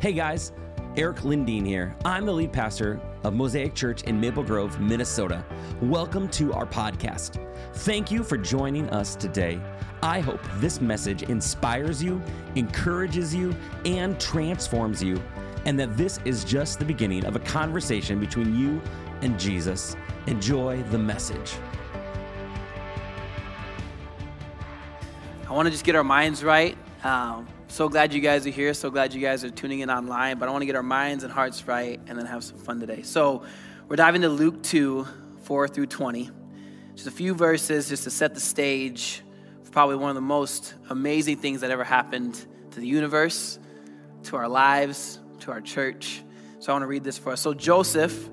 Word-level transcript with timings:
Hey 0.00 0.12
guys, 0.12 0.52
Eric 0.96 1.16
Lindeen 1.22 1.66
here. 1.66 1.96
I'm 2.04 2.24
the 2.24 2.32
lead 2.32 2.52
pastor 2.52 3.00
of 3.24 3.34
Mosaic 3.34 3.74
Church 3.74 4.04
in 4.04 4.20
Maple 4.20 4.44
Grove, 4.44 4.78
Minnesota. 4.78 5.44
Welcome 5.82 6.28
to 6.28 6.52
our 6.52 6.66
podcast. 6.66 7.44
Thank 7.78 8.08
you 8.12 8.22
for 8.22 8.38
joining 8.38 8.88
us 8.90 9.16
today. 9.16 9.60
I 10.00 10.20
hope 10.20 10.38
this 10.58 10.80
message 10.80 11.24
inspires 11.24 12.00
you, 12.00 12.22
encourages 12.54 13.34
you, 13.34 13.56
and 13.84 14.20
transforms 14.20 15.02
you, 15.02 15.20
and 15.64 15.76
that 15.80 15.96
this 15.96 16.20
is 16.24 16.44
just 16.44 16.78
the 16.78 16.84
beginning 16.84 17.24
of 17.24 17.34
a 17.34 17.40
conversation 17.40 18.20
between 18.20 18.56
you 18.56 18.80
and 19.22 19.36
Jesus. 19.36 19.96
Enjoy 20.28 20.80
the 20.92 20.98
message. 20.98 21.56
I 25.48 25.52
want 25.52 25.66
to 25.66 25.72
just 25.72 25.84
get 25.84 25.96
our 25.96 26.04
minds 26.04 26.44
right. 26.44 26.78
Um, 27.02 27.48
so 27.68 27.88
glad 27.88 28.12
you 28.12 28.20
guys 28.20 28.46
are 28.46 28.50
here. 28.50 28.74
So 28.74 28.90
glad 28.90 29.14
you 29.14 29.20
guys 29.20 29.44
are 29.44 29.50
tuning 29.50 29.80
in 29.80 29.90
online. 29.90 30.38
But 30.38 30.48
I 30.48 30.52
want 30.52 30.62
to 30.62 30.66
get 30.66 30.74
our 30.74 30.82
minds 30.82 31.22
and 31.22 31.32
hearts 31.32 31.66
right 31.66 32.00
and 32.06 32.18
then 32.18 32.26
have 32.26 32.42
some 32.42 32.58
fun 32.58 32.80
today. 32.80 33.02
So 33.02 33.44
we're 33.88 33.96
diving 33.96 34.22
to 34.22 34.28
Luke 34.28 34.62
2, 34.62 35.06
4 35.42 35.68
through 35.68 35.86
20. 35.86 36.30
Just 36.94 37.06
a 37.06 37.12
few 37.12 37.34
verses 37.34 37.88
just 37.88 38.04
to 38.04 38.10
set 38.10 38.34
the 38.34 38.40
stage 38.40 39.22
for 39.62 39.70
probably 39.70 39.96
one 39.96 40.10
of 40.10 40.14
the 40.14 40.20
most 40.20 40.74
amazing 40.90 41.36
things 41.36 41.60
that 41.60 41.70
ever 41.70 41.84
happened 41.84 42.34
to 42.72 42.80
the 42.80 42.86
universe, 42.86 43.58
to 44.24 44.36
our 44.36 44.48
lives, 44.48 45.20
to 45.40 45.52
our 45.52 45.60
church. 45.60 46.22
So 46.58 46.72
I 46.72 46.74
want 46.74 46.82
to 46.82 46.88
read 46.88 47.04
this 47.04 47.18
for 47.18 47.32
us. 47.32 47.40
So 47.40 47.54
Joseph 47.54 48.28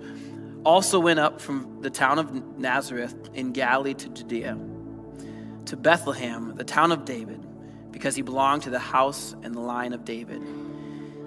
also 0.64 1.00
went 1.00 1.20
up 1.20 1.40
from 1.42 1.82
the 1.82 1.90
town 1.92 2.18
of 2.18 2.58
Nazareth 2.58 3.30
in 3.34 3.52
Galilee 3.52 3.94
to 3.94 4.10
Judea 4.10 4.58
to 5.66 5.76
Bethlehem, 5.76 6.56
the 6.56 6.64
town 6.64 6.92
of 6.92 7.06
David, 7.06 7.45
because 7.96 8.14
he 8.14 8.22
belonged 8.22 8.62
to 8.62 8.70
the 8.70 8.78
house 8.78 9.34
and 9.42 9.56
the 9.56 9.60
line 9.62 9.94
of 9.94 10.04
David. 10.04 10.42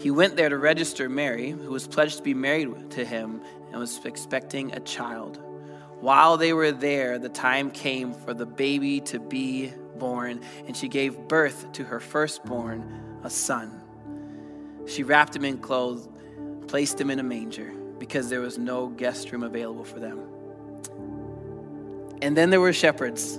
He 0.00 0.10
went 0.10 0.36
there 0.36 0.50
to 0.50 0.58
register 0.58 1.08
Mary, 1.08 1.48
who 1.48 1.70
was 1.70 1.86
pledged 1.86 2.18
to 2.18 2.22
be 2.22 2.34
married 2.34 2.90
to 2.90 3.06
him 3.06 3.40
and 3.70 3.80
was 3.80 4.04
expecting 4.04 4.74
a 4.74 4.80
child. 4.80 5.40
While 6.00 6.36
they 6.36 6.52
were 6.52 6.70
there, 6.70 7.18
the 7.18 7.30
time 7.30 7.70
came 7.70 8.12
for 8.12 8.34
the 8.34 8.44
baby 8.44 9.00
to 9.00 9.18
be 9.18 9.72
born, 9.96 10.42
and 10.66 10.76
she 10.76 10.88
gave 10.88 11.16
birth 11.26 11.72
to 11.72 11.84
her 11.84 12.00
firstborn, 12.00 13.18
a 13.24 13.30
son. 13.30 13.80
She 14.86 15.04
wrapped 15.04 15.34
him 15.34 15.46
in 15.46 15.56
clothes, 15.56 16.06
placed 16.66 17.00
him 17.00 17.08
in 17.08 17.18
a 17.18 17.22
manger, 17.22 17.72
because 17.98 18.28
there 18.28 18.42
was 18.42 18.58
no 18.58 18.88
guest 18.88 19.32
room 19.32 19.42
available 19.42 19.84
for 19.84 20.00
them. 20.00 20.20
And 22.20 22.36
then 22.36 22.50
there 22.50 22.60
were 22.60 22.74
shepherds 22.74 23.38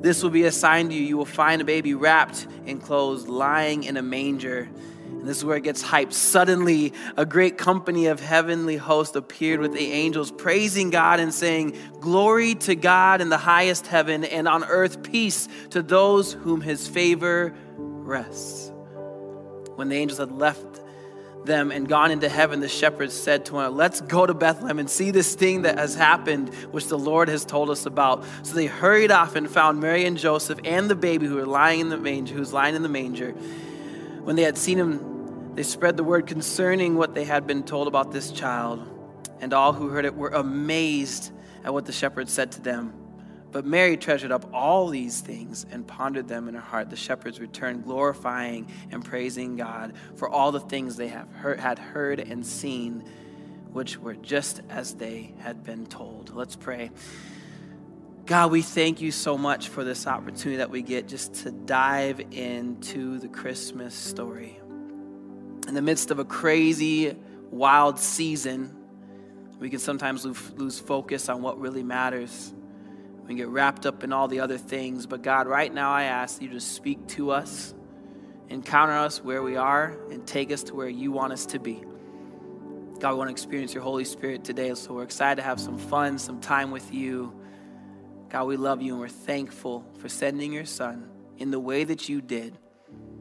This 0.00 0.22
will 0.22 0.30
be 0.30 0.44
a 0.44 0.52
sign 0.52 0.88
to 0.88 0.94
you. 0.94 1.02
You 1.02 1.16
will 1.16 1.24
find 1.24 1.62
a 1.62 1.64
baby 1.64 1.94
wrapped 1.94 2.46
in 2.66 2.80
clothes, 2.80 3.26
lying 3.26 3.84
in 3.84 3.96
a 3.96 4.02
manger. 4.02 4.68
And 5.06 5.26
this 5.26 5.38
is 5.38 5.44
where 5.44 5.56
it 5.56 5.62
gets 5.62 5.82
hyped. 5.82 6.12
Suddenly, 6.12 6.92
a 7.16 7.24
great 7.24 7.56
company 7.56 8.06
of 8.06 8.20
heavenly 8.20 8.76
hosts 8.76 9.16
appeared 9.16 9.60
with 9.60 9.72
the 9.72 9.92
angels, 9.92 10.30
praising 10.30 10.90
God 10.90 11.20
and 11.20 11.32
saying, 11.32 11.76
Glory 12.00 12.54
to 12.56 12.74
God 12.76 13.20
in 13.20 13.30
the 13.30 13.38
highest 13.38 13.86
heaven, 13.86 14.24
and 14.24 14.46
on 14.46 14.64
earth 14.64 15.02
peace 15.02 15.48
to 15.70 15.82
those 15.82 16.34
whom 16.34 16.60
his 16.60 16.86
favor 16.86 17.54
rests. 17.76 18.70
When 19.76 19.88
the 19.88 19.96
angels 19.96 20.18
had 20.18 20.32
left 20.32 20.80
them 21.46 21.70
and 21.70 21.88
gone 21.88 22.10
into 22.10 22.28
heaven, 22.28 22.60
the 22.60 22.68
shepherds 22.68 23.14
said 23.14 23.46
to 23.46 23.60
him, 23.60 23.76
Let's 23.76 24.00
go 24.00 24.26
to 24.26 24.34
Bethlehem 24.34 24.78
and 24.78 24.88
see 24.88 25.10
this 25.10 25.34
thing 25.34 25.62
that 25.62 25.78
has 25.78 25.94
happened, 25.94 26.52
which 26.70 26.86
the 26.88 26.98
Lord 26.98 27.28
has 27.28 27.44
told 27.44 27.70
us 27.70 27.86
about. 27.86 28.24
So 28.42 28.54
they 28.54 28.66
hurried 28.66 29.10
off 29.10 29.36
and 29.36 29.50
found 29.50 29.80
Mary 29.80 30.04
and 30.04 30.16
Joseph 30.16 30.58
and 30.64 30.90
the 30.90 30.94
baby 30.94 31.26
who 31.26 31.36
were 31.36 31.46
lying 31.46 31.80
in 31.80 31.88
the 31.88 31.96
manger, 31.96 32.34
who 32.34 32.40
was 32.40 32.52
lying 32.52 32.74
in 32.74 32.82
the 32.82 32.88
manger. 32.88 33.32
When 33.32 34.36
they 34.36 34.42
had 34.42 34.56
seen 34.56 34.78
him, 34.78 35.54
they 35.54 35.62
spread 35.62 35.96
the 35.96 36.04
word 36.04 36.26
concerning 36.26 36.96
what 36.96 37.14
they 37.14 37.24
had 37.24 37.46
been 37.46 37.62
told 37.62 37.88
about 37.88 38.12
this 38.12 38.30
child. 38.30 38.88
And 39.40 39.52
all 39.52 39.72
who 39.72 39.88
heard 39.88 40.04
it 40.04 40.14
were 40.14 40.30
amazed 40.30 41.30
at 41.62 41.72
what 41.72 41.86
the 41.86 41.92
shepherds 41.92 42.32
said 42.32 42.52
to 42.52 42.60
them. 42.60 43.03
But 43.54 43.64
Mary 43.64 43.96
treasured 43.96 44.32
up 44.32 44.52
all 44.52 44.88
these 44.88 45.20
things 45.20 45.64
and 45.70 45.86
pondered 45.86 46.26
them 46.26 46.48
in 46.48 46.56
her 46.56 46.60
heart. 46.60 46.90
The 46.90 46.96
shepherds 46.96 47.38
returned, 47.38 47.84
glorifying 47.84 48.66
and 48.90 49.04
praising 49.04 49.54
God 49.54 49.92
for 50.16 50.28
all 50.28 50.50
the 50.50 50.58
things 50.58 50.96
they 50.96 51.06
have 51.06 51.32
heard, 51.34 51.60
had 51.60 51.78
heard 51.78 52.18
and 52.18 52.44
seen, 52.44 53.04
which 53.70 53.96
were 53.96 54.16
just 54.16 54.60
as 54.68 54.94
they 54.94 55.34
had 55.38 55.62
been 55.62 55.86
told. 55.86 56.34
Let's 56.34 56.56
pray. 56.56 56.90
God, 58.26 58.50
we 58.50 58.60
thank 58.60 59.00
you 59.00 59.12
so 59.12 59.38
much 59.38 59.68
for 59.68 59.84
this 59.84 60.08
opportunity 60.08 60.56
that 60.56 60.70
we 60.70 60.82
get 60.82 61.06
just 61.06 61.34
to 61.44 61.52
dive 61.52 62.20
into 62.32 63.20
the 63.20 63.28
Christmas 63.28 63.94
story. 63.94 64.58
In 65.68 65.74
the 65.74 65.82
midst 65.82 66.10
of 66.10 66.18
a 66.18 66.24
crazy, 66.24 67.16
wild 67.52 68.00
season, 68.00 68.76
we 69.60 69.70
can 69.70 69.78
sometimes 69.78 70.24
lose 70.24 70.80
focus 70.80 71.28
on 71.28 71.40
what 71.40 71.60
really 71.60 71.84
matters. 71.84 72.52
We 73.26 73.34
get 73.34 73.48
wrapped 73.48 73.86
up 73.86 74.04
in 74.04 74.12
all 74.12 74.28
the 74.28 74.40
other 74.40 74.58
things. 74.58 75.06
But 75.06 75.22
God, 75.22 75.46
right 75.46 75.72
now 75.72 75.90
I 75.90 76.04
ask 76.04 76.42
you 76.42 76.50
to 76.50 76.60
speak 76.60 77.06
to 77.08 77.30
us, 77.30 77.74
encounter 78.48 78.92
us 78.92 79.22
where 79.22 79.42
we 79.42 79.56
are, 79.56 79.96
and 80.10 80.26
take 80.26 80.52
us 80.52 80.62
to 80.64 80.74
where 80.74 80.88
you 80.88 81.10
want 81.10 81.32
us 81.32 81.46
to 81.46 81.58
be. 81.58 81.82
God, 83.00 83.12
we 83.12 83.18
want 83.18 83.28
to 83.28 83.32
experience 83.32 83.74
your 83.74 83.82
Holy 83.82 84.04
Spirit 84.04 84.44
today. 84.44 84.74
So 84.74 84.94
we're 84.94 85.02
excited 85.02 85.36
to 85.36 85.42
have 85.42 85.58
some 85.58 85.78
fun, 85.78 86.18
some 86.18 86.40
time 86.40 86.70
with 86.70 86.92
you. 86.92 87.32
God, 88.28 88.44
we 88.44 88.56
love 88.56 88.82
you 88.82 88.92
and 88.92 89.00
we're 89.00 89.08
thankful 89.08 89.84
for 89.98 90.08
sending 90.08 90.52
your 90.52 90.64
son 90.64 91.08
in 91.38 91.50
the 91.50 91.60
way 91.60 91.84
that 91.84 92.08
you 92.08 92.20
did 92.20 92.56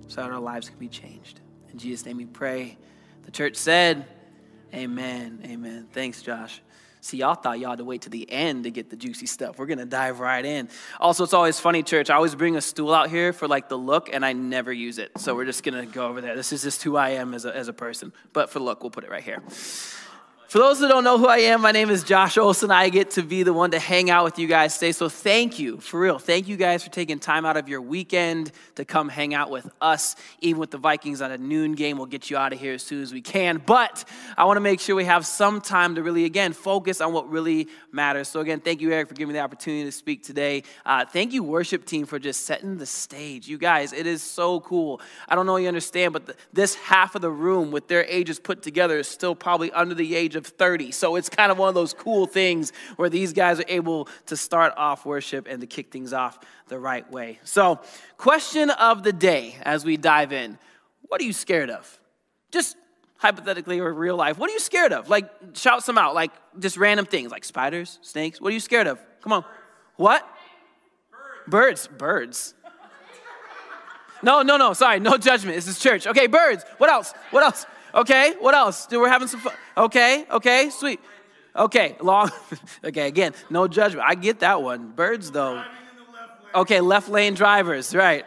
so 0.07 0.21
that 0.21 0.31
our 0.31 0.39
lives 0.39 0.69
can 0.69 0.77
be 0.77 0.87
changed. 0.87 1.39
In 1.71 1.79
Jesus' 1.79 2.05
name 2.05 2.17
we 2.17 2.25
pray. 2.25 2.77
The 3.23 3.31
church 3.31 3.55
said, 3.55 4.05
Amen. 4.73 5.41
Amen. 5.45 5.87
Thanks, 5.91 6.21
Josh. 6.21 6.61
See, 7.03 7.17
y'all 7.17 7.35
thought 7.35 7.59
y'all 7.59 7.71
had 7.71 7.79
to 7.79 7.83
wait 7.83 8.03
to 8.03 8.09
the 8.09 8.31
end 8.31 8.63
to 8.63 8.71
get 8.71 8.89
the 8.89 8.95
juicy 8.95 9.25
stuff. 9.25 9.59
We're 9.59 9.65
gonna 9.65 9.83
dive 9.83 10.21
right 10.21 10.45
in. 10.45 10.69
Also, 11.01 11.25
it's 11.25 11.33
always 11.33 11.59
funny, 11.59 11.83
church. 11.83 12.09
I 12.09 12.15
always 12.15 12.33
bring 12.33 12.55
a 12.55 12.61
stool 12.61 12.93
out 12.93 13.09
here 13.09 13.33
for 13.33 13.45
like 13.45 13.67
the 13.67 13.77
look, 13.77 14.07
and 14.13 14.25
I 14.25 14.31
never 14.31 14.71
use 14.71 14.97
it. 14.99 15.11
So 15.17 15.35
we're 15.35 15.43
just 15.43 15.63
gonna 15.63 15.85
go 15.85 16.07
over 16.07 16.21
there. 16.21 16.37
This 16.37 16.53
is 16.53 16.61
just 16.63 16.81
who 16.81 16.95
I 16.95 17.09
am 17.09 17.33
as 17.33 17.43
a, 17.43 17.53
as 17.53 17.67
a 17.67 17.73
person. 17.73 18.13
But 18.31 18.49
for 18.49 18.61
look, 18.61 18.83
we'll 18.83 18.89
put 18.89 19.03
it 19.03 19.09
right 19.09 19.21
here. 19.21 19.43
For 20.53 20.59
those 20.59 20.81
that 20.81 20.87
don't 20.89 21.03
know 21.03 21.17
who 21.17 21.25
I 21.25 21.37
am, 21.37 21.61
my 21.61 21.71
name 21.71 21.89
is 21.89 22.03
Josh 22.03 22.37
Olson. 22.37 22.69
I 22.69 22.89
get 22.89 23.09
to 23.11 23.23
be 23.23 23.41
the 23.41 23.53
one 23.53 23.71
to 23.71 23.79
hang 23.79 24.11
out 24.11 24.23
with 24.23 24.37
you 24.37 24.45
guys 24.45 24.75
today. 24.75 24.91
So 24.91 25.09
thank 25.09 25.57
you, 25.57 25.77
for 25.77 25.99
real. 25.99 26.19
Thank 26.19 26.47
you 26.47 26.57
guys 26.57 26.83
for 26.83 26.91
taking 26.91 27.17
time 27.17 27.43
out 27.43 27.57
of 27.57 27.67
your 27.67 27.81
weekend 27.81 28.51
to 28.75 28.85
come 28.85 29.09
hang 29.09 29.33
out 29.33 29.49
with 29.49 29.67
us. 29.81 30.15
Even 30.41 30.59
with 30.59 30.69
the 30.69 30.77
Vikings 30.77 31.23
on 31.23 31.31
a 31.31 31.39
noon 31.39 31.73
game, 31.73 31.97
we'll 31.97 32.05
get 32.05 32.29
you 32.29 32.37
out 32.37 32.53
of 32.53 32.59
here 32.59 32.73
as 32.73 32.83
soon 32.83 33.01
as 33.01 33.11
we 33.11 33.19
can. 33.19 33.63
But 33.65 34.07
I 34.37 34.45
want 34.45 34.57
to 34.57 34.61
make 34.61 34.79
sure 34.79 34.95
we 34.95 35.05
have 35.05 35.25
some 35.25 35.59
time 35.59 35.95
to 35.95 36.03
really, 36.03 36.25
again, 36.25 36.53
focus 36.53 37.01
on 37.01 37.13
what 37.13 37.27
really 37.31 37.67
matters. 37.91 38.27
So 38.27 38.39
again, 38.39 38.59
thank 38.59 38.79
you, 38.79 38.91
Eric, 38.91 39.07
for 39.07 39.15
giving 39.15 39.33
me 39.33 39.39
the 39.39 39.43
opportunity 39.43 39.85
to 39.85 39.91
speak 39.91 40.21
today. 40.21 40.61
Uh, 40.85 41.03
thank 41.03 41.33
you, 41.33 41.41
worship 41.41 41.83
team, 41.83 42.05
for 42.05 42.19
just 42.19 42.45
setting 42.45 42.77
the 42.77 42.85
stage. 42.85 43.47
You 43.47 43.57
guys, 43.57 43.91
it 43.91 44.05
is 44.05 44.21
so 44.21 44.59
cool. 44.59 45.01
I 45.27 45.33
don't 45.33 45.47
know 45.47 45.55
you 45.55 45.67
understand, 45.67 46.13
but 46.13 46.27
the, 46.27 46.35
this 46.53 46.75
half 46.75 47.15
of 47.15 47.23
the 47.23 47.31
room 47.31 47.71
with 47.71 47.87
their 47.87 48.05
ages 48.05 48.39
put 48.39 48.61
together 48.61 48.99
is 48.99 49.07
still 49.07 49.33
probably 49.33 49.71
under 49.71 49.95
the 49.95 50.15
age 50.15 50.35
of 50.35 50.42
of 50.47 50.53
30. 50.53 50.91
So 50.91 51.15
it's 51.15 51.29
kind 51.29 51.51
of 51.51 51.57
one 51.57 51.69
of 51.69 51.75
those 51.75 51.93
cool 51.93 52.25
things 52.25 52.71
where 52.95 53.09
these 53.09 53.33
guys 53.33 53.59
are 53.59 53.65
able 53.67 54.07
to 54.27 54.37
start 54.37 54.73
off 54.77 55.05
worship 55.05 55.47
and 55.47 55.61
to 55.61 55.67
kick 55.67 55.91
things 55.91 56.13
off 56.13 56.39
the 56.67 56.79
right 56.79 57.09
way. 57.11 57.39
So, 57.43 57.79
question 58.17 58.69
of 58.69 59.03
the 59.03 59.13
day 59.13 59.55
as 59.63 59.85
we 59.85 59.97
dive 59.97 60.33
in 60.33 60.57
what 61.03 61.21
are 61.21 61.25
you 61.25 61.33
scared 61.33 61.69
of? 61.69 61.99
Just 62.51 62.75
hypothetically 63.17 63.79
or 63.79 63.93
real 63.93 64.15
life, 64.15 64.37
what 64.37 64.49
are 64.49 64.53
you 64.53 64.59
scared 64.59 64.91
of? 64.91 65.09
Like, 65.09 65.29
shout 65.53 65.83
some 65.83 65.97
out, 65.97 66.15
like 66.15 66.31
just 66.59 66.75
random 66.77 67.05
things 67.05 67.31
like 67.31 67.45
spiders, 67.45 67.99
snakes. 68.01 68.41
What 68.41 68.49
are 68.49 68.53
you 68.53 68.59
scared 68.59 68.87
of? 68.87 68.99
Come 69.21 69.33
on. 69.33 69.45
What? 69.95 70.27
Birds. 71.47 71.87
Birds. 71.87 71.87
Birds. 71.97 72.53
No, 74.23 74.41
no, 74.41 74.55
no, 74.55 74.71
sorry, 74.73 74.99
no 75.01 75.17
judgment. 75.17 75.55
This 75.55 75.67
is 75.67 75.77
church. 75.77 76.07
Okay, 76.07 76.27
birds. 76.27 76.63
What 76.77 76.89
else? 76.89 77.13
What 77.31 77.43
else? 77.43 77.65
Okay, 77.93 78.33
what 78.39 78.55
else? 78.55 78.87
We're 78.89 79.07
having 79.07 79.27
some 79.27 79.39
fun. 79.39 79.53
Okay, 79.77 80.25
okay, 80.31 80.69
sweet. 80.69 80.99
Okay, 81.55 81.95
long. 82.01 82.31
okay, 82.83 83.07
again, 83.07 83.33
no 83.49 83.67
judgment. 83.67 84.05
I 84.07 84.15
get 84.15 84.39
that 84.39 84.61
one. 84.61 84.91
Birds, 84.91 85.29
though. 85.29 85.63
Okay, 86.55 86.81
left 86.81 87.09
lane 87.09 87.33
drivers, 87.33 87.95
right. 87.95 88.25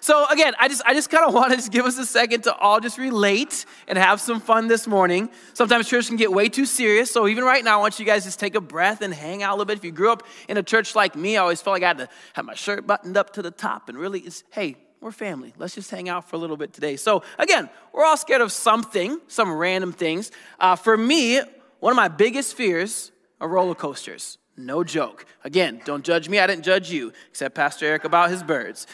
So 0.00 0.26
again, 0.26 0.52
I 0.58 0.66
just 0.66 0.82
I 0.84 0.94
just 0.94 1.10
kind 1.10 1.24
of 1.24 1.32
wanted 1.40 1.60
to 1.60 1.70
give 1.70 1.86
us 1.86 1.96
a 1.96 2.04
second 2.04 2.42
to 2.42 2.54
all 2.56 2.80
just 2.80 2.98
relate 2.98 3.64
and 3.86 3.96
have 3.96 4.20
some 4.20 4.40
fun 4.40 4.66
this 4.66 4.86
morning. 4.86 5.30
Sometimes 5.54 5.88
church 5.88 6.08
can 6.08 6.16
get 6.16 6.32
way 6.32 6.48
too 6.48 6.66
serious, 6.66 7.10
so 7.10 7.28
even 7.28 7.44
right 7.44 7.62
now, 7.62 7.78
I 7.78 7.80
want 7.80 8.00
you 8.00 8.04
guys 8.04 8.24
just 8.24 8.40
take 8.40 8.56
a 8.56 8.60
breath 8.60 9.00
and 9.00 9.14
hang 9.14 9.42
out 9.44 9.50
a 9.50 9.54
little 9.54 9.64
bit. 9.66 9.78
If 9.78 9.84
you 9.84 9.92
grew 9.92 10.10
up 10.10 10.24
in 10.48 10.56
a 10.56 10.62
church 10.62 10.96
like 10.96 11.14
me, 11.14 11.36
I 11.36 11.42
always 11.42 11.62
felt 11.62 11.74
like 11.74 11.84
I 11.84 11.88
had 11.88 11.98
to 11.98 12.08
have 12.32 12.44
my 12.44 12.54
shirt 12.54 12.86
buttoned 12.86 13.16
up 13.16 13.34
to 13.34 13.42
the 13.42 13.52
top 13.52 13.88
and 13.88 13.96
really, 13.96 14.20
it's, 14.20 14.42
hey, 14.50 14.76
we're 15.02 15.10
family. 15.10 15.52
Let's 15.58 15.74
just 15.74 15.90
hang 15.90 16.08
out 16.08 16.28
for 16.28 16.36
a 16.36 16.38
little 16.38 16.56
bit 16.56 16.72
today. 16.72 16.96
So 16.96 17.24
again, 17.38 17.68
we're 17.92 18.04
all 18.04 18.16
scared 18.16 18.40
of 18.40 18.52
something, 18.52 19.20
some 19.26 19.52
random 19.52 19.92
things. 19.92 20.30
Uh, 20.60 20.76
for 20.76 20.96
me, 20.96 21.40
one 21.80 21.90
of 21.90 21.96
my 21.96 22.08
biggest 22.08 22.54
fears 22.54 23.10
are 23.40 23.48
roller 23.48 23.74
coasters. 23.74 24.38
No 24.56 24.84
joke. 24.84 25.26
Again, 25.42 25.80
don't 25.84 26.04
judge 26.04 26.28
me. 26.28 26.38
I 26.38 26.46
didn't 26.46 26.64
judge 26.64 26.90
you, 26.90 27.12
except 27.28 27.56
Pastor 27.56 27.86
Eric 27.86 28.04
about 28.04 28.30
his 28.30 28.44
birds. 28.44 28.86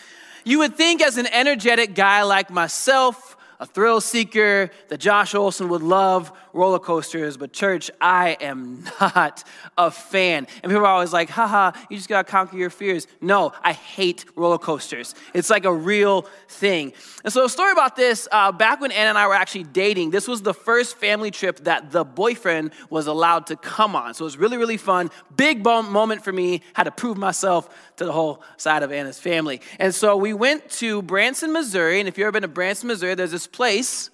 You 0.45 0.61
would 0.61 0.77
think, 0.77 1.03
as 1.03 1.19
an 1.19 1.27
energetic 1.27 1.95
guy 1.95 2.23
like 2.23 2.49
myself, 2.49 3.37
a 3.61 3.67
thrill 3.67 4.01
seeker, 4.01 4.71
that 4.89 4.99
Josh 4.99 5.35
Olson 5.35 5.69
would 5.69 5.83
love 5.83 6.33
roller 6.53 6.79
coasters, 6.79 7.37
but 7.37 7.53
church, 7.53 7.91
I 8.01 8.37
am 8.41 8.85
not 9.01 9.45
a 9.77 9.91
fan. 9.91 10.47
And 10.63 10.71
people 10.71 10.85
are 10.85 10.87
always 10.87 11.13
like, 11.13 11.31
haha, 11.31 11.73
you 11.91 11.97
just 11.97 12.09
gotta 12.09 12.29
conquer 12.29 12.57
your 12.57 12.71
fears. 12.71 13.07
No, 13.21 13.53
I 13.63 13.73
hate 13.73 14.25
roller 14.37 14.59
coasters. 14.59 15.15
It's 15.35 15.51
like 15.51 15.65
a 15.65 15.73
real 15.73 16.23
thing. 16.49 16.93
And 17.25 17.33
so, 17.33 17.45
a 17.45 17.49
story 17.49 17.73
about 17.73 17.97
this 17.97 18.29
uh, 18.31 18.53
back 18.53 18.81
when 18.81 18.93
Anna 18.93 19.11
and 19.11 19.19
I 19.19 19.27
were 19.27 19.35
actually 19.35 19.65
dating, 19.65 20.11
this 20.11 20.29
was 20.29 20.43
the 20.43 20.55
first 20.55 20.97
family 20.97 21.31
trip 21.31 21.65
that 21.65 21.91
the 21.91 22.05
boyfriend 22.05 22.73
was 22.91 23.07
allowed 23.07 23.47
to 23.49 23.57
come 23.57 23.97
on. 23.97 24.15
So, 24.15 24.25
it 24.25 24.27
was 24.27 24.39
really, 24.39 24.57
really 24.57 24.77
fun. 24.77 25.11
Big 25.37 25.65
moment 25.65 26.25
for 26.25 26.33
me. 26.33 26.63
Had 26.75 26.85
to 26.85 26.91
prove 26.91 27.17
myself 27.19 27.69
to 27.97 28.05
the 28.05 28.13
whole 28.13 28.43
side 28.57 28.83
of 28.83 28.93
Anna's 28.93 29.19
family. 29.19 29.61
And 29.79 29.95
so, 29.95 30.17
we 30.17 30.33
went 30.33 30.69
to 30.71 31.03
Branson, 31.03 31.53
Missouri. 31.53 32.01
And 32.01 32.09
if 32.09 32.17
you've 32.17 32.27
ever 32.27 32.33
been 32.33 32.43
to 32.43 32.49
Branson, 32.49 32.89
Missouri, 32.89 33.15
there's 33.15 33.31
this 33.31 33.47
place 33.47 34.11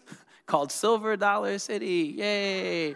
called 0.46 0.70
Silver 0.70 1.16
Dollar 1.16 1.58
City. 1.58 2.14
Yay. 2.18 2.94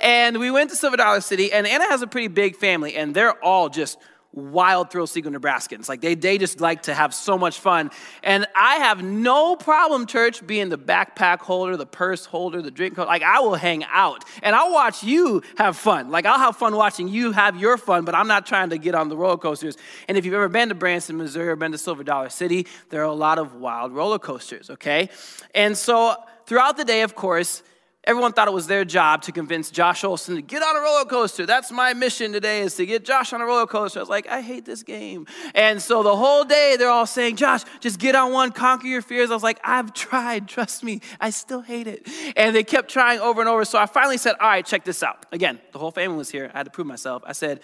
And 0.00 0.38
we 0.38 0.50
went 0.50 0.70
to 0.70 0.76
Silver 0.76 0.96
Dollar 0.96 1.20
City, 1.20 1.52
and 1.52 1.66
Anna 1.66 1.84
has 1.84 2.02
a 2.02 2.06
pretty 2.06 2.28
big 2.28 2.56
family, 2.56 2.96
and 2.96 3.14
they're 3.14 3.42
all 3.44 3.68
just 3.68 3.98
wild 4.32 4.90
thrill 4.90 5.06
seeker 5.06 5.30
Nebraskans. 5.30 5.88
Like 5.88 6.00
they, 6.00 6.14
they 6.14 6.38
just 6.38 6.60
like 6.60 6.82
to 6.84 6.94
have 6.94 7.12
so 7.14 7.36
much 7.36 7.58
fun. 7.58 7.90
And 8.22 8.46
I 8.54 8.76
have 8.76 9.02
no 9.02 9.56
problem, 9.56 10.06
church, 10.06 10.46
being 10.46 10.68
the 10.68 10.78
backpack 10.78 11.40
holder, 11.40 11.76
the 11.76 11.86
purse 11.86 12.26
holder, 12.26 12.62
the 12.62 12.70
drink 12.70 12.96
holder. 12.96 13.08
Like 13.08 13.22
I 13.22 13.40
will 13.40 13.56
hang 13.56 13.84
out 13.84 14.24
and 14.42 14.54
I'll 14.54 14.72
watch 14.72 15.02
you 15.02 15.42
have 15.56 15.76
fun. 15.76 16.10
Like 16.10 16.26
I'll 16.26 16.38
have 16.38 16.56
fun 16.56 16.76
watching 16.76 17.08
you 17.08 17.32
have 17.32 17.56
your 17.56 17.76
fun, 17.76 18.04
but 18.04 18.14
I'm 18.14 18.28
not 18.28 18.46
trying 18.46 18.70
to 18.70 18.78
get 18.78 18.94
on 18.94 19.08
the 19.08 19.16
roller 19.16 19.38
coasters. 19.38 19.76
And 20.08 20.16
if 20.16 20.24
you've 20.24 20.34
ever 20.34 20.48
been 20.48 20.68
to 20.68 20.74
Branson, 20.74 21.16
Missouri, 21.16 21.48
or 21.48 21.56
been 21.56 21.72
to 21.72 21.78
Silver 21.78 22.04
Dollar 22.04 22.28
City, 22.28 22.66
there 22.90 23.00
are 23.00 23.04
a 23.04 23.12
lot 23.12 23.38
of 23.38 23.56
wild 23.56 23.92
roller 23.92 24.18
coasters, 24.18 24.70
okay? 24.70 25.08
And 25.54 25.76
so 25.76 26.14
Throughout 26.50 26.76
the 26.76 26.84
day, 26.84 27.02
of 27.02 27.14
course, 27.14 27.62
everyone 28.02 28.32
thought 28.32 28.48
it 28.48 28.52
was 28.52 28.66
their 28.66 28.84
job 28.84 29.22
to 29.22 29.30
convince 29.30 29.70
Josh 29.70 30.02
Olson 30.02 30.34
to 30.34 30.42
get 30.42 30.64
on 30.64 30.76
a 30.76 30.80
roller 30.80 31.04
coaster. 31.04 31.46
That's 31.46 31.70
my 31.70 31.94
mission 31.94 32.32
today 32.32 32.62
is 32.62 32.74
to 32.74 32.86
get 32.86 33.04
Josh 33.04 33.32
on 33.32 33.40
a 33.40 33.44
roller 33.46 33.68
coaster. 33.68 34.00
I 34.00 34.02
was 34.02 34.08
like, 34.08 34.26
I 34.26 34.40
hate 34.40 34.64
this 34.64 34.82
game. 34.82 35.28
And 35.54 35.80
so 35.80 36.02
the 36.02 36.16
whole 36.16 36.42
day 36.42 36.74
they're 36.76 36.90
all 36.90 37.06
saying, 37.06 37.36
Josh, 37.36 37.60
just 37.78 38.00
get 38.00 38.16
on 38.16 38.32
one, 38.32 38.50
conquer 38.50 38.88
your 38.88 39.00
fears. 39.00 39.30
I 39.30 39.34
was 39.34 39.44
like, 39.44 39.60
I've 39.62 39.94
tried, 39.94 40.48
trust 40.48 40.82
me, 40.82 41.02
I 41.20 41.30
still 41.30 41.60
hate 41.60 41.86
it. 41.86 42.08
And 42.36 42.52
they 42.52 42.64
kept 42.64 42.90
trying 42.90 43.20
over 43.20 43.40
and 43.40 43.48
over. 43.48 43.64
So 43.64 43.78
I 43.78 43.86
finally 43.86 44.18
said, 44.18 44.34
all 44.40 44.48
right, 44.48 44.66
check 44.66 44.82
this 44.82 45.04
out. 45.04 45.26
Again, 45.30 45.60
the 45.70 45.78
whole 45.78 45.92
family 45.92 46.18
was 46.18 46.30
here. 46.30 46.50
I 46.52 46.58
had 46.58 46.64
to 46.64 46.72
prove 46.72 46.88
myself. 46.88 47.22
I 47.24 47.30
said, 47.30 47.60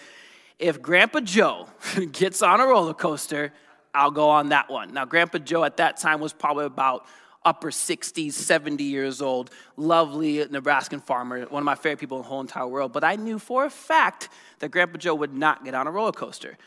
if 0.59 0.81
Grandpa 0.81 1.19
Joe 1.19 1.67
gets 2.13 2.41
on 2.41 2.61
a 2.61 2.65
roller 2.65 2.93
coaster, 2.93 3.51
I'll 3.93 4.11
go 4.11 4.29
on 4.29 4.47
that 4.49 4.69
one. 4.69 4.93
Now, 4.93 5.03
Grandpa 5.03 5.39
Joe 5.39 5.65
at 5.65 5.75
that 5.75 5.97
time 5.97 6.21
was 6.21 6.31
probably 6.31 6.67
about 6.67 7.05
upper 7.43 7.71
60s, 7.71 8.33
70 8.33 8.83
years 8.83 9.21
old, 9.21 9.49
lovely 9.75 10.45
Nebraskan 10.49 10.99
farmer, 10.99 11.45
one 11.45 11.61
of 11.61 11.65
my 11.65 11.75
favorite 11.75 11.99
people 11.99 12.17
in 12.17 12.23
the 12.23 12.29
whole 12.29 12.41
entire 12.41 12.67
world. 12.67 12.93
But 12.93 13.03
I 13.03 13.15
knew 13.15 13.39
for 13.39 13.65
a 13.65 13.69
fact 13.69 14.29
that 14.59 14.69
Grandpa 14.69 14.97
Joe 14.97 15.15
would 15.15 15.33
not 15.33 15.63
get 15.63 15.73
on 15.73 15.87
a 15.87 15.91
roller 15.91 16.11
coaster 16.11 16.57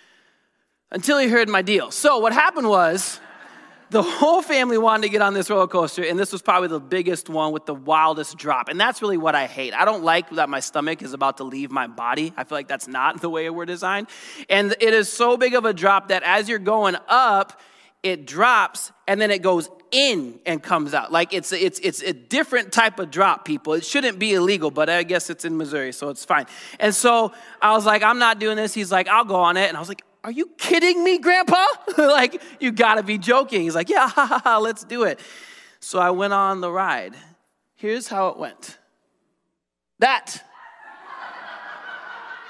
until 0.90 1.18
he 1.18 1.28
heard 1.28 1.48
my 1.48 1.62
deal. 1.62 1.90
So 1.90 2.18
what 2.18 2.32
happened 2.32 2.68
was, 2.68 3.20
the 3.90 4.02
whole 4.02 4.40
family 4.40 4.78
wanted 4.78 5.02
to 5.02 5.08
get 5.08 5.20
on 5.20 5.34
this 5.34 5.50
roller 5.50 5.66
coaster, 5.66 6.04
and 6.04 6.16
this 6.16 6.30
was 6.30 6.42
probably 6.42 6.68
the 6.68 6.78
biggest 6.78 7.28
one 7.28 7.50
with 7.50 7.66
the 7.66 7.74
wildest 7.74 8.38
drop. 8.38 8.68
And 8.68 8.80
that's 8.80 9.02
really 9.02 9.16
what 9.16 9.34
I 9.34 9.46
hate. 9.46 9.74
I 9.74 9.84
don't 9.84 10.04
like 10.04 10.30
that 10.30 10.48
my 10.48 10.60
stomach 10.60 11.02
is 11.02 11.12
about 11.12 11.38
to 11.38 11.44
leave 11.44 11.72
my 11.72 11.88
body. 11.88 12.32
I 12.36 12.44
feel 12.44 12.56
like 12.56 12.68
that's 12.68 12.86
not 12.86 13.20
the 13.20 13.28
way 13.28 13.50
we're 13.50 13.66
designed. 13.66 14.06
And 14.48 14.76
it 14.80 14.94
is 14.94 15.12
so 15.12 15.36
big 15.36 15.54
of 15.54 15.64
a 15.64 15.72
drop 15.72 16.08
that 16.08 16.22
as 16.22 16.48
you're 16.48 16.60
going 16.60 16.96
up, 17.08 17.60
it 18.04 18.26
drops 18.26 18.92
and 19.08 19.20
then 19.20 19.32
it 19.32 19.42
goes 19.42 19.68
in 19.90 20.40
and 20.46 20.62
comes 20.62 20.94
out. 20.94 21.12
Like 21.12 21.32
it's 21.32 21.52
it's 21.52 21.78
it's 21.80 22.02
a 22.02 22.12
different 22.12 22.72
type 22.72 22.98
of 22.98 23.10
drop, 23.10 23.44
people. 23.44 23.74
It 23.74 23.84
shouldn't 23.84 24.18
be 24.18 24.34
illegal, 24.34 24.70
but 24.70 24.88
I 24.88 25.02
guess 25.02 25.30
it's 25.30 25.44
in 25.44 25.56
Missouri, 25.56 25.92
so 25.92 26.08
it's 26.08 26.24
fine. 26.24 26.46
And 26.78 26.94
so 26.94 27.32
I 27.60 27.72
was 27.72 27.86
like, 27.86 28.02
I'm 28.02 28.18
not 28.18 28.38
doing 28.38 28.56
this. 28.56 28.74
He's 28.74 28.92
like, 28.92 29.08
I'll 29.08 29.24
go 29.24 29.36
on 29.36 29.56
it. 29.56 29.68
And 29.68 29.76
I 29.76 29.80
was 29.80 29.88
like, 29.88 30.02
Are 30.24 30.30
you 30.30 30.50
kidding 30.58 31.02
me, 31.02 31.18
Grandpa? 31.18 31.64
like, 31.98 32.42
you 32.60 32.72
gotta 32.72 33.02
be 33.02 33.18
joking. 33.18 33.62
He's 33.62 33.74
like, 33.74 33.88
Yeah, 33.88 34.08
ha, 34.08 34.26
ha, 34.26 34.40
ha, 34.42 34.58
let's 34.58 34.84
do 34.84 35.04
it. 35.04 35.20
So 35.80 35.98
I 35.98 36.10
went 36.10 36.32
on 36.32 36.60
the 36.60 36.70
ride. 36.70 37.14
Here's 37.76 38.08
how 38.08 38.28
it 38.28 38.36
went. 38.36 38.78
That. 39.98 40.42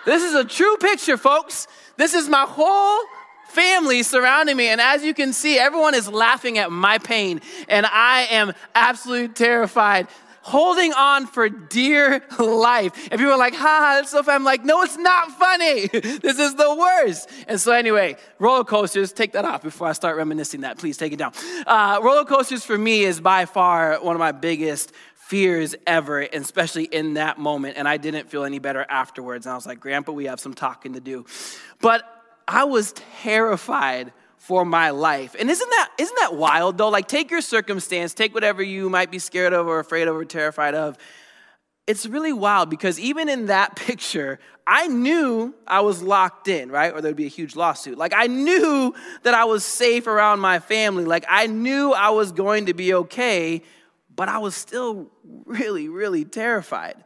this 0.04 0.22
is 0.22 0.34
a 0.34 0.44
true 0.44 0.76
picture, 0.78 1.16
folks. 1.16 1.66
This 1.96 2.14
is 2.14 2.28
my 2.28 2.44
whole 2.48 3.00
family 3.50 4.02
surrounding 4.02 4.56
me. 4.56 4.68
And 4.68 4.80
as 4.80 5.04
you 5.04 5.14
can 5.14 5.32
see, 5.32 5.58
everyone 5.58 5.94
is 5.94 6.08
laughing 6.08 6.58
at 6.58 6.70
my 6.70 6.98
pain. 6.98 7.40
And 7.68 7.86
I 7.86 8.26
am 8.30 8.52
absolutely 8.74 9.28
terrified, 9.28 10.08
holding 10.42 10.92
on 10.92 11.26
for 11.26 11.48
dear 11.48 12.24
life. 12.38 12.92
And 13.10 13.18
people 13.18 13.32
are 13.32 13.38
like, 13.38 13.54
ha, 13.54 13.96
that's 13.96 14.10
so 14.10 14.22
funny. 14.22 14.36
I'm 14.36 14.44
like, 14.44 14.64
no, 14.64 14.82
it's 14.82 14.96
not 14.96 15.30
funny. 15.32 15.86
this 15.92 16.38
is 16.38 16.54
the 16.54 16.74
worst. 16.74 17.30
And 17.48 17.60
so, 17.60 17.72
anyway, 17.72 18.16
roller 18.38 18.64
coasters, 18.64 19.12
take 19.12 19.32
that 19.32 19.44
off 19.44 19.62
before 19.62 19.88
I 19.88 19.92
start 19.92 20.16
reminiscing 20.16 20.62
that. 20.62 20.78
Please 20.78 20.96
take 20.96 21.12
it 21.12 21.18
down. 21.18 21.32
Uh, 21.66 22.00
roller 22.02 22.24
coasters 22.24 22.64
for 22.64 22.78
me 22.78 23.02
is 23.02 23.20
by 23.20 23.44
far 23.44 24.02
one 24.02 24.16
of 24.16 24.20
my 24.20 24.32
biggest 24.32 24.92
fears 25.14 25.76
ever, 25.86 26.22
especially 26.22 26.84
in 26.84 27.14
that 27.14 27.38
moment. 27.38 27.76
And 27.76 27.86
I 27.86 27.98
didn't 27.98 28.28
feel 28.30 28.42
any 28.42 28.58
better 28.58 28.84
afterwards. 28.88 29.46
And 29.46 29.52
I 29.52 29.54
was 29.54 29.66
like, 29.66 29.78
Grandpa, 29.78 30.10
we 30.10 30.24
have 30.24 30.40
some 30.40 30.54
talking 30.54 30.94
to 30.94 31.00
do. 31.00 31.24
But 31.80 32.19
I 32.50 32.64
was 32.64 32.92
terrified 33.22 34.12
for 34.36 34.64
my 34.64 34.90
life. 34.90 35.36
And 35.38 35.48
isn't 35.48 35.70
that 35.70 35.90
isn't 35.98 36.16
that 36.18 36.34
wild 36.34 36.78
though? 36.78 36.88
Like 36.88 37.06
take 37.06 37.30
your 37.30 37.42
circumstance, 37.42 38.12
take 38.12 38.34
whatever 38.34 38.60
you 38.60 38.90
might 38.90 39.12
be 39.12 39.20
scared 39.20 39.52
of 39.52 39.68
or 39.68 39.78
afraid 39.78 40.08
of 40.08 40.16
or 40.16 40.24
terrified 40.24 40.74
of. 40.74 40.98
It's 41.86 42.06
really 42.06 42.32
wild 42.32 42.68
because 42.68 42.98
even 42.98 43.28
in 43.28 43.46
that 43.46 43.76
picture, 43.76 44.40
I 44.66 44.88
knew 44.88 45.54
I 45.64 45.80
was 45.82 46.02
locked 46.02 46.48
in, 46.48 46.72
right? 46.72 46.92
Or 46.92 47.00
there'd 47.00 47.14
be 47.14 47.26
a 47.26 47.28
huge 47.28 47.54
lawsuit. 47.54 47.96
Like 47.96 48.12
I 48.16 48.26
knew 48.26 48.94
that 49.22 49.34
I 49.34 49.44
was 49.44 49.64
safe 49.64 50.08
around 50.08 50.40
my 50.40 50.58
family. 50.58 51.04
Like 51.04 51.24
I 51.28 51.46
knew 51.46 51.92
I 51.92 52.10
was 52.10 52.32
going 52.32 52.66
to 52.66 52.74
be 52.74 52.92
okay, 52.94 53.62
but 54.16 54.28
I 54.28 54.38
was 54.38 54.56
still 54.56 55.08
really, 55.44 55.88
really 55.88 56.24
terrified. 56.24 56.96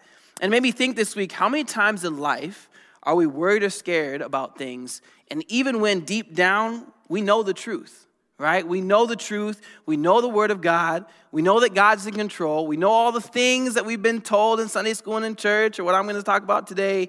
And 0.40 0.50
made 0.50 0.62
me 0.62 0.72
think 0.72 0.96
this 0.96 1.14
week 1.14 1.32
how 1.32 1.50
many 1.50 1.64
times 1.64 2.02
in 2.02 2.16
life 2.16 2.70
are 3.04 3.14
we 3.14 3.26
worried 3.26 3.62
or 3.62 3.70
scared 3.70 4.22
about 4.22 4.58
things? 4.58 5.02
And 5.30 5.44
even 5.48 5.80
when 5.80 6.00
deep 6.00 6.34
down 6.34 6.86
we 7.08 7.20
know 7.20 7.42
the 7.42 7.54
truth, 7.54 8.06
right? 8.38 8.66
We 8.66 8.80
know 8.80 9.06
the 9.06 9.16
truth. 9.16 9.60
We 9.86 9.96
know 9.96 10.20
the 10.20 10.28
Word 10.28 10.50
of 10.50 10.60
God. 10.60 11.04
We 11.32 11.42
know 11.42 11.60
that 11.60 11.74
God's 11.74 12.06
in 12.06 12.14
control. 12.14 12.66
We 12.66 12.76
know 12.76 12.90
all 12.90 13.12
the 13.12 13.20
things 13.20 13.74
that 13.74 13.84
we've 13.84 14.02
been 14.02 14.20
told 14.20 14.60
in 14.60 14.68
Sunday 14.68 14.94
school 14.94 15.16
and 15.16 15.26
in 15.26 15.36
church, 15.36 15.78
or 15.78 15.84
what 15.84 15.94
I'm 15.94 16.04
going 16.04 16.16
to 16.16 16.22
talk 16.22 16.42
about 16.42 16.66
today. 16.66 17.08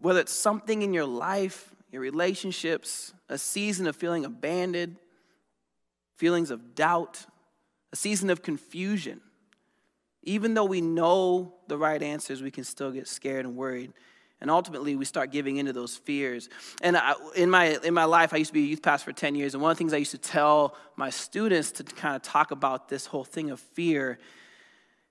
Whether 0.00 0.20
it's 0.20 0.32
something 0.32 0.82
in 0.82 0.92
your 0.92 1.04
life, 1.04 1.70
your 1.92 2.02
relationships, 2.02 3.12
a 3.28 3.38
season 3.38 3.86
of 3.86 3.94
feeling 3.94 4.24
abandoned, 4.24 4.96
feelings 6.16 6.50
of 6.50 6.74
doubt, 6.74 7.26
a 7.92 7.96
season 7.96 8.30
of 8.30 8.42
confusion. 8.42 9.20
Even 10.24 10.54
though 10.54 10.64
we 10.64 10.80
know 10.80 11.54
the 11.68 11.76
right 11.76 12.02
answers, 12.02 12.42
we 12.42 12.50
can 12.50 12.64
still 12.64 12.90
get 12.90 13.06
scared 13.08 13.44
and 13.44 13.56
worried 13.56 13.92
and 14.42 14.50
ultimately 14.50 14.94
we 14.96 15.06
start 15.06 15.30
giving 15.30 15.56
into 15.56 15.72
those 15.72 15.96
fears 15.96 16.50
and 16.82 16.96
I, 16.96 17.14
in 17.34 17.48
my 17.48 17.78
in 17.82 17.94
my 17.94 18.04
life 18.04 18.34
i 18.34 18.36
used 18.36 18.50
to 18.50 18.54
be 18.54 18.64
a 18.64 18.66
youth 18.66 18.82
pastor 18.82 19.10
for 19.10 19.16
10 19.16 19.34
years 19.34 19.54
and 19.54 19.62
one 19.62 19.70
of 19.70 19.76
the 19.76 19.78
things 19.78 19.94
i 19.94 19.98
used 19.98 20.10
to 20.10 20.18
tell 20.18 20.76
my 20.96 21.08
students 21.08 21.72
to 21.72 21.84
kind 21.84 22.14
of 22.14 22.22
talk 22.22 22.50
about 22.50 22.88
this 22.90 23.06
whole 23.06 23.24
thing 23.24 23.50
of 23.50 23.60
fear 23.60 24.18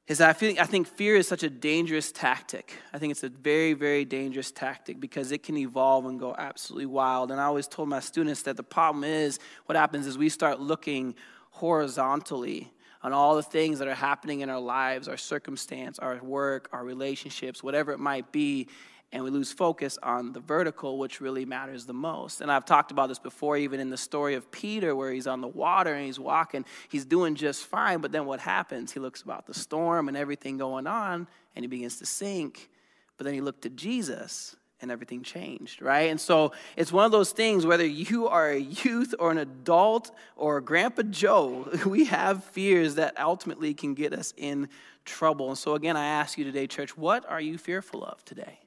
is 0.08 0.18
that 0.18 0.30
I, 0.30 0.34
feel, 0.34 0.60
I 0.60 0.66
think 0.66 0.88
fear 0.88 1.16
is 1.16 1.26
such 1.26 1.44
a 1.44 1.50
dangerous 1.50 2.12
tactic. 2.12 2.74
I 2.92 2.98
think 2.98 3.12
it's 3.12 3.24
a 3.24 3.30
very, 3.30 3.72
very 3.72 4.04
dangerous 4.04 4.52
tactic 4.52 5.00
because 5.00 5.32
it 5.32 5.42
can 5.42 5.56
evolve 5.56 6.06
and 6.06 6.20
go 6.20 6.36
absolutely 6.38 6.88
wild. 6.88 7.32
And 7.32 7.40
I 7.40 7.46
always 7.46 7.66
told 7.66 7.88
my 7.88 8.02
students 8.02 8.42
that 8.42 8.58
the 8.58 8.64
problem 8.64 9.06
is 9.06 9.40
what 9.68 9.78
happens 9.78 10.08
is 10.08 10.18
we 10.18 10.28
start 10.28 10.60
looking 10.60 11.16
horizontally 11.52 12.74
on 13.04 13.14
all 13.14 13.36
the 13.36 13.44
things 13.44 13.80
that 13.80 13.88
are 13.88 13.96
happening 13.96 14.42
in 14.42 14.50
our 14.50 14.60
lives, 14.60 15.08
our 15.08 15.18
circumstance, 15.18 15.98
our 15.98 16.18
work, 16.18 16.70
our 16.74 16.84
relationships, 16.84 17.64
whatever 17.64 17.92
it 17.92 18.00
might 18.00 18.32
be, 18.32 18.68
and 19.14 19.24
we 19.24 19.30
lose 19.30 19.52
focus 19.52 19.98
on 20.02 20.32
the 20.32 20.40
vertical, 20.40 20.98
which 20.98 21.20
really 21.20 21.44
matters 21.46 21.86
the 21.86 21.94
most. 21.94 22.40
And 22.42 22.52
I've 22.52 22.66
talked 22.66 22.92
about 22.92 23.10
this 23.10 23.20
before, 23.20 23.58
even 23.58 23.80
in 23.80 23.90
the 23.90 23.98
story 23.98 24.36
of 24.36 24.50
Peter, 24.52 24.96
where 24.96 25.12
he's 25.12 25.28
on 25.28 25.42
the 25.42 25.48
water 25.48 25.94
and 25.94 26.06
he's 26.06 26.20
walking, 26.20 26.66
he's 26.90 27.06
doing 27.06 27.36
just 27.36 27.66
fine. 27.66 28.00
But 28.00 28.12
then 28.12 28.26
what 28.26 28.40
happens? 28.40 28.94
He 28.94 29.00
looks 29.00 29.22
about 29.22 29.48
the 29.48 29.54
storm 29.54 30.08
and 30.08 30.16
everything 30.16 30.58
going 30.58 30.88
on, 30.88 31.28
and 31.56 31.64
he 31.64 31.68
begins 31.68 31.98
to 31.98 32.06
sink. 32.06 32.70
But 33.18 33.26
then 33.26 33.34
he 33.34 33.42
looked 33.42 33.64
to 33.64 33.70
Jesus, 33.70 34.56
and 34.82 34.90
everything 34.90 35.24
changed, 35.24 35.82
right? 35.82 36.10
And 36.10 36.20
so 36.20 36.54
it's 36.76 36.92
one 36.92 37.06
of 37.06 37.12
those 37.12 37.32
things, 37.32 37.66
whether 37.66 37.86
you 37.86 38.28
are 38.28 38.50
a 38.50 38.60
youth 38.60 39.14
or 39.20 39.32
an 39.32 39.38
adult 39.38 40.12
or 40.36 40.60
Grandpa 40.60 41.04
Joe, 41.04 41.70
we 41.86 42.06
have 42.06 42.44
fears 42.44 42.96
that 42.96 43.20
ultimately 43.20 43.74
can 43.74 43.94
get 43.94 44.14
us 44.14 44.34
in 44.38 44.70
trouble. 45.06 45.50
And 45.50 45.58
so, 45.58 45.76
again, 45.76 45.98
I 45.98 46.06
ask 46.06 46.38
you 46.38 46.44
today, 46.44 46.66
church, 46.66 46.98
what 46.98 47.30
are 47.30 47.42
you 47.42 47.58
fearful 47.58 48.04
of 48.04 48.24
today? 48.26 48.60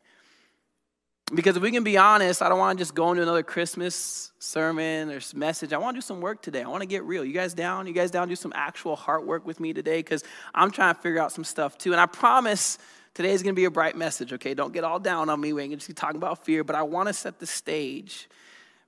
Because 1.33 1.57
if 1.57 1.63
we 1.63 1.71
can 1.71 1.85
be 1.85 1.97
honest, 1.97 2.43
I 2.43 2.51
don't 2.51 2.59
want 2.59 2.77
to 2.79 2.83
just 2.83 2.95
go 2.95 3.11
into 3.11 3.23
another 3.23 3.43
Christmas 3.43 4.31
sermon 4.39 5.11
or 5.11 5.21
message. 5.35 5.73
I 5.73 5.79
want 5.79 5.95
to 5.95 5.99
do 5.99 6.03
some 6.03 6.21
work 6.21 6.43
today. 6.43 6.63
I 6.63 6.69
want 6.69 6.83
to 6.83 6.87
get 6.87 7.03
real. 7.05 7.25
You 7.25 7.33
guys 7.33 7.55
down? 7.55 7.87
You 7.87 7.95
guys 7.95 8.11
down? 8.11 8.29
Do 8.29 8.37
some 8.37 8.53
actual 8.55 8.95
heart 8.95 9.27
work 9.27 9.47
with 9.47 9.59
me 9.59 9.73
today? 9.73 10.01
Because 10.01 10.23
I'm 10.55 10.71
trying 10.71 10.95
to 10.95 11.01
figure 11.01 11.21
out 11.21 11.33
some 11.33 11.45
stuff 11.45 11.79
too. 11.79 11.93
And 11.93 12.01
I 12.01 12.05
promise 12.05 12.77
today 13.15 13.31
is 13.31 13.43
going 13.43 13.55
to 13.55 13.59
be 13.59 13.65
a 13.65 13.71
bright 13.71 13.97
message, 13.97 14.35
okay? 14.35 14.53
Don't 14.53 14.75
get 14.75 14.85
all 14.85 15.01
down 15.01 15.31
on 15.31 15.41
me. 15.41 15.55
We 15.55 15.63
ain't 15.63 15.71
going 15.71 15.79
to 15.79 15.89
be 15.89 15.95
talking 15.95 16.17
about 16.17 16.45
fear, 16.45 16.63
but 16.63 16.77
I 16.77 16.83
want 16.83 17.09
to 17.09 17.15
set 17.15 17.39
the 17.39 17.47
stage 17.47 18.29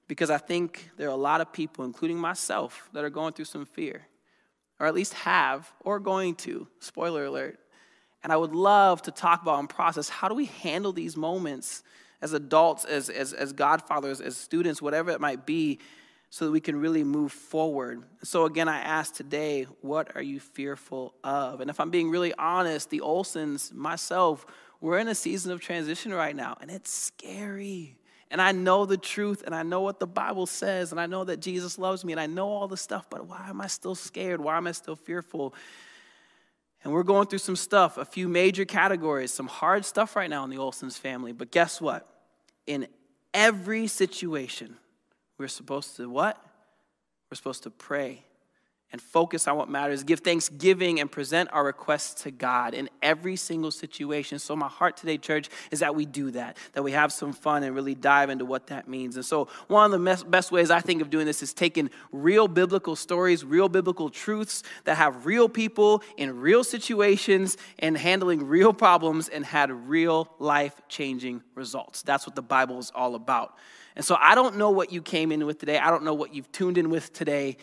because 0.06 0.28
I 0.28 0.38
think 0.38 0.90
there 0.98 1.08
are 1.08 1.12
a 1.12 1.16
lot 1.16 1.40
of 1.40 1.52
people, 1.54 1.86
including 1.86 2.18
myself, 2.18 2.90
that 2.92 3.02
are 3.02 3.10
going 3.10 3.32
through 3.32 3.46
some 3.46 3.64
fear, 3.64 4.06
or 4.78 4.86
at 4.86 4.94
least 4.94 5.14
have, 5.14 5.72
or 5.80 5.98
going 5.98 6.34
to. 6.36 6.68
Spoiler 6.80 7.24
alert. 7.24 7.58
And 8.22 8.32
I 8.32 8.36
would 8.36 8.52
love 8.52 9.00
to 9.02 9.10
talk 9.10 9.40
about 9.40 9.58
and 9.58 9.70
process 9.70 10.10
how 10.10 10.28
do 10.28 10.34
we 10.34 10.46
handle 10.46 10.92
these 10.92 11.16
moments 11.16 11.82
as 12.20 12.32
adults, 12.32 12.84
as, 12.84 13.08
as, 13.08 13.32
as 13.32 13.52
godfathers, 13.52 14.20
as 14.20 14.36
students, 14.36 14.80
whatever 14.80 15.10
it 15.10 15.20
might 15.20 15.46
be, 15.46 15.78
so 16.30 16.44
that 16.44 16.50
we 16.50 16.60
can 16.60 16.80
really 16.80 17.04
move 17.04 17.32
forward. 17.32 18.02
So, 18.22 18.44
again, 18.44 18.68
I 18.68 18.78
ask 18.80 19.14
today, 19.14 19.64
what 19.80 20.16
are 20.16 20.22
you 20.22 20.40
fearful 20.40 21.14
of? 21.22 21.60
And 21.60 21.70
if 21.70 21.80
I'm 21.80 21.90
being 21.90 22.10
really 22.10 22.34
honest, 22.34 22.90
the 22.90 23.00
Olsons, 23.00 23.72
myself, 23.72 24.44
we're 24.80 24.98
in 24.98 25.08
a 25.08 25.14
season 25.14 25.52
of 25.52 25.60
transition 25.60 26.12
right 26.12 26.34
now, 26.34 26.56
and 26.60 26.70
it's 26.70 26.90
scary. 26.90 27.96
And 28.30 28.42
I 28.42 28.52
know 28.52 28.86
the 28.86 28.96
truth, 28.96 29.44
and 29.46 29.54
I 29.54 29.62
know 29.62 29.82
what 29.82 30.00
the 30.00 30.06
Bible 30.06 30.46
says, 30.46 30.90
and 30.90 31.00
I 31.00 31.06
know 31.06 31.24
that 31.24 31.40
Jesus 31.40 31.78
loves 31.78 32.04
me, 32.04 32.12
and 32.12 32.20
I 32.20 32.26
know 32.26 32.48
all 32.48 32.66
the 32.66 32.76
stuff, 32.76 33.06
but 33.08 33.26
why 33.26 33.46
am 33.48 33.60
I 33.60 33.68
still 33.68 33.94
scared? 33.94 34.40
Why 34.40 34.56
am 34.56 34.66
I 34.66 34.72
still 34.72 34.96
fearful? 34.96 35.54
And 36.84 36.92
we're 36.92 37.02
going 37.02 37.26
through 37.26 37.40
some 37.40 37.56
stuff, 37.56 37.98
a 37.98 38.04
few 38.04 38.28
major 38.28 38.64
categories, 38.64 39.32
some 39.32 39.48
hard 39.48 39.84
stuff 39.84 40.14
right 40.14 40.30
now 40.30 40.44
in 40.44 40.50
the 40.50 40.58
Olson's 40.58 40.96
family. 40.96 41.32
But 41.32 41.50
guess 41.50 41.80
what? 41.80 42.06
In 42.66 42.86
every 43.34 43.86
situation, 43.86 44.76
we're 45.38 45.48
supposed 45.48 45.96
to 45.96 46.08
what? 46.08 46.40
We're 47.30 47.36
supposed 47.36 47.64
to 47.64 47.70
pray 47.70 48.24
and 48.92 49.02
focus 49.02 49.48
on 49.48 49.56
what 49.56 49.68
matters, 49.68 50.04
give 50.04 50.20
thanksgiving, 50.20 51.00
and 51.00 51.10
present 51.10 51.50
our 51.52 51.64
requests 51.64 52.22
to 52.22 52.30
God 52.30 52.72
in 52.72 52.88
every 53.02 53.34
single 53.34 53.72
situation. 53.72 54.38
So, 54.38 54.54
my 54.54 54.68
heart 54.68 54.96
today, 54.96 55.18
church, 55.18 55.48
is 55.72 55.80
that 55.80 55.94
we 55.96 56.06
do 56.06 56.30
that, 56.30 56.56
that 56.72 56.82
we 56.82 56.92
have 56.92 57.12
some 57.12 57.32
fun 57.32 57.64
and 57.64 57.74
really 57.74 57.96
dive 57.96 58.30
into 58.30 58.44
what 58.44 58.68
that 58.68 58.88
means. 58.88 59.16
And 59.16 59.24
so, 59.24 59.48
one 59.66 59.92
of 59.92 60.00
the 60.00 60.24
best 60.28 60.52
ways 60.52 60.70
I 60.70 60.80
think 60.80 61.02
of 61.02 61.10
doing 61.10 61.26
this 61.26 61.42
is 61.42 61.52
taking 61.52 61.90
real 62.12 62.46
biblical 62.46 62.94
stories, 62.94 63.44
real 63.44 63.68
biblical 63.68 64.08
truths 64.08 64.62
that 64.84 64.96
have 64.96 65.26
real 65.26 65.48
people 65.48 66.02
in 66.16 66.40
real 66.40 66.62
situations 66.62 67.56
and 67.80 67.98
handling 67.98 68.46
real 68.46 68.72
problems 68.72 69.28
and 69.28 69.44
had 69.44 69.70
real 69.72 70.28
life 70.38 70.80
changing 70.88 71.42
results. 71.56 72.02
That's 72.02 72.24
what 72.24 72.36
the 72.36 72.42
Bible 72.42 72.78
is 72.78 72.92
all 72.94 73.16
about. 73.16 73.56
And 73.96 74.04
so, 74.04 74.16
I 74.20 74.36
don't 74.36 74.56
know 74.56 74.70
what 74.70 74.92
you 74.92 75.02
came 75.02 75.32
in 75.32 75.44
with 75.44 75.58
today, 75.58 75.78
I 75.78 75.90
don't 75.90 76.04
know 76.04 76.14
what 76.14 76.32
you've 76.32 76.52
tuned 76.52 76.78
in 76.78 76.88
with 76.88 77.12
today. 77.12 77.56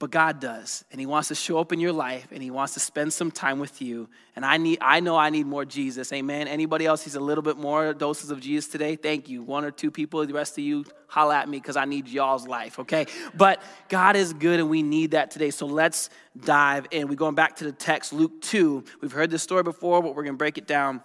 But 0.00 0.10
God 0.10 0.40
does, 0.40 0.84
and 0.90 1.00
He 1.00 1.06
wants 1.06 1.28
to 1.28 1.36
show 1.36 1.58
up 1.58 1.72
in 1.72 1.78
your 1.78 1.92
life, 1.92 2.26
and 2.32 2.42
He 2.42 2.50
wants 2.50 2.74
to 2.74 2.80
spend 2.80 3.12
some 3.12 3.30
time 3.30 3.60
with 3.60 3.80
you. 3.80 4.08
And 4.34 4.44
I 4.44 4.56
need, 4.56 4.78
I 4.80 4.98
know 4.98 5.16
I 5.16 5.30
need 5.30 5.46
more 5.46 5.64
Jesus. 5.64 6.12
Amen. 6.12 6.48
Anybody 6.48 6.84
else 6.84 7.06
needs 7.06 7.14
a 7.14 7.20
little 7.20 7.42
bit 7.42 7.56
more 7.56 7.94
doses 7.94 8.32
of 8.32 8.40
Jesus 8.40 8.68
today? 8.68 8.96
Thank 8.96 9.28
you. 9.28 9.42
One 9.42 9.64
or 9.64 9.70
two 9.70 9.92
people. 9.92 10.26
The 10.26 10.34
rest 10.34 10.58
of 10.58 10.64
you, 10.64 10.84
holla 11.06 11.36
at 11.36 11.48
me 11.48 11.58
because 11.58 11.76
I 11.76 11.84
need 11.84 12.08
y'all's 12.08 12.46
life. 12.48 12.80
Okay. 12.80 13.06
But 13.34 13.62
God 13.88 14.16
is 14.16 14.32
good, 14.32 14.58
and 14.58 14.68
we 14.68 14.82
need 14.82 15.12
that 15.12 15.30
today. 15.30 15.50
So 15.50 15.64
let's 15.64 16.10
dive 16.38 16.88
in. 16.90 17.06
We're 17.06 17.14
going 17.14 17.36
back 17.36 17.54
to 17.56 17.64
the 17.64 17.72
text, 17.72 18.12
Luke 18.12 18.42
two. 18.42 18.84
We've 19.00 19.12
heard 19.12 19.30
this 19.30 19.44
story 19.44 19.62
before, 19.62 20.02
but 20.02 20.16
we're 20.16 20.24
going 20.24 20.34
to 20.34 20.38
break 20.38 20.58
it 20.58 20.66
down. 20.66 21.02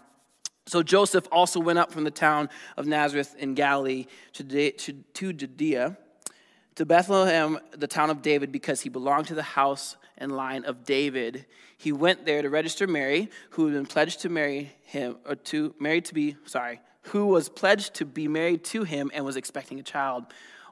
So 0.66 0.82
Joseph 0.82 1.28
also 1.32 1.60
went 1.60 1.78
up 1.78 1.92
from 1.92 2.06
the 2.06 2.12
town 2.12 2.50
of 2.76 2.88
Nazareth 2.88 3.36
in 3.38 3.54
Galilee 3.54 4.08
to 4.34 4.44
Judea 4.44 5.98
to 6.80 6.86
Bethlehem, 6.86 7.60
the 7.72 7.88
town 7.88 8.10
of 8.10 8.22
David, 8.22 8.54
because 8.54 8.80
he 8.80 8.88
belonged 8.88 9.28
to 9.28 9.36
the 9.36 9.44
house 9.44 9.98
and 10.18 10.32
line 10.32 10.64
of 10.64 10.86
David. 10.86 11.46
He 11.78 11.92
went 11.92 12.26
there 12.26 12.42
to 12.42 12.50
register 12.50 12.88
Mary, 12.88 13.30
who 13.50 13.66
had 13.66 13.74
been 13.74 13.86
pledged 13.86 14.22
to 14.22 14.30
marry 14.30 14.72
him, 14.84 15.18
or 15.26 15.36
to 15.36 15.76
married 15.78 16.06
to 16.06 16.14
be, 16.14 16.38
sorry, 16.46 16.80
who 17.02 17.26
was 17.26 17.50
pledged 17.50 17.96
to 17.96 18.06
be 18.06 18.30
married 18.30 18.64
to 18.64 18.84
him 18.84 19.12
and 19.14 19.26
was 19.26 19.36
expecting 19.36 19.82
a 19.82 19.84
child. 19.84 20.28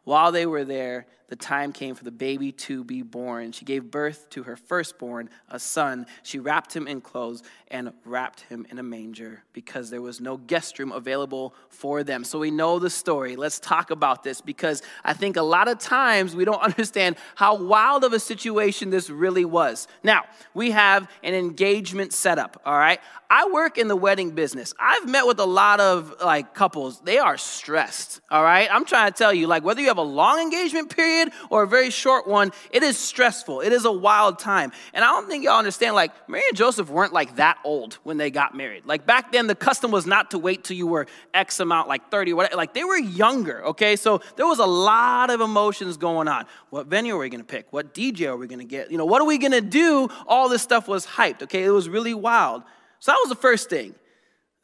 While 0.05 0.31
they 0.31 0.45
were 0.45 0.63
there, 0.63 1.07
the 1.27 1.35
time 1.35 1.73
came 1.73 1.93
for 1.93 2.05
the 2.05 2.11
baby 2.11 2.51
to 2.53 2.83
be 2.83 3.01
born. 3.01 3.51
She 3.51 3.65
gave 3.65 3.91
birth 3.91 4.29
to 4.31 4.43
her 4.43 4.55
firstborn, 4.55 5.29
a 5.49 5.59
son. 5.59 6.05
She 6.23 6.39
wrapped 6.39 6.73
him 6.73 6.87
in 6.87 7.01
clothes 7.01 7.43
and 7.69 7.91
wrapped 8.05 8.41
him 8.41 8.65
in 8.69 8.79
a 8.79 8.83
manger 8.83 9.43
because 9.51 9.89
there 9.89 10.01
was 10.01 10.21
no 10.21 10.37
guest 10.37 10.79
room 10.79 10.93
available 10.93 11.53
for 11.69 12.03
them. 12.03 12.23
So 12.23 12.39
we 12.39 12.49
know 12.49 12.79
the 12.79 12.89
story. 12.89 13.35
Let's 13.35 13.59
talk 13.59 13.91
about 13.91 14.23
this 14.23 14.39
because 14.39 14.81
I 15.03 15.13
think 15.13 15.35
a 15.35 15.41
lot 15.41 15.67
of 15.67 15.79
times 15.79 16.33
we 16.33 16.45
don't 16.45 16.61
understand 16.61 17.17
how 17.35 17.55
wild 17.55 18.05
of 18.05 18.13
a 18.13 18.19
situation 18.19 18.89
this 18.89 19.09
really 19.09 19.45
was. 19.45 19.87
Now, 20.03 20.23
we 20.53 20.71
have 20.71 21.09
an 21.23 21.33
engagement 21.33 22.13
setup, 22.13 22.61
all 22.65 22.77
right? 22.77 22.99
I 23.29 23.49
work 23.49 23.77
in 23.77 23.89
the 23.89 23.95
wedding 23.95 24.31
business. 24.31 24.73
I've 24.79 25.09
met 25.09 25.27
with 25.27 25.39
a 25.39 25.45
lot 25.45 25.81
of 25.81 26.15
like 26.23 26.53
couples. 26.53 27.01
They 27.01 27.17
are 27.17 27.37
stressed, 27.37 28.21
all 28.31 28.43
right? 28.43 28.69
I'm 28.71 28.85
trying 28.85 29.11
to 29.11 29.17
tell 29.17 29.33
you 29.33 29.47
like 29.47 29.65
whether 29.65 29.81
you 29.81 29.87
have 29.87 29.97
a 29.97 30.01
long 30.01 30.39
engagement 30.39 30.95
period 30.95 31.16
period 31.17 31.33
or 31.49 31.63
a 31.63 31.67
very 31.67 31.89
short 31.89 32.27
one, 32.27 32.51
it 32.71 32.83
is 32.83 32.97
stressful. 32.97 33.61
It 33.61 33.73
is 33.73 33.85
a 33.85 33.91
wild 33.91 34.39
time. 34.39 34.71
And 34.93 35.03
I 35.03 35.07
don't 35.07 35.27
think 35.27 35.43
y'all 35.43 35.57
understand, 35.57 35.95
like, 35.95 36.11
Mary 36.29 36.43
and 36.49 36.57
Joseph 36.57 36.89
weren't 36.89 37.13
like 37.13 37.35
that 37.37 37.57
old 37.63 37.95
when 38.03 38.17
they 38.17 38.31
got 38.31 38.55
married. 38.55 38.85
Like, 38.85 39.05
back 39.05 39.31
then, 39.31 39.47
the 39.47 39.55
custom 39.55 39.91
was 39.91 40.05
not 40.05 40.31
to 40.31 40.39
wait 40.39 40.63
till 40.63 40.77
you 40.77 40.87
were 40.87 41.07
X 41.33 41.59
amount, 41.59 41.87
like 41.87 42.09
30, 42.11 42.33
whatever. 42.33 42.55
Like, 42.55 42.73
they 42.73 42.83
were 42.83 42.97
younger, 42.97 43.65
okay? 43.67 43.95
So 43.95 44.21
there 44.35 44.47
was 44.47 44.59
a 44.59 44.65
lot 44.65 45.29
of 45.29 45.41
emotions 45.41 45.97
going 45.97 46.27
on. 46.27 46.45
What 46.69 46.87
venue 46.87 47.15
are 47.15 47.19
we 47.19 47.29
gonna 47.29 47.43
pick? 47.43 47.67
What 47.71 47.93
DJ 47.93 48.27
are 48.27 48.37
we 48.37 48.47
gonna 48.47 48.63
get? 48.63 48.91
You 48.91 48.97
know, 48.97 49.05
what 49.05 49.21
are 49.21 49.25
we 49.25 49.37
gonna 49.37 49.61
do? 49.61 50.09
All 50.27 50.49
this 50.49 50.61
stuff 50.61 50.87
was 50.87 51.05
hyped, 51.05 51.43
okay? 51.43 51.63
It 51.63 51.69
was 51.69 51.89
really 51.89 52.13
wild. 52.13 52.63
So 52.99 53.11
that 53.11 53.19
was 53.21 53.29
the 53.29 53.35
first 53.35 53.69
thing. 53.69 53.95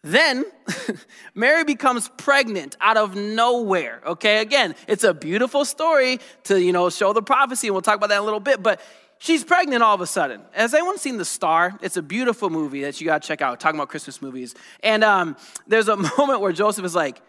Then 0.04 0.44
Mary 1.34 1.64
becomes 1.64 2.10
pregnant 2.18 2.76
out 2.82 2.98
of 2.98 3.16
nowhere. 3.16 4.02
Okay, 4.06 4.42
again, 4.42 4.76
it's 4.88 5.06
a 5.06 5.14
beautiful 5.14 5.64
story 5.64 6.20
to, 6.44 6.62
you 6.62 6.74
know, 6.74 6.90
show 6.90 7.14
the 7.14 7.22
prophecy, 7.22 7.68
and 7.68 7.74
we'll 7.74 7.82
talk 7.82 7.96
about 7.96 8.10
that 8.10 8.18
in 8.18 8.22
a 8.22 8.26
little 8.26 8.42
bit, 8.42 8.62
but 8.62 8.82
she's 9.18 9.46
pregnant 9.46 9.82
all 9.82 9.96
of 9.96 10.02
a 10.02 10.08
sudden. 10.08 10.42
Has 10.52 10.74
anyone 10.74 10.98
seen 10.98 11.18
The 11.18 11.26
Star? 11.26 11.80
It's 11.82 11.96
a 11.96 12.02
beautiful 12.02 12.50
movie 12.50 12.82
that 12.82 13.00
you 13.00 13.06
gotta 13.06 13.26
check 13.26 13.42
out, 13.42 13.62
talking 13.62 13.80
about 13.80 13.88
Christmas 13.88 14.22
movies. 14.22 14.56
And 14.82 15.06
um, 15.06 15.38
there's 15.68 15.88
a 15.88 15.96
moment 16.18 16.42
where 16.42 16.52
Joseph 16.52 16.84
is 16.84 16.96
like, 16.96 17.22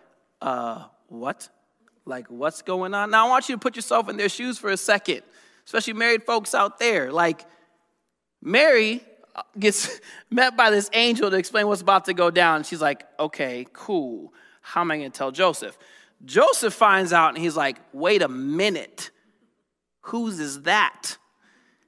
uh, 0.43 0.87
what? 1.07 1.49
Like, 2.04 2.26
what's 2.28 2.62
going 2.62 2.93
on? 2.93 3.12
Now, 3.12 3.26
I 3.26 3.31
want 3.31 3.49
you 3.49 3.54
to 3.54 3.59
put 3.61 3.76
yourself 3.76 4.09
in 4.09 4.16
their 4.16 4.28
shoes 4.28 4.59
for 4.59 4.71
a 4.71 4.76
second, 4.76 5.23
especially 5.64 5.93
married 5.93 6.25
folks 6.25 6.54
out 6.54 6.81
there. 6.81 7.12
Like, 7.12 7.47
Mary 8.43 9.02
gets 9.59 10.00
met 10.31 10.57
by 10.57 10.71
this 10.71 10.91
angel 10.93 11.31
to 11.31 11.37
explain 11.37 11.67
what's 11.67 11.83
about 11.83 12.05
to 12.07 12.14
go 12.14 12.31
down. 12.31 12.64
She's 12.64 12.81
like, 12.81 13.07
okay, 13.19 13.67
cool. 13.73 14.33
How 14.61 14.81
am 14.81 14.91
I 14.91 14.99
going 14.99 15.11
to 15.11 15.17
tell 15.17 15.31
Joseph? 15.31 15.76
Joseph 16.25 16.73
finds 16.73 17.12
out 17.12 17.35
and 17.35 17.38
he's 17.38 17.57
like, 17.57 17.79
wait 17.93 18.23
a 18.23 18.29
minute. 18.29 19.11
Whose 20.03 20.38
is 20.41 20.62
that? 20.62 21.17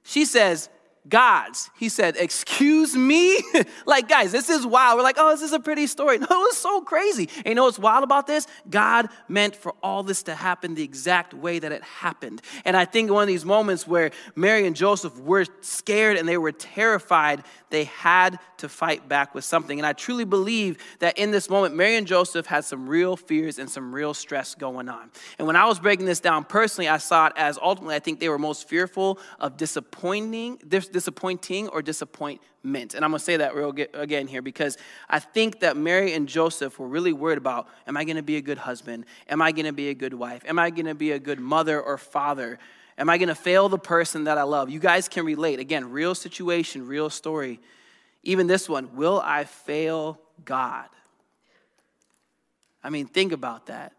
She 0.03 0.25
says, 0.25 0.69
God's. 1.09 1.69
He 1.77 1.89
said, 1.89 2.15
Excuse 2.17 2.95
me? 2.95 3.39
like, 3.85 4.07
guys, 4.09 4.31
this 4.31 4.49
is 4.49 4.65
wild. 4.65 4.97
We're 4.97 5.03
like, 5.03 5.17
oh, 5.17 5.31
this 5.31 5.41
is 5.41 5.53
a 5.53 5.59
pretty 5.59 5.87
story. 5.87 6.19
No, 6.29 6.41
it 6.43 6.47
was 6.49 6.57
so 6.57 6.81
crazy. 6.81 7.29
And 7.37 7.45
you 7.45 7.55
know 7.55 7.63
what's 7.65 7.79
wild 7.79 8.03
about 8.03 8.27
this? 8.27 8.47
God 8.69 9.07
meant 9.29 9.55
for 9.55 9.73
all 9.81 10.03
this 10.03 10.23
to 10.23 10.35
happen 10.35 10.75
the 10.75 10.83
exact 10.83 11.33
way 11.33 11.59
that 11.59 11.71
it 11.71 11.83
happened. 11.83 12.41
And 12.65 12.75
I 12.75 12.85
think 12.85 13.11
one 13.11 13.21
of 13.21 13.27
these 13.27 13.45
moments 13.45 13.87
where 13.87 14.11
Mary 14.35 14.67
and 14.67 14.75
Joseph 14.75 15.17
were 15.19 15.45
scared 15.61 16.17
and 16.17 16.27
they 16.27 16.37
were 16.37 16.51
terrified, 16.51 17.43
they 17.69 17.85
had 17.85 18.39
to 18.57 18.67
fight 18.67 19.07
back 19.07 19.35
with 19.35 19.45
something. 19.45 19.79
And 19.79 19.85
I 19.85 19.93
truly 19.93 20.25
believe 20.25 20.77
that 20.99 21.17
in 21.17 21.31
this 21.31 21.49
moment, 21.49 21.75
Mary 21.75 21.95
and 21.95 22.07
Joseph 22.07 22.45
had 22.45 22.65
some 22.65 22.89
real 22.89 23.15
fears 23.15 23.59
and 23.59 23.69
some 23.69 23.93
real 23.93 24.13
stress 24.13 24.55
going 24.55 24.89
on. 24.89 25.11
And 25.37 25.47
when 25.47 25.55
I 25.55 25.65
was 25.65 25.79
breaking 25.79 26.05
this 26.05 26.19
down 26.19 26.43
personally, 26.43 26.89
I 26.89 26.97
saw 26.97 27.27
it 27.27 27.33
as 27.35 27.57
ultimately, 27.61 27.95
I 27.95 27.99
think 27.99 28.19
they 28.19 28.29
were 28.29 28.39
most 28.39 28.67
fearful 28.67 29.19
of 29.39 29.57
disappointing, 29.57 30.59
disappointing 30.97 31.67
or 31.67 31.83
disappointment. 31.83 32.95
And 32.95 33.05
I'm 33.05 33.11
going 33.11 33.19
to 33.19 33.23
say 33.23 33.37
that 33.37 33.53
real 33.53 33.71
again 33.93 34.25
here 34.25 34.41
because 34.41 34.79
I 35.07 35.19
think 35.19 35.59
that 35.59 35.77
Mary 35.77 36.13
and 36.13 36.27
Joseph 36.27 36.79
were 36.79 36.87
really 36.87 37.13
worried 37.13 37.37
about 37.37 37.67
am 37.85 37.95
I 37.95 38.03
going 38.03 38.15
to 38.15 38.23
be 38.23 38.37
a 38.37 38.41
good 38.41 38.57
husband? 38.57 39.05
Am 39.29 39.39
I 39.39 39.51
going 39.51 39.67
to 39.67 39.73
be 39.73 39.89
a 39.89 39.93
good 39.93 40.15
wife? 40.15 40.41
Am 40.47 40.57
I 40.57 40.71
going 40.71 40.87
to 40.87 40.95
be 40.95 41.11
a 41.11 41.19
good 41.19 41.39
mother 41.39 41.79
or 41.79 41.99
father? 41.99 42.57
Am 42.97 43.11
I 43.11 43.19
going 43.19 43.29
to 43.29 43.35
fail 43.35 43.69
the 43.69 43.77
person 43.77 44.23
that 44.23 44.39
I 44.39 44.43
love? 44.43 44.71
You 44.71 44.79
guys 44.79 45.07
can 45.07 45.23
relate. 45.23 45.59
Again, 45.59 45.91
real 45.91 46.15
situation, 46.15 46.87
real 46.87 47.11
story. 47.11 47.59
Even 48.23 48.47
this 48.47 48.67
one, 48.67 48.95
will 48.95 49.21
I 49.23 49.43
fail 49.43 50.19
God? 50.43 50.87
I 52.83 52.89
mean, 52.89 53.05
think 53.05 53.33
about 53.33 53.67
that. 53.67 53.93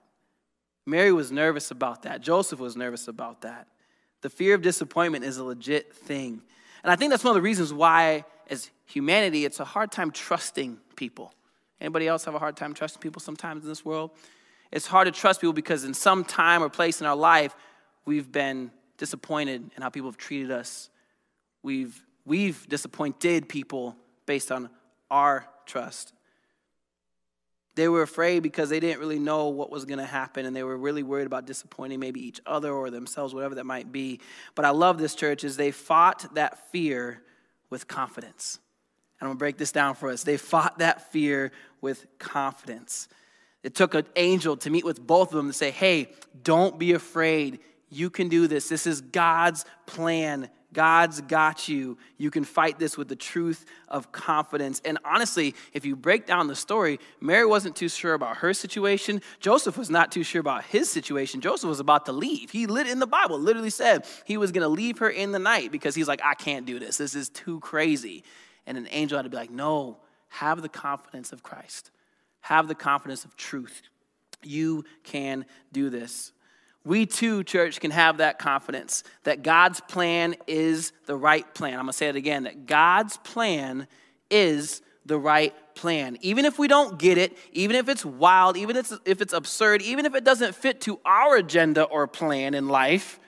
Mary 0.85 1.13
was 1.13 1.31
nervous 1.31 1.71
about 1.71 2.03
that. 2.03 2.23
Joseph 2.23 2.59
was 2.59 2.77
nervous 2.77 3.07
about 3.07 3.43
that. 3.43 3.69
The 4.21 4.31
fear 4.31 4.55
of 4.57 4.63
disappointment 4.63 5.25
is 5.25 5.37
a 5.37 5.45
legit 5.45 5.95
thing. 5.95 6.43
And 6.83 6.93
I 6.93 6.97
think 6.97 7.11
that's 7.11 7.25
one 7.25 7.33
of 7.33 7.37
the 7.37 7.43
reasons 7.43 7.73
why, 7.73 8.25
as 8.49 8.71
humanity, 8.87 9.45
it's 9.45 9.61
a 9.61 9.65
hard 9.65 9.91
time 9.93 10.11
trusting 10.11 10.79
people. 10.97 11.35
Anybody 11.81 12.09
else 12.09 12.25
have 12.25 12.35
a 12.35 12.39
hard 12.39 12.57
time 12.57 12.75
trusting 12.75 13.01
people 13.01 13.21
sometimes 13.21 13.63
in 13.63 13.69
this 13.69 13.85
world? 13.85 14.11
It's 14.71 14.87
hard 14.87 15.07
to 15.07 15.13
trust 15.13 15.41
people 15.41 15.53
because 15.53 15.85
in 15.85 15.95
some 15.95 16.25
time 16.25 16.63
or 16.63 16.69
place 16.69 17.01
in 17.01 17.07
our 17.07 17.17
life, 17.17 17.55
we've 18.05 18.31
been 18.31 18.71
disappointed 18.97 19.71
in 19.77 19.83
how 19.83 19.89
people 19.89 20.11
have 20.11 20.17
treated 20.17 20.51
us. 20.51 20.91
We've, 21.63 22.03
we've 22.25 22.69
disappointed 22.69 23.49
people 23.49 23.97
based 24.27 24.53
on 24.53 24.69
our 25.11 25.47
trust. 25.67 26.13
They 27.79 27.87
were 27.87 28.03
afraid 28.03 28.43
because 28.43 28.71
they 28.71 28.81
didn't 28.81 28.99
really 28.99 29.21
know 29.21 29.51
what 29.51 29.71
was 29.71 29.85
going 29.85 30.01
to 30.01 30.05
happen 30.05 30.45
and 30.45 30.57
they 30.57 30.65
were 30.65 30.77
really 30.77 31.05
worried 31.05 31.29
about 31.29 31.47
disappointing 31.47 32.01
maybe 32.01 32.19
each 32.27 32.41
other 32.45 32.73
or 32.73 32.91
themselves, 32.91 33.33
whatever 33.33 33.55
that 33.55 33.67
might 33.67 33.93
be. 33.93 34.19
But 34.57 34.65
I 34.65 34.71
love 34.71 34.99
this 34.99 35.15
church 35.15 35.45
is 35.45 35.57
they 35.57 35.71
fought 35.71 36.35
that 36.35 36.73
fear 36.73 37.23
with 37.71 37.87
confidence. 37.87 38.59
And 39.21 39.27
I'm 39.27 39.29
going 39.29 39.37
to 39.37 39.39
break 39.39 39.59
this 39.59 39.71
down 39.71 39.95
for 39.95 40.11
us. 40.11 40.25
They 40.25 40.37
fought 40.37 40.81
that 40.81 41.13
fear 41.13 41.53
with 41.81 42.05
confidence. 42.19 43.07
It 43.63 43.77
took 43.77 43.95
an 43.95 44.07
angel 44.17 44.57
to 44.57 44.71
meet 44.71 44.85
with 44.85 45.01
both 45.01 45.29
of 45.29 45.37
them 45.37 45.47
to 45.47 45.53
say, 45.53 45.71
hey, 45.71 46.11
don't 46.43 46.81
be 46.81 46.95
afraid. 46.95 47.61
You 47.91 48.11
can 48.11 48.29
do 48.29 48.49
this. 48.49 48.69
This 48.69 48.89
is 48.89 49.01
God's 49.01 49.65
plan. 49.87 50.51
God's 50.73 51.23
got 51.23 51.69
you. 51.69 51.97
You 52.19 52.31
can 52.31 52.45
fight 52.45 52.79
this 52.79 52.99
with 52.99 53.09
the 53.09 53.17
truth 53.17 53.65
of 53.89 54.13
confidence. 54.13 54.83
And 54.85 54.99
honestly, 55.03 55.55
if 55.73 55.87
you 55.87 55.97
break 55.97 56.27
down 56.27 56.47
the 56.47 56.55
story, 56.55 57.01
Mary 57.21 57.47
wasn't 57.47 57.75
too 57.75 57.89
sure 57.89 58.13
about 58.13 58.39
her 58.39 58.53
situation. 58.53 59.23
Joseph 59.41 59.79
was 59.79 59.89
not 59.89 60.13
too 60.13 60.23
sure 60.23 60.41
about 60.41 60.65
his 60.65 60.91
situation. 60.91 61.41
Joseph 61.41 61.69
was 61.69 61.81
about 61.81 62.05
to 62.07 62.13
leave. 62.13 62.51
He 62.51 62.67
lit 62.67 62.87
in 62.87 62.99
the 62.99 63.07
Bible, 63.07 63.39
literally 63.39 63.71
said 63.71 64.05
he 64.27 64.37
was 64.37 64.53
going 64.53 64.63
to 64.63 64.69
leave 64.69 64.99
her 64.99 65.09
in 65.09 65.33
the 65.33 65.39
night 65.39 65.73
because 65.73 65.95
he's 65.95 66.09
like, 66.09 66.21
I 66.23 66.35
can't 66.35 66.67
do 66.67 66.79
this. 66.79 66.99
This 66.99 67.15
is 67.15 67.31
too 67.31 67.61
crazy. 67.61 68.23
And 68.67 68.77
an 68.77 68.89
angel 68.91 69.17
had 69.17 69.23
to 69.23 69.31
be 69.31 69.37
like, 69.37 69.51
No, 69.51 69.97
have 70.29 70.61
the 70.61 70.69
confidence 70.69 71.33
of 71.33 71.43
Christ, 71.43 71.91
have 72.41 72.69
the 72.69 72.75
confidence 72.75 73.25
of 73.25 73.37
truth. 73.37 73.83
You 74.43 74.85
can 75.03 75.47
do 75.73 75.89
this 75.89 76.33
we 76.85 77.07
too, 77.07 77.45
church, 77.45 77.81
can 77.81 77.91
have 77.91 78.19
that 78.19 78.39
confidence 78.39 79.05
that 79.25 79.43
God's 79.43 79.81
plan 79.81 80.37
is 80.47 80.93
the 81.07 81.17
right 81.17 81.53
plan. 81.55 81.75
I'm 81.79 81.87
to 81.87 81.93
say 81.93 82.09
it 82.09 82.17
again 82.17 82.45
that 82.45 82.67
God's 82.67 83.17
plan 83.19 83.87
is 84.31 84.81
the 85.05 85.19
right 85.19 85.55
plan. 85.75 86.19
Even 86.21 86.45
if 86.45 86.59
we 86.59 86.69
don't 86.69 86.99
get 86.99 87.19
it, 87.19 87.37
even 87.53 87.77
if 87.77 87.89
it's 87.89 88.05
wild, 88.05 88.57
even 88.57 88.77
if 88.77 88.93
it's, 88.93 89.01
if 89.05 89.21
it's 89.21 89.33
absurd, 89.33 89.83
even 89.83 90.07
if 90.07 90.15
it 90.15 90.25
doesn't 90.25 90.55
fit 90.55 90.81
to 90.83 91.01
our 91.05 91.37
agenda 91.37 91.85
or 91.85 92.07
plan 92.07 92.55
in 92.55 92.69
life, 92.69 93.19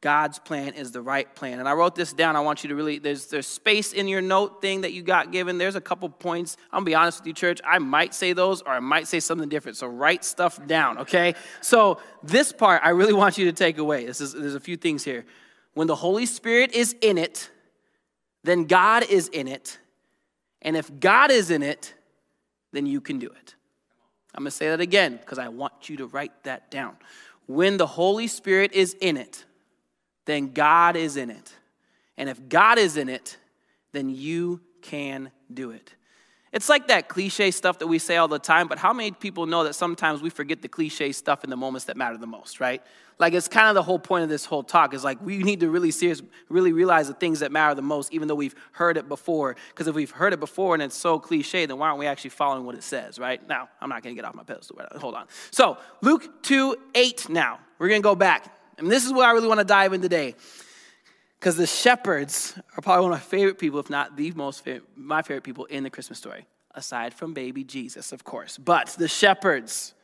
God's 0.00 0.38
plan 0.38 0.74
is 0.74 0.92
the 0.92 1.02
right 1.02 1.32
plan. 1.34 1.58
And 1.58 1.68
I 1.68 1.72
wrote 1.72 1.96
this 1.96 2.12
down. 2.12 2.36
I 2.36 2.40
want 2.40 2.62
you 2.62 2.68
to 2.68 2.76
really, 2.76 3.00
there's, 3.00 3.26
there's 3.26 3.48
space 3.48 3.92
in 3.92 4.06
your 4.06 4.20
note 4.20 4.62
thing 4.62 4.82
that 4.82 4.92
you 4.92 5.02
got 5.02 5.32
given. 5.32 5.58
There's 5.58 5.74
a 5.74 5.80
couple 5.80 6.08
points. 6.08 6.56
I'm 6.72 6.78
gonna 6.78 6.86
be 6.86 6.94
honest 6.94 7.20
with 7.20 7.26
you, 7.26 7.32
church. 7.32 7.60
I 7.66 7.80
might 7.80 8.14
say 8.14 8.32
those 8.32 8.62
or 8.62 8.68
I 8.68 8.78
might 8.78 9.08
say 9.08 9.18
something 9.18 9.48
different. 9.48 9.76
So 9.76 9.88
write 9.88 10.24
stuff 10.24 10.64
down, 10.68 10.98
okay? 10.98 11.34
So 11.60 11.98
this 12.22 12.52
part 12.52 12.82
I 12.84 12.90
really 12.90 13.12
want 13.12 13.38
you 13.38 13.46
to 13.46 13.52
take 13.52 13.78
away. 13.78 14.06
This 14.06 14.20
is, 14.20 14.34
there's 14.34 14.54
a 14.54 14.60
few 14.60 14.76
things 14.76 15.02
here. 15.02 15.24
When 15.74 15.88
the 15.88 15.96
Holy 15.96 16.26
Spirit 16.26 16.74
is 16.74 16.94
in 17.00 17.18
it, 17.18 17.50
then 18.44 18.64
God 18.64 19.02
is 19.02 19.26
in 19.28 19.48
it. 19.48 19.78
And 20.62 20.76
if 20.76 21.00
God 21.00 21.32
is 21.32 21.50
in 21.50 21.64
it, 21.64 21.92
then 22.72 22.86
you 22.86 23.00
can 23.00 23.18
do 23.18 23.26
it. 23.26 23.54
I'm 24.32 24.42
gonna 24.42 24.52
say 24.52 24.68
that 24.68 24.80
again 24.80 25.16
because 25.16 25.38
I 25.38 25.48
want 25.48 25.88
you 25.88 25.96
to 25.96 26.06
write 26.06 26.44
that 26.44 26.70
down. 26.70 26.96
When 27.46 27.78
the 27.78 27.86
Holy 27.86 28.28
Spirit 28.28 28.72
is 28.74 28.94
in 29.00 29.16
it, 29.16 29.44
then 30.28 30.52
God 30.52 30.94
is 30.94 31.16
in 31.16 31.30
it. 31.30 31.54
And 32.18 32.28
if 32.28 32.50
God 32.50 32.78
is 32.78 32.98
in 32.98 33.08
it, 33.08 33.38
then 33.92 34.10
you 34.10 34.60
can 34.82 35.30
do 35.52 35.70
it. 35.70 35.94
It's 36.52 36.68
like 36.68 36.88
that 36.88 37.08
cliche 37.08 37.50
stuff 37.50 37.78
that 37.78 37.86
we 37.86 37.98
say 37.98 38.16
all 38.16 38.28
the 38.28 38.38
time, 38.38 38.68
but 38.68 38.78
how 38.78 38.92
many 38.92 39.10
people 39.10 39.46
know 39.46 39.64
that 39.64 39.74
sometimes 39.74 40.20
we 40.20 40.28
forget 40.28 40.60
the 40.60 40.68
cliche 40.68 41.12
stuff 41.12 41.44
in 41.44 41.50
the 41.50 41.56
moments 41.56 41.86
that 41.86 41.96
matter 41.96 42.18
the 42.18 42.26
most, 42.26 42.60
right? 42.60 42.82
Like 43.18 43.32
it's 43.32 43.48
kind 43.48 43.68
of 43.68 43.74
the 43.74 43.82
whole 43.82 43.98
point 43.98 44.22
of 44.22 44.28
this 44.28 44.44
whole 44.44 44.62
talk 44.62 44.92
is 44.92 45.02
like 45.02 45.18
we 45.22 45.38
need 45.38 45.60
to 45.60 45.70
really 45.70 45.90
serious, 45.90 46.20
really 46.50 46.72
realize 46.72 47.08
the 47.08 47.14
things 47.14 47.40
that 47.40 47.50
matter 47.50 47.74
the 47.74 47.82
most, 47.82 48.12
even 48.12 48.28
though 48.28 48.34
we've 48.34 48.54
heard 48.72 48.98
it 48.98 49.08
before. 49.08 49.56
Because 49.70 49.88
if 49.88 49.94
we've 49.94 50.10
heard 50.10 50.34
it 50.34 50.40
before 50.40 50.74
and 50.74 50.82
it's 50.82 50.94
so 50.94 51.18
cliche, 51.18 51.64
then 51.64 51.78
why 51.78 51.88
aren't 51.88 51.98
we 51.98 52.06
actually 52.06 52.30
following 52.30 52.66
what 52.66 52.74
it 52.74 52.82
says, 52.82 53.18
right? 53.18 53.46
Now, 53.48 53.70
I'm 53.80 53.88
not 53.88 54.02
to 54.02 54.14
get 54.14 54.26
off 54.26 54.34
my 54.34 54.44
pedestal. 54.44 54.78
Uh, 54.78 54.98
hold 54.98 55.14
on. 55.14 55.26
So 55.50 55.78
Luke 56.02 56.42
2 56.42 56.76
8 56.94 57.30
now. 57.30 57.60
We're 57.78 57.88
to 57.88 58.00
go 58.00 58.14
back. 58.14 58.57
And 58.78 58.90
this 58.90 59.04
is 59.04 59.12
what 59.12 59.26
I 59.26 59.32
really 59.32 59.48
want 59.48 59.58
to 59.58 59.64
dive 59.64 59.92
in 59.92 60.00
today. 60.00 60.34
Because 61.38 61.56
the 61.56 61.66
shepherds 61.66 62.58
are 62.76 62.80
probably 62.80 63.04
one 63.04 63.12
of 63.12 63.18
my 63.18 63.24
favorite 63.24 63.58
people, 63.58 63.78
if 63.78 63.90
not 63.90 64.16
the 64.16 64.32
most 64.32 64.64
favorite, 64.64 64.84
my 64.96 65.22
favorite 65.22 65.44
people 65.44 65.66
in 65.66 65.84
the 65.84 65.90
Christmas 65.90 66.18
story, 66.18 66.46
aside 66.74 67.14
from 67.14 67.32
baby 67.34 67.62
Jesus, 67.62 68.12
of 68.12 68.24
course. 68.24 68.58
But 68.58 68.88
the 68.98 69.06
shepherds 69.06 69.94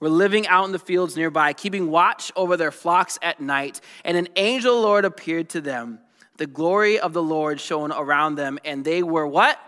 were 0.00 0.08
living 0.08 0.46
out 0.48 0.64
in 0.64 0.72
the 0.72 0.78
fields 0.78 1.16
nearby, 1.16 1.52
keeping 1.52 1.90
watch 1.90 2.32
over 2.34 2.56
their 2.56 2.72
flocks 2.72 3.18
at 3.22 3.40
night, 3.40 3.80
and 4.04 4.16
an 4.16 4.28
angel 4.34 4.76
the 4.76 4.80
Lord 4.80 5.04
appeared 5.04 5.50
to 5.50 5.60
them. 5.60 6.00
The 6.38 6.46
glory 6.46 6.98
of 6.98 7.12
the 7.12 7.22
Lord 7.22 7.60
shone 7.60 7.92
around 7.92 8.36
them, 8.36 8.58
and 8.64 8.84
they 8.84 9.02
were 9.02 9.26
what? 9.26 9.60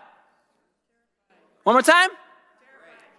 One 1.64 1.74
more 1.74 1.82
time? 1.82 2.08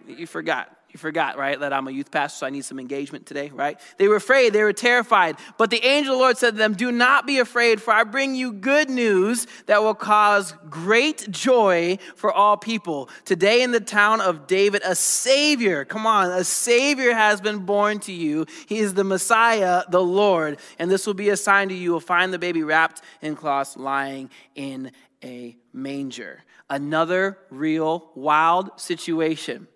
You 0.06 0.26
forgot. 0.26 0.73
You 0.94 0.98
forgot, 0.98 1.36
right, 1.36 1.58
that 1.58 1.72
I'm 1.72 1.88
a 1.88 1.90
youth 1.90 2.12
pastor, 2.12 2.38
so 2.38 2.46
I 2.46 2.50
need 2.50 2.64
some 2.64 2.78
engagement 2.78 3.26
today, 3.26 3.50
right? 3.52 3.80
They 3.98 4.06
were 4.06 4.14
afraid, 4.14 4.52
they 4.52 4.62
were 4.62 4.72
terrified. 4.72 5.36
But 5.58 5.70
the 5.70 5.84
angel 5.84 6.12
of 6.12 6.18
the 6.18 6.22
Lord 6.22 6.38
said 6.38 6.52
to 6.52 6.56
them, 6.56 6.74
Do 6.74 6.92
not 6.92 7.26
be 7.26 7.40
afraid, 7.40 7.82
for 7.82 7.92
I 7.92 8.04
bring 8.04 8.36
you 8.36 8.52
good 8.52 8.88
news 8.88 9.48
that 9.66 9.82
will 9.82 9.96
cause 9.96 10.54
great 10.70 11.28
joy 11.32 11.98
for 12.14 12.32
all 12.32 12.56
people. 12.56 13.08
Today 13.24 13.62
in 13.62 13.72
the 13.72 13.80
town 13.80 14.20
of 14.20 14.46
David, 14.46 14.82
a 14.84 14.94
Savior, 14.94 15.84
come 15.84 16.06
on, 16.06 16.30
a 16.30 16.44
Savior 16.44 17.12
has 17.12 17.40
been 17.40 17.66
born 17.66 17.98
to 18.00 18.12
you. 18.12 18.46
He 18.68 18.78
is 18.78 18.94
the 18.94 19.02
Messiah, 19.02 19.82
the 19.88 20.00
Lord. 20.00 20.58
And 20.78 20.88
this 20.88 21.08
will 21.08 21.14
be 21.14 21.30
a 21.30 21.36
sign 21.36 21.70
to 21.70 21.74
you. 21.74 21.80
You 21.80 21.92
will 21.92 21.98
find 21.98 22.32
the 22.32 22.38
baby 22.38 22.62
wrapped 22.62 23.02
in 23.20 23.34
cloths 23.34 23.76
lying 23.76 24.30
in 24.54 24.92
a 25.24 25.56
manger. 25.72 26.44
Another 26.70 27.36
real 27.50 28.12
wild 28.14 28.80
situation. 28.80 29.66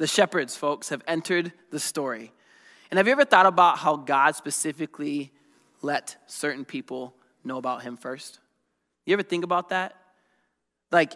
The 0.00 0.06
shepherds, 0.06 0.56
folks, 0.56 0.88
have 0.88 1.02
entered 1.06 1.52
the 1.70 1.78
story. 1.78 2.32
And 2.90 2.96
have 2.96 3.06
you 3.06 3.12
ever 3.12 3.26
thought 3.26 3.44
about 3.44 3.76
how 3.76 3.96
God 3.96 4.34
specifically 4.34 5.30
let 5.82 6.16
certain 6.26 6.64
people 6.64 7.14
know 7.44 7.58
about 7.58 7.82
him 7.82 7.98
first? 7.98 8.40
You 9.04 9.12
ever 9.12 9.22
think 9.22 9.44
about 9.44 9.68
that? 9.68 9.94
Like, 10.90 11.12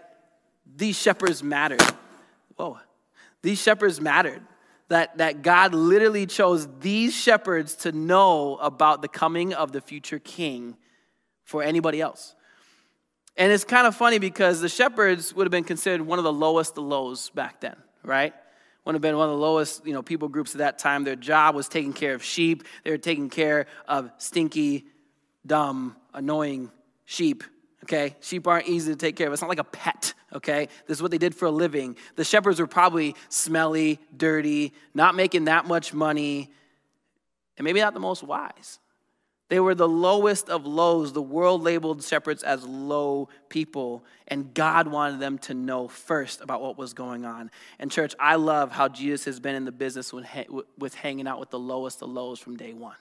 these 0.76 1.00
shepherds 1.00 1.42
mattered. 1.42 1.80
Whoa. 2.56 2.76
These 3.40 3.58
shepherds 3.58 4.02
mattered. 4.02 4.42
That, 4.88 5.16
that 5.16 5.40
God 5.40 5.72
literally 5.72 6.26
chose 6.26 6.68
these 6.80 7.14
shepherds 7.14 7.76
to 7.76 7.92
know 7.92 8.58
about 8.58 9.00
the 9.00 9.08
coming 9.08 9.54
of 9.54 9.72
the 9.72 9.80
future 9.80 10.18
king 10.18 10.76
for 11.42 11.62
anybody 11.62 12.02
else. 12.02 12.34
And 13.38 13.50
it's 13.50 13.64
kind 13.64 13.86
of 13.86 13.96
funny 13.96 14.18
because 14.18 14.60
the 14.60 14.68
shepherds 14.68 15.34
would 15.34 15.46
have 15.46 15.50
been 15.50 15.64
considered 15.64 16.02
one 16.02 16.18
of 16.18 16.24
the 16.24 16.32
lowest 16.34 16.76
of 16.76 16.84
lows 16.84 17.30
back 17.30 17.62
then, 17.62 17.76
right? 18.02 18.34
Would 18.84 18.94
have 18.94 19.02
been 19.02 19.16
one 19.16 19.28
of 19.28 19.34
the 19.34 19.40
lowest 19.40 19.86
you 19.86 19.92
know, 19.92 20.02
people 20.02 20.28
groups 20.28 20.54
at 20.54 20.58
that 20.58 20.78
time. 20.78 21.04
Their 21.04 21.16
job 21.16 21.54
was 21.54 21.68
taking 21.68 21.92
care 21.92 22.14
of 22.14 22.22
sheep. 22.22 22.64
They 22.84 22.90
were 22.90 22.98
taking 22.98 23.30
care 23.30 23.66
of 23.88 24.10
stinky, 24.18 24.86
dumb, 25.46 25.96
annoying 26.12 26.70
sheep. 27.04 27.44
Okay? 27.84 28.16
Sheep 28.20 28.46
aren't 28.46 28.68
easy 28.68 28.92
to 28.92 28.96
take 28.96 29.16
care 29.16 29.26
of. 29.26 29.32
It's 29.32 29.42
not 29.42 29.48
like 29.48 29.58
a 29.58 29.64
pet. 29.64 30.14
Okay? 30.32 30.68
This 30.86 30.98
is 30.98 31.02
what 31.02 31.10
they 31.10 31.18
did 31.18 31.34
for 31.34 31.46
a 31.46 31.50
living. 31.50 31.96
The 32.16 32.24
shepherds 32.24 32.60
were 32.60 32.66
probably 32.66 33.14
smelly, 33.28 34.00
dirty, 34.14 34.72
not 34.94 35.14
making 35.14 35.44
that 35.44 35.66
much 35.66 35.94
money, 35.94 36.50
and 37.56 37.64
maybe 37.64 37.80
not 37.80 37.94
the 37.94 38.00
most 38.00 38.22
wise. 38.22 38.78
They 39.48 39.60
were 39.60 39.74
the 39.74 39.88
lowest 39.88 40.48
of 40.48 40.66
lows. 40.66 41.12
The 41.12 41.22
world 41.22 41.62
labeled 41.62 42.02
shepherds 42.02 42.42
as 42.42 42.64
low 42.64 43.28
people, 43.48 44.04
and 44.26 44.54
God 44.54 44.88
wanted 44.88 45.20
them 45.20 45.38
to 45.40 45.54
know 45.54 45.86
first 45.86 46.40
about 46.40 46.62
what 46.62 46.78
was 46.78 46.94
going 46.94 47.24
on. 47.26 47.50
And, 47.78 47.90
church, 47.90 48.14
I 48.18 48.36
love 48.36 48.72
how 48.72 48.88
Jesus 48.88 49.26
has 49.26 49.40
been 49.40 49.54
in 49.54 49.64
the 49.66 49.72
business 49.72 50.12
with 50.12 50.94
hanging 50.94 51.28
out 51.28 51.40
with 51.40 51.50
the 51.50 51.58
lowest 51.58 52.00
of 52.02 52.08
lows 52.08 52.40
from 52.40 52.56
day 52.56 52.72
one. 52.72 52.96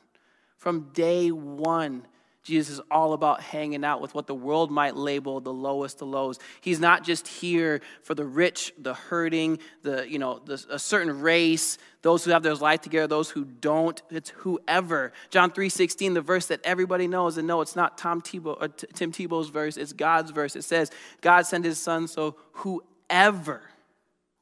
From 0.58 0.90
day 0.94 1.32
one, 1.32 2.06
Jesus 2.44 2.76
is 2.76 2.82
all 2.92 3.14
about 3.14 3.42
hanging 3.42 3.86
out 3.86 4.02
with 4.02 4.14
what 4.14 4.28
the 4.28 4.36
world 4.36 4.70
might 4.70 4.98
label 4.98 5.40
the 5.40 5.54
lowest 5.54 6.02
of 6.02 6.10
lows. 6.10 6.40
He's 6.60 6.80
not 6.80 7.06
just 7.06 7.26
here 7.26 7.80
for 8.02 8.16
the 8.16 8.26
rich, 8.26 8.74
the 8.78 8.94
hurting, 8.94 9.60
the, 9.82 10.06
you 10.10 10.20
know, 10.20 10.42
the, 10.44 10.64
a 10.70 10.78
certain 10.78 11.22
race, 11.22 11.78
those 12.02 12.26
who 12.26 12.32
have 12.32 12.44
their 12.44 12.56
life 12.56 12.82
together, 12.82 13.08
those 13.08 13.30
who 13.30 13.46
don't. 13.46 14.02
It's 14.12 14.32
whoever. 14.32 15.14
John 15.30 15.52
3.16, 15.52 16.16
the 16.16 16.22
verse 16.22 16.48
that 16.48 16.60
everybody 16.66 17.08
knows, 17.08 17.38
and 17.38 17.48
no, 17.48 17.62
it's 17.62 17.78
not 17.78 17.98
Tom 17.98 18.22
Tebow, 18.22 18.58
uh, 18.62 18.68
Tim 18.94 19.14
Tebow's 19.14 19.50
verse, 19.50 19.78
it's 19.78 19.94
God's 19.94 20.32
verse. 20.32 20.58
It 20.58 20.66
says, 20.66 20.92
God 21.22 21.46
sent 21.46 21.64
his 21.64 21.80
son 21.80 22.10
so 22.10 22.36
whoever 22.52 23.62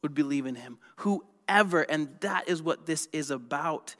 would 0.02 0.16
believe 0.16 0.48
in 0.48 0.56
him. 0.56 0.80
Whoever. 0.98 1.82
And 1.84 2.10
that 2.22 2.50
is 2.50 2.64
what 2.64 2.88
this 2.88 3.08
is 3.14 3.30
about. 3.30 3.96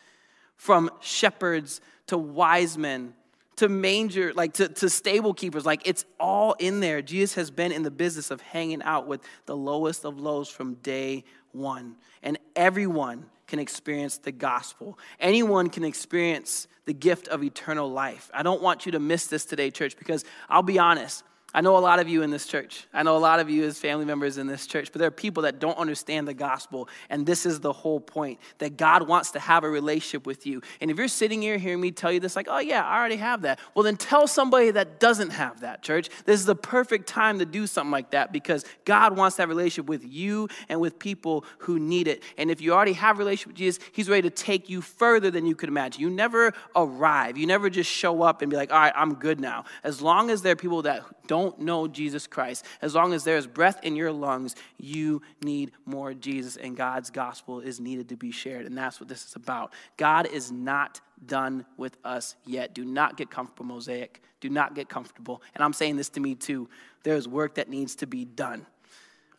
From 0.56 0.90
shepherds 1.02 1.82
to 2.08 2.18
wise 2.18 2.78
men 2.78 3.14
to 3.62 3.70
manger, 3.70 4.34
like 4.34 4.54
to, 4.54 4.68
to 4.68 4.90
stable 4.90 5.36
keepers. 5.36 5.68
Like 5.68 5.84
it's 5.86 6.04
all 6.20 6.54
in 6.54 6.80
there. 6.80 7.04
Jesus 7.04 7.36
has 7.36 7.52
been 7.52 7.72
in 7.72 7.84
the 7.84 7.92
business 7.92 8.32
of 8.32 8.42
hanging 8.42 8.82
out 8.82 9.06
with 9.06 9.22
the 9.46 9.56
lowest 9.56 10.04
of 10.04 10.20
lows 10.20 10.50
from 10.50 10.74
day 10.76 11.24
one. 11.52 11.96
And 12.24 12.40
everyone 12.56 13.28
can 13.46 13.60
experience 13.60 14.18
the 14.18 14.32
gospel. 14.32 14.98
Anyone 15.20 15.70
can 15.70 15.84
experience 15.84 16.68
the 16.86 16.94
gift 16.94 17.28
of 17.28 17.44
eternal 17.44 17.88
life. 17.88 18.32
I 18.34 18.42
don't 18.42 18.64
want 18.64 18.88
you 18.88 18.94
to 18.94 19.00
miss 19.00 19.28
this 19.28 19.46
today, 19.46 19.70
church, 19.70 19.96
because 19.96 20.26
I'll 20.50 20.64
be 20.64 20.80
honest. 20.80 21.24
I 21.54 21.60
know 21.62 21.78
a 21.78 21.80
lot 21.80 22.00
of 22.00 22.08
you 22.08 22.22
in 22.22 22.32
this 22.32 22.46
church. 22.46 22.86
I 22.94 23.04
know 23.04 23.18
a 23.18 23.20
lot 23.20 23.42
of 23.42 23.50
you 23.50 23.66
as 23.66 23.78
family 23.78 24.06
members 24.06 24.38
in 24.38 24.48
this 24.48 24.66
church, 24.66 24.92
but 24.92 25.00
there 25.00 25.08
are 25.08 25.12
people 25.12 25.44
that 25.44 25.60
don't 25.60 25.78
understand 25.78 26.26
the 26.28 26.34
gospel. 26.34 26.88
And 27.10 27.26
this 27.26 27.46
is 27.46 27.60
the 27.60 27.74
whole 27.74 28.00
point 28.00 28.40
that 28.60 28.78
God 28.78 29.06
wants 29.06 29.32
to 29.32 29.40
have 29.40 29.66
a 29.66 29.70
relationship 29.70 30.26
with 30.26 30.46
you. 30.46 30.62
And 30.80 30.90
if 30.90 30.98
you're 30.98 31.10
sitting 31.10 31.42
here 31.42 31.58
hearing 31.58 31.82
me 31.82 31.92
tell 31.92 32.12
you 32.12 32.22
this, 32.22 32.38
like, 32.38 32.48
oh, 32.50 32.60
yeah, 32.60 32.86
I 32.86 32.98
already 32.98 33.18
have 33.18 33.42
that, 33.42 33.60
well, 33.76 33.84
then 33.84 33.98
tell 33.98 34.28
somebody 34.28 34.72
that 34.72 35.02
doesn't 35.02 35.32
have 35.32 35.60
that, 35.62 35.82
church. 35.82 36.10
This 36.26 36.40
is 36.40 36.46
the 36.46 36.56
perfect 36.56 37.08
time 37.08 37.40
to 37.40 37.46
do 37.46 37.68
something 37.68 37.92
like 37.92 38.12
that 38.12 38.32
because 38.32 38.64
God 38.86 39.18
wants 39.18 39.38
a 39.40 39.48
relationship 39.48 39.90
with 39.90 40.06
you 40.06 40.48
and 40.70 40.80
with 40.80 41.00
people 41.00 41.44
who 41.60 41.80
need 41.80 42.08
it. 42.08 42.24
And 42.38 42.50
if 42.50 42.62
you 42.62 42.74
already 42.74 42.94
have 42.94 43.18
a 43.18 43.20
relationship 43.20 43.50
with 43.50 43.58
Jesus, 43.58 43.84
He's 43.92 44.08
ready 44.08 44.22
to 44.22 44.30
take 44.30 44.70
you 44.70 44.82
further 44.82 45.32
than 45.32 45.46
you 45.46 45.56
could 45.56 45.70
imagine. 45.70 46.02
You 46.02 46.10
never 46.10 46.54
arrive, 46.76 47.38
you 47.38 47.46
never 47.46 47.70
just 47.70 47.90
show 47.90 48.22
up 48.22 48.42
and 48.42 48.50
be 48.50 48.56
like, 48.56 48.72
all 48.72 48.80
right, 48.80 48.94
I'm 48.96 49.16
good 49.16 49.40
now. 49.40 49.66
As 49.84 50.02
long 50.02 50.30
as 50.30 50.42
there 50.44 50.54
are 50.54 50.56
people 50.56 50.84
that 50.84 51.04
don't 51.28 51.41
know 51.60 51.88
Jesus 51.88 52.28
Christ, 52.28 52.66
as 52.82 52.96
long 52.96 53.14
as 53.14 53.24
there's 53.24 53.48
breath 53.48 53.80
in 53.84 53.96
your 53.96 54.12
lungs, 54.12 54.56
you 54.78 55.22
need 55.42 55.72
more 55.86 56.14
Jesus, 56.14 56.58
and 56.58 56.76
God's 56.78 57.10
gospel 57.10 57.60
is 57.60 57.80
needed 57.80 58.10
to 58.10 58.16
be 58.16 58.32
shared. 58.32 58.66
And 58.66 58.78
that's 58.78 59.00
what 59.00 59.10
this 59.10 59.26
is 59.26 59.36
about. 59.36 59.74
God 59.98 60.28
is 60.28 60.52
not 60.52 61.02
done 61.26 61.66
with 61.78 61.98
us 62.04 62.36
yet. 62.46 62.74
Do 62.74 62.86
not 62.86 63.18
get 63.18 63.30
comfortable, 63.30 63.66
Mosaic. 63.66 64.22
Do 64.40 64.50
not 64.50 64.76
get 64.76 64.90
comfortable. 64.90 65.42
And 65.56 65.64
I'm 65.64 65.74
saying 65.74 65.98
this 65.98 66.10
to 66.10 66.20
me 66.20 66.36
too. 66.36 66.70
There's 67.04 67.28
work 67.28 67.56
that 67.56 67.70
needs 67.70 67.96
to 67.98 68.08
be 68.08 68.26
done. 68.26 68.66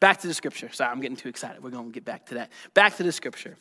Back 0.00 0.20
to 0.20 0.26
the 0.26 0.34
scripture. 0.34 0.70
Sorry, 0.72 0.90
I'm 0.90 1.00
getting 1.00 1.16
too 1.16 1.28
excited. 1.28 1.62
We're 1.62 1.70
going 1.70 1.86
to 1.86 1.92
get 1.92 2.04
back 2.04 2.26
to 2.26 2.34
that. 2.34 2.50
Back 2.74 2.96
to 2.96 3.02
the 3.02 3.12
scripture. 3.12 3.56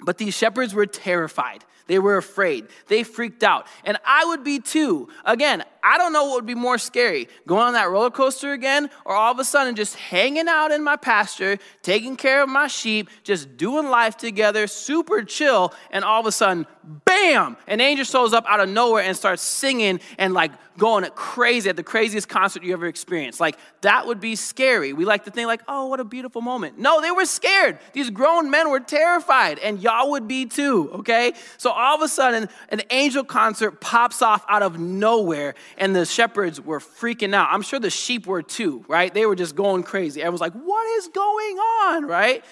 But 0.00 0.16
these 0.16 0.34
shepherds 0.34 0.74
were 0.74 0.86
terrified. 0.86 1.64
They 1.88 1.98
were 1.98 2.16
afraid. 2.16 2.66
They 2.86 3.02
freaked 3.02 3.42
out. 3.42 3.66
And 3.84 3.98
I 4.04 4.24
would 4.26 4.44
be 4.44 4.60
too. 4.60 5.08
Again, 5.24 5.64
I 5.82 5.98
don't 5.98 6.12
know 6.12 6.24
what 6.24 6.36
would 6.36 6.46
be 6.46 6.54
more 6.54 6.78
scary 6.78 7.28
going 7.46 7.62
on 7.62 7.72
that 7.74 7.90
roller 7.90 8.10
coaster 8.10 8.52
again, 8.52 8.90
or 9.04 9.14
all 9.14 9.32
of 9.32 9.38
a 9.38 9.44
sudden 9.44 9.74
just 9.74 9.96
hanging 9.96 10.48
out 10.48 10.70
in 10.70 10.82
my 10.82 10.96
pasture, 10.96 11.58
taking 11.82 12.16
care 12.16 12.42
of 12.42 12.48
my 12.48 12.66
sheep, 12.66 13.08
just 13.22 13.56
doing 13.56 13.88
life 13.88 14.16
together, 14.16 14.66
super 14.66 15.22
chill, 15.22 15.72
and 15.90 16.04
all 16.04 16.20
of 16.20 16.26
a 16.26 16.32
sudden, 16.32 16.66
bam, 17.04 17.56
an 17.66 17.80
angel 17.80 18.04
shows 18.04 18.32
up 18.32 18.44
out 18.48 18.60
of 18.60 18.68
nowhere 18.68 19.02
and 19.02 19.16
starts 19.16 19.42
singing 19.42 20.00
and 20.18 20.34
like 20.34 20.52
going 20.78 21.04
crazy 21.14 21.68
at 21.68 21.76
the 21.76 21.82
craziest 21.82 22.28
concert 22.28 22.62
you 22.62 22.72
ever 22.72 22.86
experienced. 22.86 23.40
Like 23.40 23.58
that 23.82 24.06
would 24.06 24.20
be 24.20 24.36
scary. 24.36 24.92
We 24.92 25.04
like 25.04 25.24
to 25.24 25.30
think 25.30 25.48
like, 25.48 25.60
oh, 25.68 25.86
what 25.86 26.00
a 26.00 26.04
beautiful 26.04 26.40
moment. 26.40 26.78
No, 26.78 27.00
they 27.00 27.10
were 27.10 27.26
scared. 27.26 27.78
These 27.92 28.10
grown 28.10 28.48
men 28.50 28.70
were 28.70 28.80
terrified, 28.80 29.58
and 29.58 29.82
y'all 29.82 30.10
would 30.12 30.28
be 30.28 30.46
too, 30.46 30.90
okay? 30.94 31.32
So 31.58 31.70
all 31.70 31.96
of 31.96 32.02
a 32.02 32.08
sudden, 32.08 32.48
an 32.70 32.82
angel 32.90 33.24
concert 33.24 33.80
pops 33.80 34.22
off 34.22 34.44
out 34.48 34.62
of 34.62 34.78
nowhere, 34.78 35.54
and 35.76 35.94
the 35.94 36.06
shepherds 36.06 36.60
were 36.60 36.80
freaking 36.80 37.34
out. 37.34 37.48
I'm 37.50 37.62
sure 37.62 37.78
the 37.78 37.90
sheep 37.90 38.26
were 38.26 38.42
too, 38.42 38.84
right? 38.88 39.12
They 39.12 39.26
were 39.26 39.36
just 39.36 39.54
going 39.54 39.82
crazy. 39.82 40.20
Everyone's 40.20 40.40
like, 40.40 40.54
what 40.54 40.86
is 40.98 41.08
going 41.08 41.56
on, 41.56 42.06
right? 42.06 42.44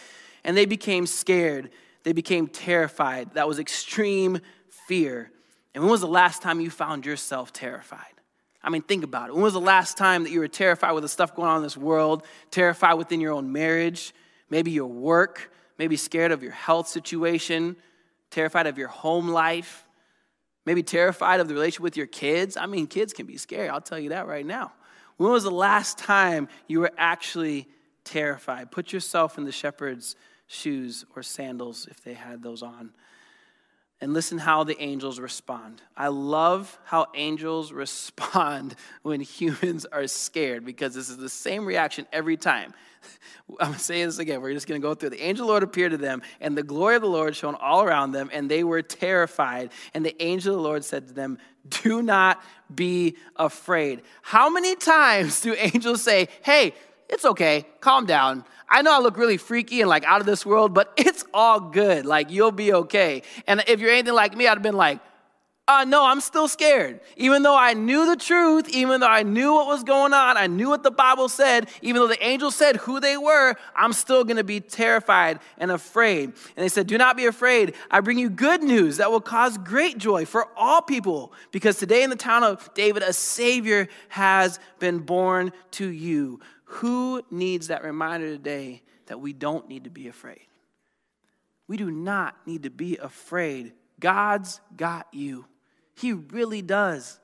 And 0.45 0.57
they 0.57 0.67
became 0.67 1.07
scared. 1.07 1.71
They 2.03 2.13
became 2.13 2.47
terrified. 2.47 3.35
That 3.35 3.49
was 3.49 3.59
extreme 3.59 4.41
fear. 4.87 5.31
And 5.75 5.83
when 5.83 5.91
was 5.91 6.01
the 6.01 6.07
last 6.07 6.43
time 6.43 6.61
you 6.61 6.71
found 6.71 7.05
yourself 7.05 7.53
terrified? 7.53 8.01
I 8.63 8.71
mean, 8.71 8.83
think 8.83 9.05
about 9.05 9.29
it. 9.29 9.35
When 9.35 9.43
was 9.43 9.53
the 9.53 9.61
last 9.61 9.97
time 9.97 10.25
that 10.25 10.31
you 10.31 10.41
were 10.41 10.49
terrified 10.49 10.93
with 10.93 11.03
the 11.03 11.09
stuff 11.09 11.37
going 11.37 11.49
on 11.49 11.59
in 11.59 11.63
this 11.63 11.77
world, 11.77 12.25
terrified 12.51 12.95
within 12.95 13.21
your 13.21 13.33
own 13.33 13.53
marriage, 13.53 14.13
maybe 14.51 14.73
your 14.73 14.87
work, 14.87 15.53
maybe 15.79 15.97
scared 15.97 16.33
of 16.33 16.43
your 16.43 16.53
health 16.53 16.89
situation, 16.89 17.77
terrified 18.31 18.67
of 18.67 18.77
your 18.77 18.89
home 18.89 19.29
life, 19.29 19.86
maybe 20.67 20.83
terrified 20.83 21.41
of 21.41 21.49
the 21.49 21.55
relationship 21.55 21.83
with 21.83 21.97
your 21.97 22.07
kids. 22.07 22.57
I 22.57 22.67
mean, 22.67 22.87
kids 22.87 23.13
can 23.13 23.25
be 23.25 23.39
scary, 23.39 23.69
I'll 23.69 23.81
tell 23.81 23.99
you 23.99 24.11
that 24.11 24.27
right 24.27 24.45
now. 24.45 24.73
When 25.17 25.31
was 25.31 25.45
the 25.45 25.51
last 25.51 25.97
time 25.97 26.49
you 26.67 26.81
were 26.81 26.93
actually 26.99 27.69
terrified? 28.05 28.71
Put 28.71 28.93
yourself 28.93 29.39
in 29.39 29.45
the 29.45 29.53
shepherd's 29.53 30.17
shoes 30.47 31.07
or 31.15 31.23
sandals 31.23 31.87
if 31.91 32.03
they 32.03 32.13
had 32.13 32.43
those 32.43 32.63
on. 32.63 32.91
And 34.01 34.13
listen 34.13 34.37
how 34.37 34.63
the 34.65 34.81
angels 34.81 35.19
respond. 35.19 35.81
I 35.97 36.09
love 36.09 36.79
how 36.85 37.07
angels 37.15 37.73
respond 37.73 38.75
when 39.03 39.21
humans 39.21 39.87
are 39.87 40.07
scared 40.07 40.65
because 40.65 40.95
this 40.95 41.09
is 41.09 41.17
the 41.17 41.31
same 41.31 41.65
reaction 41.65 42.07
every 42.13 42.37
time. 42.37 42.75
I'm 43.61 43.69
going 43.69 43.75
to 43.75 43.79
say 43.79 44.05
this 44.05 44.19
again. 44.19 44.43
We're 44.43 44.53
just 44.53 44.67
going 44.67 44.81
to 44.81 44.87
go 44.87 44.95
through. 44.95 45.11
The 45.11 45.23
angel 45.23 45.47
Lord 45.47 45.63
appeared 45.63 45.93
to 45.93 45.97
them, 45.97 46.23
and 46.41 46.57
the 46.57 46.63
glory 46.63 46.97
of 46.97 47.03
the 47.03 47.09
Lord 47.09 47.35
shone 47.37 47.55
all 47.55 47.83
around 47.83 48.13
them, 48.13 48.29
and 48.33 48.51
they 48.51 48.65
were 48.65 48.83
terrified. 48.83 49.71
And 49.95 50.05
the 50.05 50.21
angel 50.23 50.55
of 50.55 50.63
the 50.63 50.69
Lord 50.69 50.85
said 50.85 51.09
to 51.09 51.15
them, 51.15 51.39
Do 51.69 52.03
not 52.03 52.43
be 52.75 53.17
afraid. 53.37 54.03
How 54.23 54.51
many 54.51 54.77
times 54.77 55.41
do 55.41 55.55
angels 55.59 56.03
say, 56.03 56.29
Hey, 56.43 56.75
it's 57.09 57.25
okay, 57.25 57.67
calm 57.81 58.07
down? 58.07 58.45
I 58.69 58.83
know 58.83 58.95
I 58.95 58.99
look 58.99 59.17
really 59.17 59.37
freaky 59.37 59.81
and 59.81 59.89
like 59.89 60.05
out 60.05 60.21
of 60.21 60.27
this 60.27 60.45
world, 60.45 60.75
but 60.75 60.93
it's 60.97 61.25
all 61.33 61.61
good. 61.61 62.07
Like, 62.07 62.31
you'll 62.31 62.53
be 62.53 62.73
okay. 62.73 63.23
And 63.47 63.63
if 63.67 63.81
you're 63.81 63.91
anything 63.91 64.15
like 64.15 64.37
me, 64.37 64.47
I'd 64.47 64.55
have 64.55 64.63
been 64.63 64.77
like, 64.77 65.01
uh, 65.69 65.85
no, 65.85 66.05
I'm 66.05 66.21
still 66.21 66.47
scared. 66.47 67.01
Even 67.17 67.43
though 67.43 67.57
I 67.57 67.75
knew 67.75 68.07
the 68.07 68.15
truth, 68.15 68.69
even 68.69 69.01
though 69.01 69.09
I 69.09 69.25
knew 69.25 69.53
what 69.53 69.67
was 69.67 69.83
going 69.83 70.13
on, 70.13 70.37
I 70.37 70.47
knew 70.47 70.69
what 70.69 70.85
the 70.85 70.93
Bible 70.93 71.29
said, 71.29 71.69
even 71.83 72.01
though 72.01 72.07
the 72.07 72.25
angel 72.25 72.53
said 72.53 72.77
who 72.77 73.01
they 73.01 73.17
were, 73.17 73.57
I'm 73.75 73.93
still 73.93 74.23
gonna 74.23 74.45
be 74.45 74.61
terrified 74.61 75.41
and 75.59 75.73
afraid. 75.73 76.27
And 76.27 76.65
they 76.65 76.69
said, 76.69 76.87
Do 76.87 76.97
not 76.97 77.17
be 77.17 77.27
afraid. 77.27 77.75
I 77.91 77.99
bring 77.99 78.17
you 78.17 78.31
good 78.31 78.63
news 78.63 78.99
that 78.99 79.11
will 79.11 79.21
cause 79.21 79.59
great 79.59 79.99
joy 79.99 80.25
for 80.25 80.47
all 80.57 80.83
people, 80.83 81.33
because 81.51 81.79
today 81.79 82.05
in 82.05 82.11
the 82.11 82.17
town 82.17 82.45
of 82.45 82.73
David, 82.75 83.03
a 83.03 83.13
Savior 83.13 83.89
has 84.11 84.61
been 84.79 85.01
born 85.01 85.53
to 85.73 85.89
you. 85.89 86.39
Who 86.67 87.23
needs 87.31 87.69
that 87.69 87.85
reminder 87.85 88.27
today 88.29 88.83
that 89.07 89.21
we 89.21 89.33
don't 89.33 89.69
need 89.69 89.85
to 89.85 89.91
be 89.91 90.09
afraid? 90.09 90.47
We 91.69 91.77
do 91.77 91.91
not 91.91 92.37
need 92.47 92.65
to 92.65 92.71
be 92.71 92.97
afraid. 92.97 93.73
God's 93.99 94.61
got 94.77 95.07
you. 95.13 95.47
He 95.95 96.13
really 96.13 96.63
does. 96.63 97.19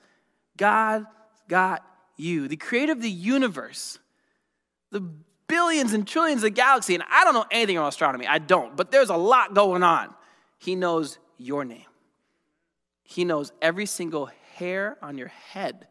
God 0.56 1.06
got 1.48 1.84
you. 2.16 2.48
The 2.48 2.56
creator 2.56 2.92
of 2.92 3.02
the 3.02 3.10
universe, 3.10 3.98
the 4.90 5.00
billions 5.00 5.92
and 5.92 6.06
trillions 6.06 6.44
of 6.44 6.54
galaxies, 6.54 6.94
and 6.94 7.04
I 7.10 7.24
don't 7.24 7.34
know 7.34 7.44
anything 7.50 7.76
about 7.76 7.88
astronomy. 7.88 8.26
I 8.26 8.38
don't, 8.38 8.76
but 8.76 8.90
there's 8.90 9.10
a 9.10 9.16
lot 9.16 9.54
going 9.54 9.82
on. 9.82 10.14
He 10.58 10.76
knows 10.76 11.18
your 11.36 11.64
name. 11.64 11.84
He 13.02 13.24
knows 13.24 13.52
every 13.60 13.86
single 13.86 14.30
hair 14.54 14.96
on 15.02 15.18
your 15.18 15.28
head 15.28 15.88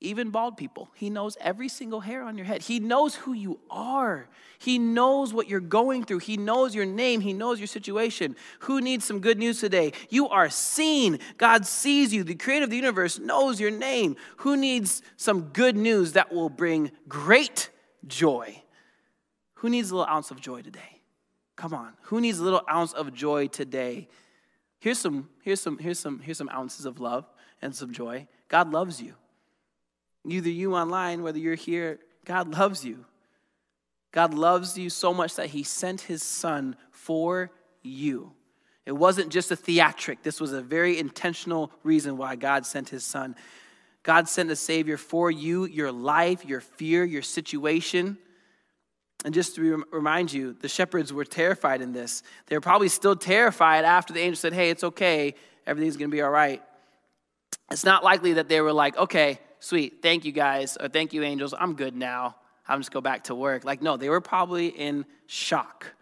even 0.00 0.30
bald 0.30 0.56
people. 0.56 0.88
He 0.94 1.10
knows 1.10 1.36
every 1.40 1.68
single 1.68 2.00
hair 2.00 2.22
on 2.22 2.36
your 2.36 2.46
head. 2.46 2.62
He 2.62 2.78
knows 2.78 3.16
who 3.16 3.32
you 3.32 3.58
are. 3.68 4.28
He 4.60 4.78
knows 4.78 5.34
what 5.34 5.48
you're 5.48 5.58
going 5.58 6.04
through. 6.04 6.18
He 6.18 6.36
knows 6.36 6.72
your 6.74 6.86
name. 6.86 7.20
He 7.20 7.32
knows 7.32 7.58
your 7.58 7.66
situation. 7.66 8.36
Who 8.60 8.80
needs 8.80 9.04
some 9.04 9.18
good 9.18 9.38
news 9.38 9.60
today? 9.60 9.92
You 10.08 10.28
are 10.28 10.50
seen. 10.50 11.18
God 11.36 11.66
sees 11.66 12.12
you. 12.12 12.22
The 12.22 12.36
creator 12.36 12.64
of 12.64 12.70
the 12.70 12.76
universe 12.76 13.18
knows 13.18 13.60
your 13.60 13.72
name. 13.72 14.14
Who 14.38 14.56
needs 14.56 15.02
some 15.16 15.48
good 15.52 15.76
news 15.76 16.12
that 16.12 16.32
will 16.32 16.50
bring 16.50 16.92
great 17.08 17.70
joy? 18.06 18.62
Who 19.54 19.68
needs 19.68 19.90
a 19.90 19.96
little 19.96 20.12
ounce 20.12 20.30
of 20.30 20.40
joy 20.40 20.62
today? 20.62 21.00
Come 21.56 21.74
on. 21.74 21.94
Who 22.02 22.20
needs 22.20 22.38
a 22.38 22.44
little 22.44 22.62
ounce 22.70 22.92
of 22.92 23.12
joy 23.12 23.48
today? 23.48 24.06
Here's 24.78 24.98
some, 24.98 25.28
here's 25.42 25.60
some, 25.60 25.76
here's 25.78 25.98
some, 25.98 26.20
here's 26.20 26.38
some 26.38 26.48
ounces 26.50 26.86
of 26.86 27.00
love 27.00 27.28
and 27.60 27.74
some 27.74 27.92
joy. 27.92 28.28
God 28.48 28.70
loves 28.70 29.02
you. 29.02 29.14
Either 30.30 30.50
you 30.50 30.74
online, 30.74 31.22
whether 31.22 31.38
you're 31.38 31.54
here, 31.54 31.98
God 32.24 32.52
loves 32.52 32.84
you. 32.84 33.04
God 34.12 34.34
loves 34.34 34.78
you 34.78 34.90
so 34.90 35.12
much 35.12 35.36
that 35.36 35.48
he 35.48 35.62
sent 35.62 36.02
his 36.02 36.22
son 36.22 36.76
for 36.90 37.50
you. 37.82 38.32
It 38.86 38.92
wasn't 38.92 39.30
just 39.30 39.50
a 39.50 39.56
theatric, 39.56 40.22
this 40.22 40.40
was 40.40 40.52
a 40.52 40.62
very 40.62 40.98
intentional 40.98 41.70
reason 41.82 42.16
why 42.16 42.36
God 42.36 42.64
sent 42.64 42.88
his 42.88 43.04
son. 43.04 43.36
God 44.02 44.28
sent 44.28 44.50
a 44.50 44.56
Savior 44.56 44.96
for 44.96 45.30
you, 45.30 45.66
your 45.66 45.92
life, 45.92 46.46
your 46.46 46.60
fear, 46.62 47.04
your 47.04 47.20
situation. 47.20 48.16
And 49.24 49.34
just 49.34 49.56
to 49.56 49.84
remind 49.90 50.32
you, 50.32 50.54
the 50.54 50.68
shepherds 50.68 51.12
were 51.12 51.24
terrified 51.24 51.82
in 51.82 51.92
this. 51.92 52.22
They 52.46 52.56
were 52.56 52.62
probably 52.62 52.88
still 52.88 53.16
terrified 53.16 53.84
after 53.84 54.14
the 54.14 54.20
angel 54.20 54.36
said, 54.36 54.54
Hey, 54.54 54.70
it's 54.70 54.84
okay, 54.84 55.34
everything's 55.66 55.98
gonna 55.98 56.08
be 56.08 56.22
all 56.22 56.30
right. 56.30 56.62
It's 57.70 57.84
not 57.84 58.02
likely 58.04 58.34
that 58.34 58.48
they 58.48 58.62
were 58.62 58.72
like, 58.72 58.96
Okay, 58.96 59.38
sweet, 59.60 60.02
thank 60.02 60.24
you 60.24 60.32
guys, 60.32 60.76
or 60.80 60.88
thank 60.88 61.12
you, 61.12 61.22
angels, 61.22 61.54
I'm 61.58 61.74
good 61.74 61.96
now. 61.96 62.36
I'm 62.66 62.80
just 62.80 62.92
go 62.92 63.00
back 63.00 63.24
to 63.24 63.34
work. 63.34 63.64
Like, 63.64 63.80
no, 63.80 63.96
they 63.96 64.08
were 64.08 64.20
probably 64.20 64.68
in 64.68 65.06
shock. 65.26 65.94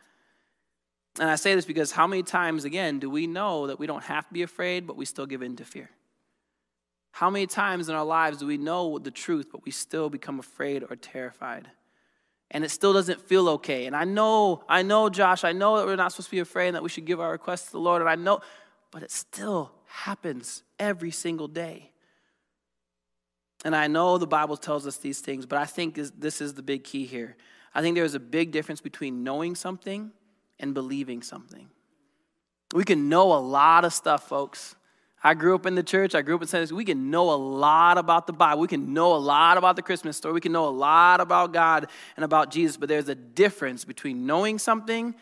And 1.18 1.30
I 1.30 1.36
say 1.36 1.54
this 1.54 1.64
because 1.64 1.92
how 1.92 2.06
many 2.06 2.22
times, 2.22 2.64
again, 2.64 2.98
do 2.98 3.08
we 3.08 3.26
know 3.26 3.68
that 3.68 3.78
we 3.78 3.86
don't 3.86 4.02
have 4.04 4.26
to 4.26 4.34
be 4.34 4.42
afraid, 4.42 4.86
but 4.86 4.96
we 4.96 5.04
still 5.04 5.26
give 5.26 5.42
in 5.42 5.56
to 5.56 5.64
fear? 5.64 5.90
How 7.12 7.30
many 7.30 7.46
times 7.46 7.88
in 7.88 7.94
our 7.94 8.04
lives 8.04 8.38
do 8.38 8.46
we 8.46 8.58
know 8.58 8.98
the 8.98 9.10
truth, 9.10 9.48
but 9.50 9.64
we 9.64 9.70
still 9.70 10.10
become 10.10 10.38
afraid 10.38 10.84
or 10.90 10.96
terrified? 10.96 11.68
And 12.50 12.62
it 12.62 12.70
still 12.70 12.92
doesn't 12.92 13.20
feel 13.22 13.48
okay. 13.50 13.86
And 13.86 13.96
I 13.96 14.04
know, 14.04 14.62
I 14.68 14.82
know, 14.82 15.08
Josh, 15.08 15.42
I 15.42 15.52
know 15.52 15.78
that 15.78 15.86
we're 15.86 15.96
not 15.96 16.12
supposed 16.12 16.28
to 16.28 16.36
be 16.36 16.40
afraid 16.40 16.68
and 16.68 16.76
that 16.76 16.82
we 16.82 16.90
should 16.90 17.06
give 17.06 17.18
our 17.18 17.30
requests 17.30 17.66
to 17.66 17.72
the 17.72 17.80
Lord. 17.80 18.02
And 18.02 18.10
I 18.10 18.16
know, 18.16 18.40
but 18.90 19.02
it 19.02 19.10
still 19.10 19.72
happens 19.86 20.62
every 20.78 21.10
single 21.10 21.48
day. 21.48 21.90
And 23.66 23.74
I 23.74 23.88
know 23.88 24.16
the 24.16 24.28
Bible 24.28 24.56
tells 24.56 24.86
us 24.86 24.96
these 24.98 25.18
things, 25.18 25.44
but 25.44 25.58
I 25.58 25.64
think 25.64 25.96
this 25.96 26.40
is 26.40 26.54
the 26.54 26.62
big 26.62 26.84
key 26.84 27.04
here. 27.04 27.36
I 27.74 27.82
think 27.82 27.96
there's 27.96 28.14
a 28.14 28.20
big 28.20 28.52
difference 28.52 28.80
between 28.80 29.24
knowing 29.24 29.56
something 29.56 30.12
and 30.60 30.72
believing 30.72 31.20
something. 31.20 31.66
We 32.72 32.84
can 32.84 33.08
know 33.08 33.32
a 33.32 33.42
lot 33.42 33.84
of 33.84 33.92
stuff, 33.92 34.28
folks. 34.28 34.76
I 35.24 35.34
grew 35.34 35.56
up 35.56 35.66
in 35.66 35.74
the 35.74 35.82
church. 35.82 36.14
I 36.14 36.22
grew 36.22 36.36
up 36.36 36.42
in 36.42 36.46
Sunday 36.46 36.72
We 36.72 36.84
can 36.84 37.10
know 37.10 37.32
a 37.32 37.34
lot 37.34 37.98
about 37.98 38.28
the 38.28 38.32
Bible. 38.32 38.60
We 38.60 38.68
can 38.68 38.94
know 38.94 39.16
a 39.16 39.18
lot 39.18 39.58
about 39.58 39.74
the 39.74 39.82
Christmas 39.82 40.16
story. 40.16 40.34
We 40.34 40.40
can 40.40 40.52
know 40.52 40.68
a 40.68 40.70
lot 40.70 41.20
about 41.20 41.52
God 41.52 41.88
and 42.14 42.24
about 42.24 42.52
Jesus. 42.52 42.76
But 42.76 42.88
there's 42.88 43.08
a 43.08 43.16
difference 43.16 43.84
between 43.84 44.26
knowing 44.26 44.60
something 44.60 45.12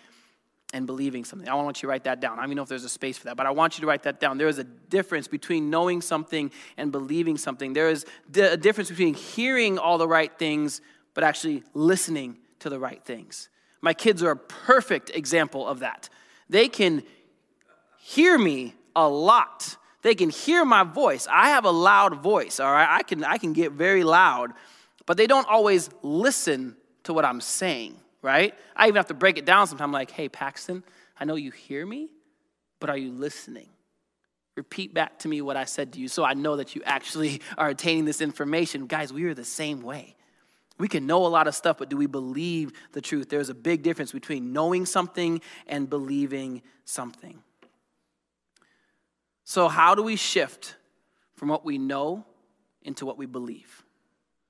and 0.75 0.89
believing 0.89 1.25
something. 1.25 1.49
I 1.49 1.55
want 1.55 1.79
you 1.79 1.87
to 1.87 1.87
write 1.87 2.05
that 2.05 2.21
down. 2.21 2.33
I 2.33 2.43
don't 2.43 2.47
even 2.47 2.57
know 2.57 2.65
if 2.65 2.69
there's 2.69 2.85
a 2.85 2.89
space 2.89 3.17
for 3.17 3.27
that, 3.27 3.37
but 3.37 3.47
I 3.47 3.53
want 3.53 3.79
you 3.79 3.83
to 3.83 3.87
write 3.87 4.03
that 4.03 4.19
down. 4.19 4.39
There 4.39 4.49
is 4.49 4.59
a 4.59 4.65
difference 4.65 5.29
between 5.29 5.71
knowing 5.71 6.03
something 6.03 6.51
and 6.77 6.91
believing 6.91 7.39
something. 7.39 7.73
There 7.73 7.89
is 7.89 8.05
a 8.35 8.57
difference 8.57 8.91
between 8.91 9.15
hearing 9.15 9.79
all 9.79 9.99
the 9.99 10.09
right 10.09 10.37
things, 10.37 10.81
but 11.15 11.23
actually 11.23 11.63
listening 11.75 12.39
to 12.59 12.69
the 12.69 12.81
right 12.81 13.03
things. 13.05 13.49
My 13.81 13.95
kids 13.95 14.21
are 14.25 14.33
a 14.33 14.37
perfect 14.37 15.11
example 15.15 15.67
of 15.67 15.79
that. 15.79 16.09
They 16.51 16.69
can 16.69 17.05
hear 17.99 18.37
me 18.37 18.75
a 18.97 19.09
lot. 19.09 19.77
They 20.03 20.17
can 20.17 20.29
hear 20.29 20.65
my 20.65 20.83
voice. 20.83 21.29
I 21.31 21.51
have 21.51 21.65
a 21.65 21.71
loud 21.71 22.21
voice, 22.21 22.59
all 22.59 22.73
right? 22.73 22.89
I 22.91 23.05
can, 23.05 23.23
I 23.23 23.39
can 23.39 23.53
get 23.53 23.73
very 23.73 24.03
loud, 24.03 24.51
but 25.07 25.17
they 25.17 25.29
don't 25.29 25.49
always 25.49 25.89
listen 26.03 26.77
to 27.05 27.13
what 27.13 27.25
I'm 27.25 27.41
saying, 27.41 27.95
right? 28.25 28.55
I 28.75 28.87
even 28.87 28.97
have 28.97 29.09
to 29.09 29.15
break 29.15 29.37
it 29.37 29.45
down 29.45 29.67
sometimes. 29.67 29.87
I'm 29.87 29.93
like, 29.93 30.11
hey, 30.11 30.31
Paxton, 30.31 30.83
I 31.21 31.27
know 31.27 31.35
you 31.37 31.51
hear 31.51 31.85
me, 31.85 32.09
but 32.81 32.89
are 32.89 32.97
you 32.97 33.13
listening? 33.13 33.69
Repeat 34.57 34.95
back 34.95 35.19
to 35.21 35.29
me 35.29 35.43
what 35.43 35.59
I 35.59 35.67
said 35.67 35.93
to 35.93 36.01
you 36.01 36.09
so 36.09 36.25
I 36.25 36.33
know 36.33 36.57
that 36.57 36.75
you 36.75 36.83
actually 36.87 37.43
are 37.59 37.69
attaining 37.69 38.07
this 38.07 38.23
information. 38.23 38.87
Guys, 38.87 39.13
we 39.13 39.25
are 39.25 39.35
the 39.35 39.45
same 39.45 39.83
way. 39.83 40.17
We 40.79 40.89
can 40.89 41.07
know 41.07 41.27
a 41.27 41.29
lot 41.29 41.47
of 41.47 41.55
stuff, 41.55 41.77
but 41.79 41.91
do 41.91 41.99
we 41.99 42.07
believe 42.07 42.73
the 42.93 43.03
truth? 43.03 43.29
There's 43.29 43.51
a 43.51 43.55
big 43.55 43.83
difference 43.83 44.11
between 44.11 44.55
knowing 44.55 44.87
something 44.87 45.43
and 45.67 45.89
believing 45.89 46.63
something. 46.87 47.43
So, 49.45 49.69
how 49.69 49.95
do 49.95 50.03
we 50.03 50.17
shift 50.17 50.77
from 51.37 51.49
what 51.49 51.65
we 51.65 51.77
know 51.77 52.25
into 52.83 53.05
what 53.05 53.19
we 53.19 53.27
believe? 53.27 53.85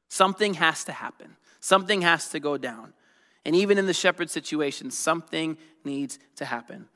Something 0.09 0.55
has 0.55 0.85
to 0.85 0.93
happen, 0.93 1.37
something 1.59 2.03
has 2.03 2.29
to 2.31 2.41
go 2.41 2.57
down. 2.57 2.95
And 3.45 3.55
even 3.55 3.79
in 3.79 3.87
the 3.87 3.95
shepherd 3.95 4.31
situation, 4.31 4.91
something 4.91 5.59
needs 5.85 6.19
to 6.37 6.45
happen. 6.45 6.89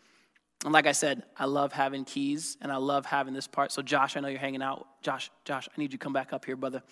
And 0.65 0.73
like 0.73 0.87
I 0.87 0.93
said, 0.93 1.23
I 1.37 1.45
love 1.45 1.73
having 1.73 2.05
keys 2.05 2.57
and 2.61 2.73
I 2.73 2.77
love 2.77 3.07
having 3.07 3.35
this 3.35 3.47
part. 3.47 3.71
So, 3.71 3.83
Josh, 3.83 4.17
I 4.17 4.21
know 4.21 4.29
you're 4.29 4.41
hanging 4.41 4.63
out. 4.63 4.87
Josh, 5.03 5.31
Josh, 5.45 5.69
I 5.69 5.81
need 5.81 5.93
you 5.93 5.99
to 5.99 6.05
come 6.05 6.13
back 6.13 6.33
up 6.33 6.45
here, 6.45 6.57
brother. 6.57 6.83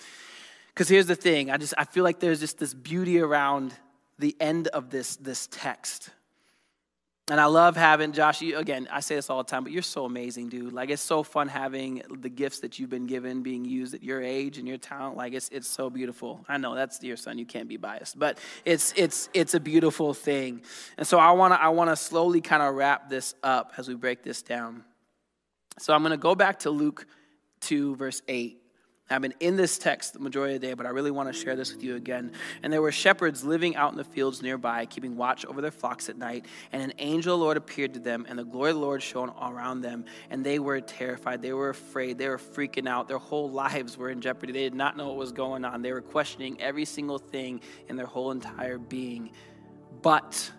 Because 0.69 0.89
here's 0.89 1.07
the 1.07 1.17
thing 1.17 1.51
I 1.51 1.57
just 1.57 1.75
I 1.77 1.85
feel 1.85 2.05
like 2.05 2.21
there's 2.21 2.41
just 2.41 2.59
this 2.59 2.75
beauty 2.75 3.19
around 3.19 3.75
the 4.19 4.37
end 4.41 4.69
of 4.69 4.91
this, 4.91 5.17
this 5.17 5.49
text. 5.51 6.11
And 7.29 7.41
I 7.41 7.47
love 7.47 7.77
having 7.77 8.13
Josh. 8.13 8.41
You, 8.41 8.57
again, 8.57 8.87
I 8.89 9.01
say 9.01 9.17
this 9.17 9.31
all 9.31 9.39
the 9.39 9.51
time, 9.51 9.65
but 9.65 9.73
you're 9.73 9.83
so 9.83 10.05
amazing, 10.05 10.49
dude. 10.49 10.73
Like 10.73 10.91
it's 10.91 11.03
so 11.03 11.25
fun 11.25 11.49
having 11.49 12.03
the 12.09 12.29
gifts 12.29 12.61
that 12.61 12.79
you've 12.79 12.89
been 12.89 13.09
given 13.09 13.43
being 13.43 13.65
used 13.65 13.95
at 13.95 14.03
your 14.05 14.23
age 14.23 14.59
and 14.59 14.69
your 14.69 14.79
talent. 14.79 15.17
Like 15.17 15.33
it's 15.33 15.49
it's 15.49 15.67
so 15.67 15.91
beautiful. 15.91 16.45
I 16.49 16.57
know 16.59 16.77
that's 16.77 17.03
your 17.03 17.17
son. 17.17 17.37
You 17.37 17.45
can't 17.45 17.69
be 17.69 17.79
biased, 17.79 18.17
but 18.17 18.39
it's 18.65 18.93
it's 18.97 19.29
it's 19.35 19.55
a 19.55 19.61
beautiful 19.61 20.15
thing. 20.15 20.63
And 20.99 21.07
so 21.07 21.19
I 21.19 21.33
wanna 21.33 21.57
I 21.57 21.71
wanna 21.71 21.97
slowly 21.97 22.41
kind 22.41 22.63
of 22.63 22.77
wrap 22.77 23.11
this 23.11 23.35
up 23.43 23.73
as 23.77 23.89
we 23.89 23.97
break 23.97 24.23
this 24.23 24.43
down. 24.43 24.85
So 25.81 25.95
I'm 25.95 26.05
gonna 26.05 26.17
go 26.17 26.37
back 26.37 26.61
to 26.61 26.71
Luke 26.71 27.07
2 27.63 27.97
verse 27.97 28.23
8. 28.29 28.63
I've 29.09 29.23
been 29.23 29.35
in 29.39 29.57
this 29.57 29.79
text 29.79 30.15
the 30.15 30.19
majority 30.19 30.57
of 30.57 30.61
the 30.61 30.67
day, 30.67 30.75
but 30.75 30.85
I 30.85 30.89
really 30.89 31.13
want 31.13 31.33
to 31.33 31.33
share 31.33 31.55
this 31.55 31.73
with 31.73 31.85
you 31.85 31.95
again. 31.95 32.33
And 32.65 32.73
there 32.73 32.83
were 32.83 32.91
shepherds 32.91 33.45
living 33.45 33.77
out 33.77 33.93
in 33.93 33.99
the 33.99 34.05
fields 34.05 34.43
nearby, 34.43 34.85
keeping 34.87 35.17
watch 35.17 35.45
over 35.45 35.61
their 35.61 35.71
flocks 35.71 36.09
at 36.09 36.19
night. 36.19 36.47
And 36.73 36.83
an 36.83 36.93
angel 36.99 37.35
of 37.35 37.39
the 37.39 37.45
Lord 37.45 37.57
appeared 37.57 37.95
to 37.95 38.01
them, 38.01 38.27
and 38.29 38.37
the 38.37 38.45
glory 38.45 38.71
of 38.71 38.77
the 38.77 38.83
Lord 38.83 39.01
shone 39.01 39.33
around 39.41 39.83
them. 39.83 40.07
And 40.29 40.45
they 40.45 40.59
were 40.59 40.81
terrified. 40.81 41.41
They 41.41 41.53
were 41.53 41.69
afraid. 41.69 42.19
They 42.19 42.29
were 42.29 42.39
freaking 42.39 42.89
out. 42.89 43.07
Their 43.07 43.19
whole 43.19 43.49
lives 43.49 43.97
were 43.97 44.11
in 44.11 44.21
jeopardy. 44.21 44.53
They 44.53 44.65
did 44.65 44.75
not 44.75 44.97
know 44.97 45.07
what 45.07 45.17
was 45.17 45.31
going 45.31 45.65
on. 45.65 45.83
They 45.83 45.93
were 45.93 46.03
questioning 46.03 46.61
every 46.61 46.85
single 46.85 47.19
thing 47.19 47.61
in 47.89 47.95
their 47.95 48.07
whole 48.07 48.33
entire 48.33 48.79
being. 48.79 49.31
But 50.03 50.51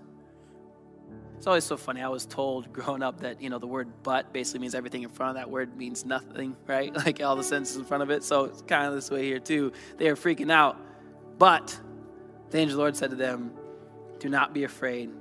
it's 1.37 1.45
always 1.45 1.63
so 1.63 1.77
funny. 1.77 2.01
I 2.01 2.09
was 2.09 2.25
told 2.25 2.73
growing 2.73 3.03
up 3.03 3.21
that, 3.21 3.41
you 3.41 3.49
know, 3.49 3.59
the 3.59 3.67
word 3.67 3.87
but 4.03 4.33
basically 4.33 4.59
means 4.59 4.75
everything 4.75 5.03
in 5.03 5.09
front 5.09 5.29
of 5.31 5.35
that 5.35 5.49
word 5.49 5.77
means 5.77 6.05
nothing, 6.05 6.55
right? 6.67 6.93
Like 6.93 7.21
all 7.21 7.35
the 7.35 7.43
sentences 7.43 7.77
in 7.77 7.85
front 7.85 8.03
of 8.03 8.09
it. 8.09 8.23
So 8.23 8.45
it's 8.45 8.61
kind 8.63 8.87
of 8.87 8.95
this 8.95 9.09
way 9.11 9.23
here 9.23 9.39
too. 9.39 9.71
They 9.97 10.09
are 10.09 10.15
freaking 10.15 10.51
out. 10.51 10.79
But 11.37 11.79
the 12.49 12.57
angel 12.57 12.79
Lord 12.79 12.95
said 12.95 13.11
to 13.11 13.15
them, 13.15 13.51
Do 14.19 14.29
not 14.29 14.53
be 14.53 14.63
afraid, 14.63 15.11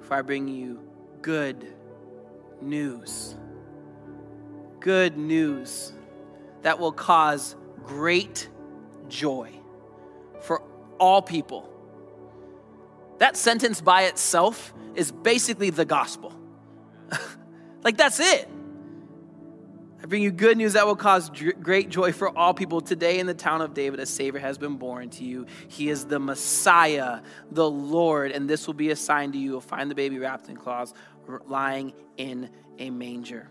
for 0.00 0.14
I 0.14 0.22
bring 0.22 0.48
you 0.48 0.80
good 1.20 1.74
news. 2.62 3.36
Good 4.80 5.18
news 5.18 5.92
that 6.62 6.78
will 6.78 6.92
cause 6.92 7.56
great 7.84 8.48
joy 9.08 9.52
for 10.40 10.62
all 10.98 11.20
people. 11.20 11.70
That 13.18 13.36
sentence 13.36 13.80
by 13.80 14.04
itself 14.04 14.72
is 14.94 15.12
basically 15.12 15.70
the 15.70 15.84
gospel. 15.84 16.32
like, 17.82 17.96
that's 17.96 18.20
it. 18.20 18.48
I 20.00 20.06
bring 20.06 20.22
you 20.22 20.30
good 20.30 20.56
news 20.56 20.74
that 20.74 20.86
will 20.86 20.96
cause 20.96 21.30
great 21.60 21.88
joy 21.88 22.12
for 22.12 22.36
all 22.36 22.54
people. 22.54 22.80
Today 22.80 23.18
in 23.18 23.26
the 23.26 23.34
town 23.34 23.60
of 23.60 23.74
David, 23.74 23.98
a 23.98 24.06
Savior 24.06 24.38
has 24.38 24.56
been 24.56 24.76
born 24.76 25.10
to 25.10 25.24
you. 25.24 25.46
He 25.66 25.88
is 25.88 26.06
the 26.06 26.20
Messiah, 26.20 27.20
the 27.50 27.68
Lord, 27.68 28.30
and 28.30 28.48
this 28.48 28.68
will 28.68 28.74
be 28.74 28.90
a 28.90 28.96
sign 28.96 29.32
to 29.32 29.38
you. 29.38 29.50
You'll 29.50 29.60
find 29.60 29.90
the 29.90 29.96
baby 29.96 30.18
wrapped 30.18 30.48
in 30.48 30.56
cloths, 30.56 30.94
lying 31.46 31.92
in 32.16 32.50
a 32.78 32.90
manger. 32.90 33.48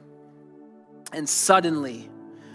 And 1.12 1.28
suddenly, 1.28 2.10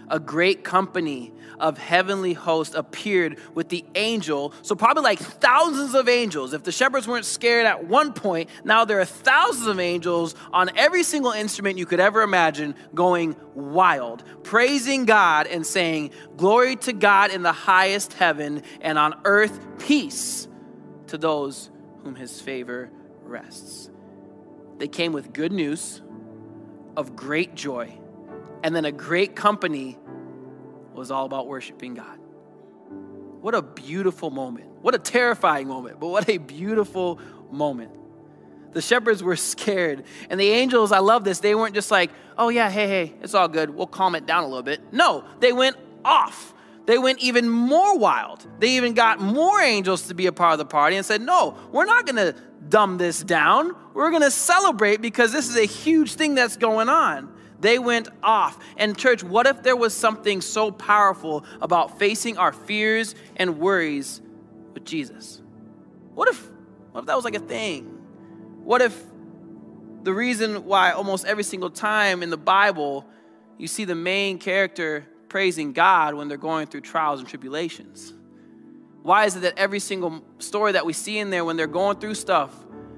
a 0.09 0.19
great 0.19 0.63
company 0.63 1.33
of 1.59 1.77
heavenly 1.77 2.33
hosts 2.33 2.75
appeared 2.75 3.39
with 3.53 3.69
the 3.69 3.85
angel. 3.95 4.53
So, 4.61 4.75
probably 4.75 5.03
like 5.03 5.19
thousands 5.19 5.93
of 5.93 6.09
angels. 6.09 6.53
If 6.53 6.63
the 6.63 6.71
shepherds 6.71 7.07
weren't 7.07 7.25
scared 7.25 7.65
at 7.65 7.85
one 7.85 8.13
point, 8.13 8.49
now 8.63 8.85
there 8.85 8.99
are 8.99 9.05
thousands 9.05 9.67
of 9.67 9.79
angels 9.79 10.35
on 10.51 10.69
every 10.75 11.03
single 11.03 11.31
instrument 11.31 11.77
you 11.77 11.85
could 11.85 11.99
ever 11.99 12.21
imagine 12.21 12.75
going 12.93 13.35
wild, 13.55 14.23
praising 14.43 15.05
God 15.05 15.47
and 15.47 15.65
saying, 15.65 16.11
Glory 16.37 16.75
to 16.77 16.93
God 16.93 17.31
in 17.31 17.43
the 17.43 17.53
highest 17.53 18.13
heaven, 18.13 18.63
and 18.81 18.97
on 18.97 19.19
earth 19.25 19.59
peace 19.79 20.47
to 21.07 21.17
those 21.17 21.69
whom 22.03 22.15
his 22.15 22.41
favor 22.41 22.89
rests. 23.23 23.89
They 24.79 24.87
came 24.87 25.13
with 25.13 25.31
good 25.31 25.51
news 25.51 26.01
of 26.97 27.15
great 27.15 27.55
joy 27.55 27.97
and 28.63 28.75
then 28.75 28.85
a 28.85 28.91
great 28.91 29.35
company 29.35 29.97
was 30.93 31.11
all 31.11 31.25
about 31.25 31.47
worshiping 31.47 31.93
God. 31.93 32.17
What 33.41 33.53
a 33.53 33.61
beautiful 33.61 34.29
moment. 34.29 34.69
What 34.81 34.95
a 34.95 34.99
terrifying 34.99 35.67
moment, 35.67 35.99
but 35.99 36.07
what 36.07 36.29
a 36.29 36.37
beautiful 36.37 37.19
moment. 37.51 37.91
The 38.71 38.81
shepherds 38.81 39.21
were 39.21 39.35
scared. 39.35 40.05
And 40.29 40.39
the 40.39 40.49
angels, 40.49 40.91
I 40.91 40.99
love 40.99 41.23
this, 41.23 41.39
they 41.39 41.53
weren't 41.53 41.75
just 41.75 41.91
like, 41.91 42.09
oh 42.37 42.49
yeah, 42.49 42.69
hey, 42.69 42.87
hey, 42.87 43.13
it's 43.21 43.33
all 43.33 43.47
good. 43.47 43.69
We'll 43.69 43.85
calm 43.85 44.15
it 44.15 44.25
down 44.25 44.43
a 44.43 44.47
little 44.47 44.63
bit. 44.63 44.93
No, 44.93 45.25
they 45.39 45.53
went 45.53 45.77
off. 46.03 46.53
They 46.85 46.97
went 46.97 47.19
even 47.19 47.49
more 47.49 47.97
wild. 47.97 48.45
They 48.59 48.71
even 48.71 48.93
got 48.93 49.19
more 49.19 49.61
angels 49.61 50.07
to 50.07 50.13
be 50.13 50.25
a 50.25 50.31
part 50.33 50.53
of 50.53 50.57
the 50.57 50.65
party 50.65 50.95
and 50.95 51.05
said, 51.05 51.21
no, 51.21 51.57
we're 51.71 51.85
not 51.85 52.05
going 52.05 52.17
to 52.17 52.35
dumb 52.67 52.97
this 52.97 53.21
down. 53.21 53.75
We're 53.93 54.09
going 54.09 54.23
to 54.23 54.31
celebrate 54.31 55.01
because 55.01 55.31
this 55.31 55.47
is 55.47 55.55
a 55.55 55.65
huge 55.65 56.15
thing 56.15 56.35
that's 56.35 56.57
going 56.57 56.89
on. 56.89 57.32
They 57.63 57.79
went 57.79 58.09
off. 58.21 58.59
And, 58.75 58.97
church, 58.97 59.23
what 59.23 59.47
if 59.47 59.63
there 59.63 59.77
was 59.77 59.93
something 59.93 60.41
so 60.41 60.69
powerful 60.69 61.45
about 61.61 61.97
facing 61.97 62.37
our 62.37 62.51
fears 62.51 63.15
and 63.37 63.57
worries 63.57 64.21
with 64.73 64.83
Jesus? 64.83 65.41
What 66.13 66.27
if, 66.27 66.45
what 66.91 67.01
if 67.01 67.07
that 67.07 67.15
was 67.15 67.23
like 67.23 67.35
a 67.35 67.39
thing? 67.39 67.85
What 68.65 68.81
if 68.81 69.01
the 70.03 70.13
reason 70.13 70.65
why 70.65 70.91
almost 70.91 71.25
every 71.25 71.45
single 71.45 71.69
time 71.69 72.21
in 72.21 72.29
the 72.29 72.37
Bible 72.37 73.07
you 73.57 73.67
see 73.67 73.85
the 73.85 73.95
main 73.95 74.39
character 74.39 75.05
praising 75.29 75.71
God 75.71 76.15
when 76.15 76.27
they're 76.27 76.37
going 76.37 76.67
through 76.67 76.81
trials 76.81 77.21
and 77.21 77.29
tribulations? 77.29 78.13
Why 79.03 79.23
is 79.23 79.37
it 79.37 79.39
that 79.43 79.57
every 79.57 79.79
single 79.79 80.21
story 80.39 80.73
that 80.73 80.85
we 80.85 80.91
see 80.91 81.17
in 81.17 81.29
there 81.29 81.45
when 81.45 81.55
they're 81.55 81.67
going 81.67 81.99
through 81.99 82.15
stuff, 82.15 82.53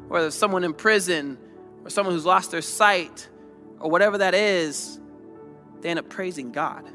whether 0.08 0.25
it's 0.28 0.36
someone 0.36 0.63
in 0.63 0.73
prison 0.73 1.38
or 1.84 1.91
someone 1.91 2.15
who's 2.15 2.25
lost 2.25 2.49
their 2.49 2.63
sight 2.63 3.30
or 3.79 3.89
whatever 3.89 4.19
that 4.19 4.33
is, 4.33 4.99
they 5.81 5.89
end 5.89 5.99
up 5.99 6.09
praising 6.09 6.51
God? 6.51 6.89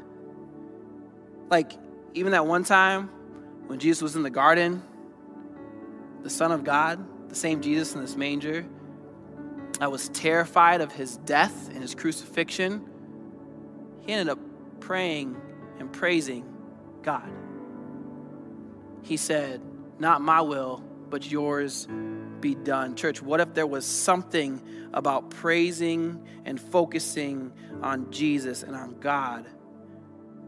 Like, 1.49 1.73
even 2.13 2.31
that 2.33 2.45
one 2.45 2.63
time 2.63 3.09
when 3.67 3.79
Jesus 3.79 4.01
was 4.01 4.15
in 4.15 4.23
the 4.23 4.29
garden, 4.29 4.83
the 6.23 6.29
Son 6.29 6.51
of 6.51 6.63
God, 6.63 7.03
the 7.29 7.35
same 7.35 7.61
Jesus 7.61 7.95
in 7.95 8.01
this 8.01 8.15
manger, 8.15 8.65
I 9.79 9.87
was 9.87 10.09
terrified 10.09 10.81
of 10.81 10.91
his 10.91 11.17
death 11.17 11.69
and 11.69 11.81
his 11.81 11.95
crucifixion. 11.95 12.87
He 14.01 14.13
ended 14.13 14.29
up 14.29 14.39
praying 14.79 15.35
and 15.79 15.91
praising 15.91 16.45
God 17.01 17.31
he 19.03 19.17
said, 19.17 19.61
Not 19.99 20.21
my 20.21 20.41
will, 20.41 20.83
but 21.09 21.29
yours 21.29 21.87
be 22.41 22.55
done. 22.55 22.95
Church, 22.95 23.21
what 23.21 23.39
if 23.39 23.53
there 23.53 23.67
was 23.67 23.85
something 23.85 24.61
about 24.93 25.29
praising 25.29 26.25
and 26.45 26.59
focusing 26.59 27.53
on 27.81 28.11
Jesus 28.11 28.63
and 28.63 28.75
on 28.75 28.99
God 28.99 29.47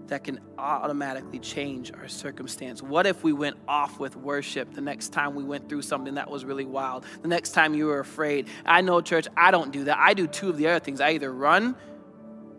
that 0.08 0.24
can 0.24 0.40
automatically 0.58 1.40
change 1.40 1.92
our 1.94 2.08
circumstance? 2.08 2.82
What 2.82 3.08
if 3.08 3.24
we 3.24 3.32
went 3.32 3.58
off 3.68 4.00
with 4.00 4.16
worship 4.16 4.74
the 4.74 4.82
next 4.82 5.10
time 5.10 5.36
we 5.36 5.44
went 5.44 5.70
through 5.70 5.84
something 5.84 6.16
that 6.16 6.30
was 6.30 6.44
really 6.44 6.66
wild? 6.66 7.06
The 7.22 7.28
next 7.28 7.52
time 7.52 7.74
you 7.74 7.86
were 7.86 8.00
afraid? 8.00 8.48
I 8.66 8.82
know, 8.82 9.00
church, 9.02 9.28
I 9.38 9.52
don't 9.52 9.72
do 9.72 9.86
that. 9.86 9.98
I 9.98 10.14
do 10.14 10.28
two 10.28 10.50
of 10.50 10.58
the 10.58 10.68
other 10.68 10.84
things. 10.84 11.00
I 11.00 11.12
either 11.12 11.32
run 11.32 11.76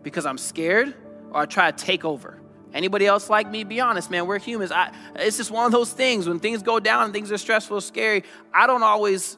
because 0.01 0.25
I'm 0.25 0.37
scared 0.37 0.95
or 1.31 1.41
I 1.41 1.45
try 1.45 1.71
to 1.71 1.77
take 1.85 2.03
over. 2.03 2.39
Anybody 2.75 3.07
else 3.07 3.29
like 3.29 3.49
me? 3.49 3.63
Be 3.63 3.79
honest, 3.79 4.11
man. 4.11 4.27
We're 4.27 4.37
humans. 4.37 4.71
I, 4.71 4.91
it's 5.15 5.37
just 5.37 5.49
one 5.49 5.65
of 5.65 5.71
those 5.71 5.93
things. 5.93 6.27
When 6.27 6.39
things 6.39 6.61
go 6.61 6.79
down 6.79 7.05
and 7.05 7.13
things 7.13 7.31
are 7.31 7.37
stressful, 7.37 7.79
scary, 7.79 8.23
I 8.53 8.67
don't 8.67 8.83
always 8.83 9.37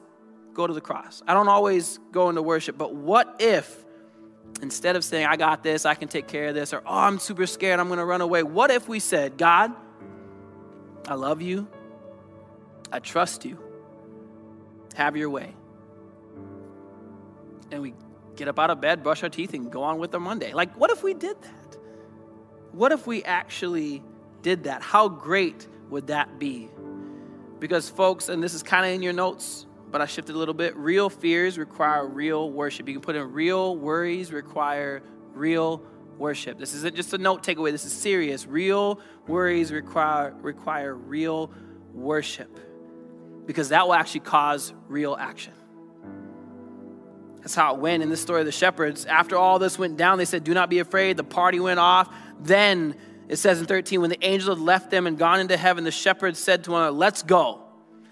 go 0.55 0.65
to 0.65 0.73
the 0.73 0.81
cross. 0.81 1.21
I 1.27 1.35
don't 1.35 1.47
always 1.47 1.99
go 2.11 2.29
into 2.29 2.41
worship. 2.41 2.79
But 2.79 2.95
what 2.95 3.35
if, 3.39 3.85
instead 4.63 4.95
of 4.95 5.03
saying, 5.03 5.27
I 5.27 5.37
got 5.37 5.61
this, 5.61 5.85
I 5.85 5.93
can 5.93 6.07
take 6.07 6.27
care 6.27 6.47
of 6.47 6.55
this, 6.55 6.73
or, 6.73 6.81
oh, 6.83 6.97
I'm 6.97 7.19
super 7.19 7.45
scared, 7.45 7.79
I'm 7.79 7.89
going 7.89 7.99
to 7.99 8.05
run 8.05 8.21
away, 8.21 8.41
what 8.41 8.71
if 8.71 8.89
we 8.89 8.99
said, 8.99 9.37
God, 9.37 9.71
I 11.07 11.13
love 11.13 11.43
you, 11.43 11.67
I 12.91 12.97
trust 12.97 13.45
you, 13.45 13.59
have 14.95 15.15
your 15.15 15.29
way. 15.29 15.53
And 17.69 17.83
we 17.83 17.93
get 18.35 18.47
up 18.47 18.57
out 18.57 18.71
of 18.71 18.81
bed, 18.81 19.03
brush 19.03 19.21
our 19.21 19.29
teeth, 19.29 19.53
and 19.53 19.71
go 19.71 19.83
on 19.83 19.99
with 19.99 20.11
our 20.15 20.19
Monday. 20.19 20.53
Like, 20.53 20.73
what 20.75 20.89
if 20.89 21.03
we 21.03 21.13
did 21.13 21.39
that? 21.39 21.53
What 22.77 22.91
if 22.91 23.07
we 23.07 23.23
actually 23.23 24.03
did 24.43 24.65
that? 24.65 24.83
How 24.83 25.09
great 25.09 25.67
would 25.89 26.07
that 26.07 26.37
be? 26.37 26.69
Because, 27.57 27.89
folks, 27.89 28.29
and 28.29 28.43
this 28.43 28.53
is 28.53 28.61
kind 28.61 28.85
of 28.85 28.91
in 28.91 29.01
your 29.01 29.13
notes, 29.13 29.65
but 29.89 29.99
I 29.99 30.05
shifted 30.05 30.35
a 30.35 30.37
little 30.37 30.53
bit. 30.53 30.77
Real 30.77 31.09
fears 31.09 31.57
require 31.57 32.05
real 32.05 32.51
worship. 32.51 32.87
You 32.87 32.93
can 32.93 33.01
put 33.01 33.15
in 33.15 33.33
real 33.33 33.75
worries 33.75 34.31
require 34.31 35.01
real 35.33 35.81
worship. 36.19 36.59
This 36.59 36.75
isn't 36.75 36.95
just 36.95 37.11
a 37.15 37.17
note 37.17 37.41
takeaway, 37.41 37.71
this 37.71 37.83
is 37.83 37.93
serious. 37.93 38.45
Real 38.45 38.99
worries 39.25 39.71
require, 39.71 40.35
require 40.41 40.93
real 40.93 41.51
worship 41.95 42.59
because 43.47 43.69
that 43.69 43.87
will 43.87 43.95
actually 43.95 44.19
cause 44.19 44.71
real 44.87 45.17
action. 45.19 45.53
That's 47.47 47.55
how 47.55 47.75
it 47.75 47.79
went 47.79 48.03
in 48.03 48.09
the 48.09 48.17
story 48.17 48.41
of 48.41 48.45
the 48.45 48.51
shepherds. 48.51 49.05
After 49.05 49.37
all 49.37 49.57
this 49.57 49.79
went 49.79 49.95
down, 49.95 50.17
they 50.17 50.25
said, 50.25 50.43
Do 50.43 50.53
not 50.53 50.69
be 50.69 50.79
afraid. 50.79 51.15
The 51.15 51.23
party 51.23 51.61
went 51.61 51.79
off. 51.79 52.13
Then 52.41 52.93
it 53.29 53.37
says 53.37 53.61
in 53.61 53.67
13, 53.67 54.01
when 54.01 54.09
the 54.09 54.21
angel 54.21 54.53
had 54.53 54.61
left 54.61 54.91
them 54.91 55.07
and 55.07 55.17
gone 55.17 55.39
into 55.39 55.55
heaven, 55.55 55.85
the 55.85 55.91
shepherds 55.91 56.39
said 56.39 56.65
to 56.65 56.71
one 56.71 56.81
another, 56.81 56.97
Let's 56.97 57.23
go. 57.23 57.61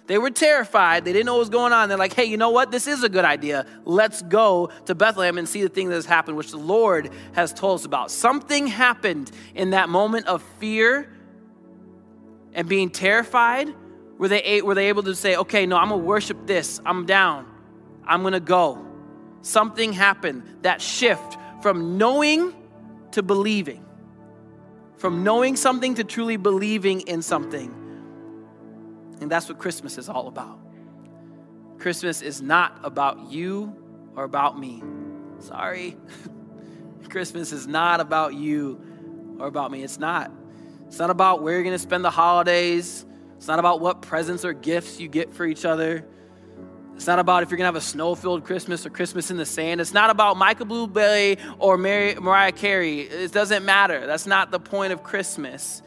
They 0.07 0.17
were 0.17 0.29
terrified. 0.29 1.03
They 1.03 1.11
didn't 1.11 1.25
know 1.25 1.33
what 1.33 1.39
was 1.39 1.49
going 1.49 1.73
on. 1.73 1.89
They're 1.89 1.97
like, 1.97 2.13
hey, 2.13 2.23
you 2.23 2.37
know 2.37 2.51
what? 2.51 2.71
This 2.71 2.87
is 2.87 3.03
a 3.03 3.09
good 3.09 3.25
idea. 3.25 3.65
Let's 3.83 4.21
go 4.21 4.69
to 4.85 4.95
Bethlehem 4.95 5.37
and 5.37 5.49
see 5.49 5.63
the 5.63 5.67
thing 5.67 5.89
that 5.89 5.95
has 5.95 6.05
happened, 6.05 6.37
which 6.37 6.51
the 6.51 6.57
Lord 6.57 7.09
has 7.33 7.51
told 7.51 7.79
us 7.79 7.85
about. 7.85 8.11
Something 8.11 8.67
happened 8.67 9.31
in 9.53 9.71
that 9.71 9.89
moment 9.89 10.27
of 10.27 10.43
fear 10.59 11.11
and 12.53 12.69
being 12.69 12.89
terrified. 12.89 13.67
Were 14.17 14.27
they, 14.29 14.61
were 14.61 14.75
they 14.75 14.87
able 14.87 15.03
to 15.03 15.15
say, 15.15 15.35
okay, 15.35 15.65
no, 15.65 15.75
I'm 15.75 15.89
going 15.89 15.99
to 15.99 16.05
worship 16.05 16.45
this. 16.47 16.79
I'm 16.85 17.05
down. 17.07 17.47
I'm 18.05 18.21
going 18.21 18.33
to 18.33 18.39
go. 18.39 18.94
Something 19.45 19.93
happened. 19.93 20.43
That 20.63 20.81
shift 20.81 21.37
from 21.61 21.97
knowing 21.97 22.53
to 23.11 23.21
believing 23.21 23.85
from 24.97 25.23
knowing 25.23 25.55
something 25.55 25.95
to 25.95 26.03
truly 26.03 26.37
believing 26.37 27.01
in 27.01 27.21
something. 27.21 27.73
And 29.21 29.29
that's 29.29 29.47
what 29.47 29.59
Christmas 29.59 29.97
is 29.97 30.09
all 30.09 30.27
about. 30.27 30.59
Christmas 31.77 32.21
is 32.21 32.41
not 32.41 32.79
about 32.83 33.31
you 33.31 33.75
or 34.15 34.23
about 34.23 34.59
me. 34.59 34.81
Sorry. 35.39 35.97
Christmas 37.09 37.51
is 37.51 37.67
not 37.67 37.99
about 37.99 38.33
you 38.33 38.81
or 39.39 39.47
about 39.47 39.71
me. 39.71 39.83
It's 39.83 39.99
not. 39.99 40.31
It's 40.87 40.99
not 40.99 41.09
about 41.09 41.43
where 41.43 41.53
you're 41.53 41.63
going 41.63 41.75
to 41.75 41.79
spend 41.79 42.03
the 42.03 42.09
holidays. 42.09 43.05
It's 43.37 43.47
not 43.47 43.59
about 43.59 43.81
what 43.81 44.01
presents 44.01 44.45
or 44.45 44.53
gifts 44.53 44.99
you 44.99 45.07
get 45.07 45.33
for 45.33 45.45
each 45.45 45.65
other. 45.65 46.07
It's 46.95 47.07
not 47.07 47.19
about 47.19 47.43
if 47.43 47.51
you're 47.51 47.57
going 47.57 47.65
to 47.65 47.73
have 47.73 47.75
a 47.75 47.81
snow 47.81 48.15
filled 48.15 48.45
Christmas 48.45 48.85
or 48.85 48.89
Christmas 48.89 49.29
in 49.29 49.37
the 49.37 49.45
sand. 49.45 49.81
It's 49.81 49.93
not 49.93 50.09
about 50.09 50.37
Michael 50.37 50.65
Blue 50.65 50.87
Bublé 50.87 51.37
or 51.59 51.77
Mary, 51.77 52.15
Mariah 52.15 52.53
Carey. 52.53 53.01
It 53.01 53.33
doesn't 53.33 53.65
matter. 53.65 54.07
That's 54.07 54.25
not 54.25 54.49
the 54.49 54.59
point 54.59 54.93
of 54.93 55.03
Christmas. 55.03 55.81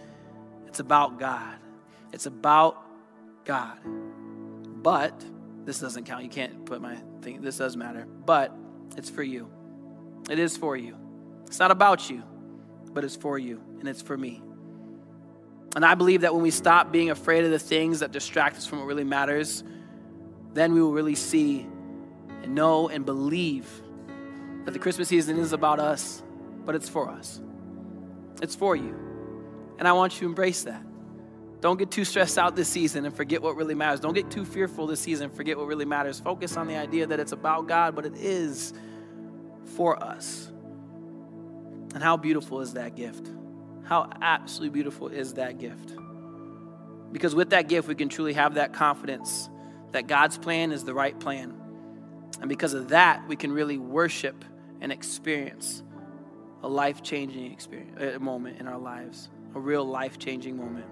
It's 0.67 0.81
about 0.81 1.19
God. 1.19 1.57
It's 2.13 2.27
about 2.27 2.77
God. 3.45 3.79
But 4.83 5.25
this 5.65 5.81
doesn't 5.81 6.05
count. 6.05 6.25
You 6.25 6.31
can't 6.31 6.67
put 6.67 6.81
my 6.83 6.97
thing. 7.23 7.41
This 7.41 7.57
does 7.57 7.77
matter. 7.77 8.07
But 8.07 8.55
it's 8.97 9.09
for 9.09 9.23
you. 9.23 9.49
It 10.29 10.39
is 10.39 10.57
for 10.57 10.77
you. 10.77 10.97
It's 11.47 11.59
not 11.59 11.71
about 11.71 12.11
you, 12.11 12.23
but 12.93 13.03
it's 13.03 13.17
for 13.17 13.39
you 13.39 13.63
and 13.81 13.89
it's 13.89 14.03
for 14.03 14.17
me. 14.17 14.43
And 15.75 15.85
I 15.85 15.95
believe 15.95 16.21
that 16.23 16.35
when 16.35 16.43
we 16.43 16.51
stop 16.51 16.93
being 16.93 17.11
afraid 17.11 17.45
of 17.45 17.51
the 17.51 17.59
things 17.59 18.01
that 18.01 18.13
distract 18.13 18.57
us 18.57 18.67
from 18.67 18.81
what 18.81 18.87
really 18.87 19.05
matters, 19.05 19.65
then 20.55 20.73
we 20.73 20.83
will 20.83 20.93
really 20.93 21.15
see 21.15 21.67
and 22.43 22.55
know 22.55 22.89
and 22.89 23.05
believe 23.05 23.69
that 24.65 24.73
the 24.73 24.79
Christmas 24.79 25.09
season 25.09 25.39
is 25.39 25.53
about 25.53 25.81
us, 25.81 26.23
but 26.65 26.75
it's 26.75 26.89
for 26.89 27.09
us. 27.09 27.41
It's 28.43 28.55
for 28.55 28.77
you. 28.77 28.95
And 29.79 29.87
I 29.87 29.93
want 29.93 30.15
you 30.15 30.21
to 30.21 30.27
embrace 30.27 30.65
that. 30.65 30.83
Don't 31.61 31.77
get 31.77 31.91
too 31.91 32.05
stressed 32.05 32.39
out 32.39 32.55
this 32.55 32.69
season 32.69 33.05
and 33.05 33.15
forget 33.15 33.43
what 33.43 33.57
really 33.57 33.75
matters. 33.75 34.01
Don't 34.01 34.15
get 34.15 34.31
too 34.31 34.45
fearful 34.45 34.87
this 34.87 35.01
season 35.01 35.31
forget 35.31 35.57
what 35.59 35.67
really 35.67 35.85
matters. 35.85 36.21
Focus 36.21 36.57
on 36.57 36.69
the 36.69 36.77
idea 36.77 37.07
that 37.07 37.19
it's 37.19 37.33
about 37.33 37.67
God, 37.67 37.97
but 37.97 38.07
it 38.07 38.15
is 38.17 38.73
for 39.77 40.03
us. 40.03 40.51
And 41.95 42.03
how 42.03 42.17
beautiful 42.17 42.61
is 42.61 42.75
that 42.75 42.95
gift? 42.95 43.29
How 43.83 44.09
absolutely 44.21 44.75
beautiful 44.75 45.09
is 45.09 45.35
that 45.35 45.59
gift? 45.59 45.95
Because 47.11 47.35
with 47.35 47.51
that 47.51 47.69
gift, 47.69 47.89
we 47.89 47.95
can 47.95 48.09
truly 48.09 48.35
have 48.35 48.55
that 48.55 48.73
confidence 48.73 49.49
that 49.93 50.07
God's 50.07 50.39
plan 50.39 50.73
is 50.73 50.85
the 50.85 50.95
right 50.95 51.19
plan. 51.19 51.55
And 52.41 52.49
because 52.49 52.75
of 52.75 52.89
that, 52.89 53.27
we 53.27 53.37
can 53.37 53.53
really 53.53 53.79
worship 53.79 54.45
and 54.81 54.93
experience 54.93 55.83
a 56.63 56.69
life 56.69 57.03
changing 57.03 57.53
experience, 57.53 58.21
moment 58.21 58.61
in 58.61 58.67
our 58.67 58.79
lives, 58.79 59.29
a 59.55 59.61
real 59.61 59.85
life 59.85 60.19
changing 60.19 60.57
moment. 60.57 60.87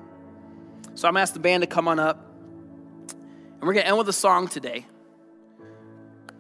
So 0.95 1.09
I'm 1.09 1.15
to 1.15 1.21
ask 1.21 1.35
the 1.35 1.41
band 1.41 1.63
to 1.63 1.67
come 1.67 1.89
on 1.89 1.99
up. 1.99 2.25
And 3.11 3.63
we're 3.63 3.75
to 3.75 3.87
end 3.87 3.99
with 3.99 4.09
a 4.09 4.13
song 4.13 4.49
today 4.49 4.87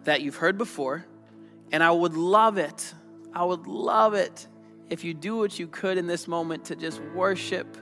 that 0.04 0.22
you've 0.22 0.36
heard 0.36 0.56
before. 0.56 1.04
And 1.72 1.82
I 1.82 1.90
would 1.90 2.14
love 2.14 2.58
it, 2.58 2.94
I 3.32 3.44
would 3.44 3.66
love 3.66 4.14
it 4.14 4.46
if 4.88 5.02
you 5.02 5.14
do 5.14 5.36
what 5.36 5.58
you 5.58 5.66
could 5.66 5.98
in 5.98 6.06
this 6.06 6.28
moment 6.28 6.66
to 6.66 6.76
just 6.76 7.00
worship 7.14 7.76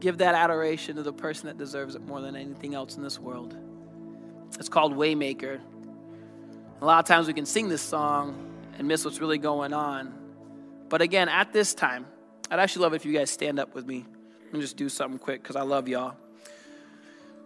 Give 0.00 0.18
that 0.18 0.34
adoration 0.34 0.96
to 0.96 1.02
the 1.02 1.12
person 1.12 1.46
that 1.46 1.58
deserves 1.58 1.94
it 1.94 2.02
more 2.02 2.20
than 2.20 2.36
anything 2.36 2.74
else 2.74 2.96
in 2.96 3.02
this 3.02 3.18
world. 3.18 3.56
It's 4.58 4.68
called 4.68 4.94
Waymaker. 4.94 5.60
A 6.80 6.84
lot 6.84 7.00
of 7.00 7.06
times 7.06 7.26
we 7.26 7.32
can 7.32 7.46
sing 7.46 7.68
this 7.68 7.82
song 7.82 8.36
and 8.78 8.86
miss 8.86 9.04
what's 9.04 9.20
really 9.20 9.38
going 9.38 9.72
on. 9.72 10.14
But 10.88 11.02
again, 11.02 11.28
at 11.28 11.52
this 11.52 11.74
time, 11.74 12.06
I'd 12.50 12.60
actually 12.60 12.82
love 12.82 12.92
it 12.92 12.96
if 12.96 13.04
you 13.04 13.12
guys 13.12 13.30
stand 13.30 13.58
up 13.58 13.74
with 13.74 13.86
me 13.86 14.06
and 14.52 14.60
just 14.62 14.76
do 14.76 14.88
something 14.88 15.18
quick 15.18 15.42
because 15.42 15.56
I 15.56 15.62
love 15.62 15.88
y'all. 15.88 16.14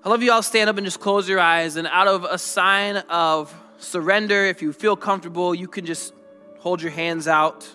I 0.04 0.08
love 0.08 0.22
you 0.22 0.32
all 0.32 0.42
stand 0.42 0.68
up 0.68 0.76
and 0.76 0.84
just 0.84 1.00
close 1.00 1.28
your 1.28 1.40
eyes. 1.40 1.76
And 1.76 1.86
out 1.86 2.08
of 2.08 2.24
a 2.24 2.38
sign 2.38 2.96
of 2.96 3.54
surrender, 3.78 4.44
if 4.44 4.60
you 4.60 4.72
feel 4.72 4.96
comfortable, 4.96 5.54
you 5.54 5.68
can 5.68 5.86
just 5.86 6.12
hold 6.58 6.82
your 6.82 6.92
hands 6.92 7.26
out. 7.26 7.68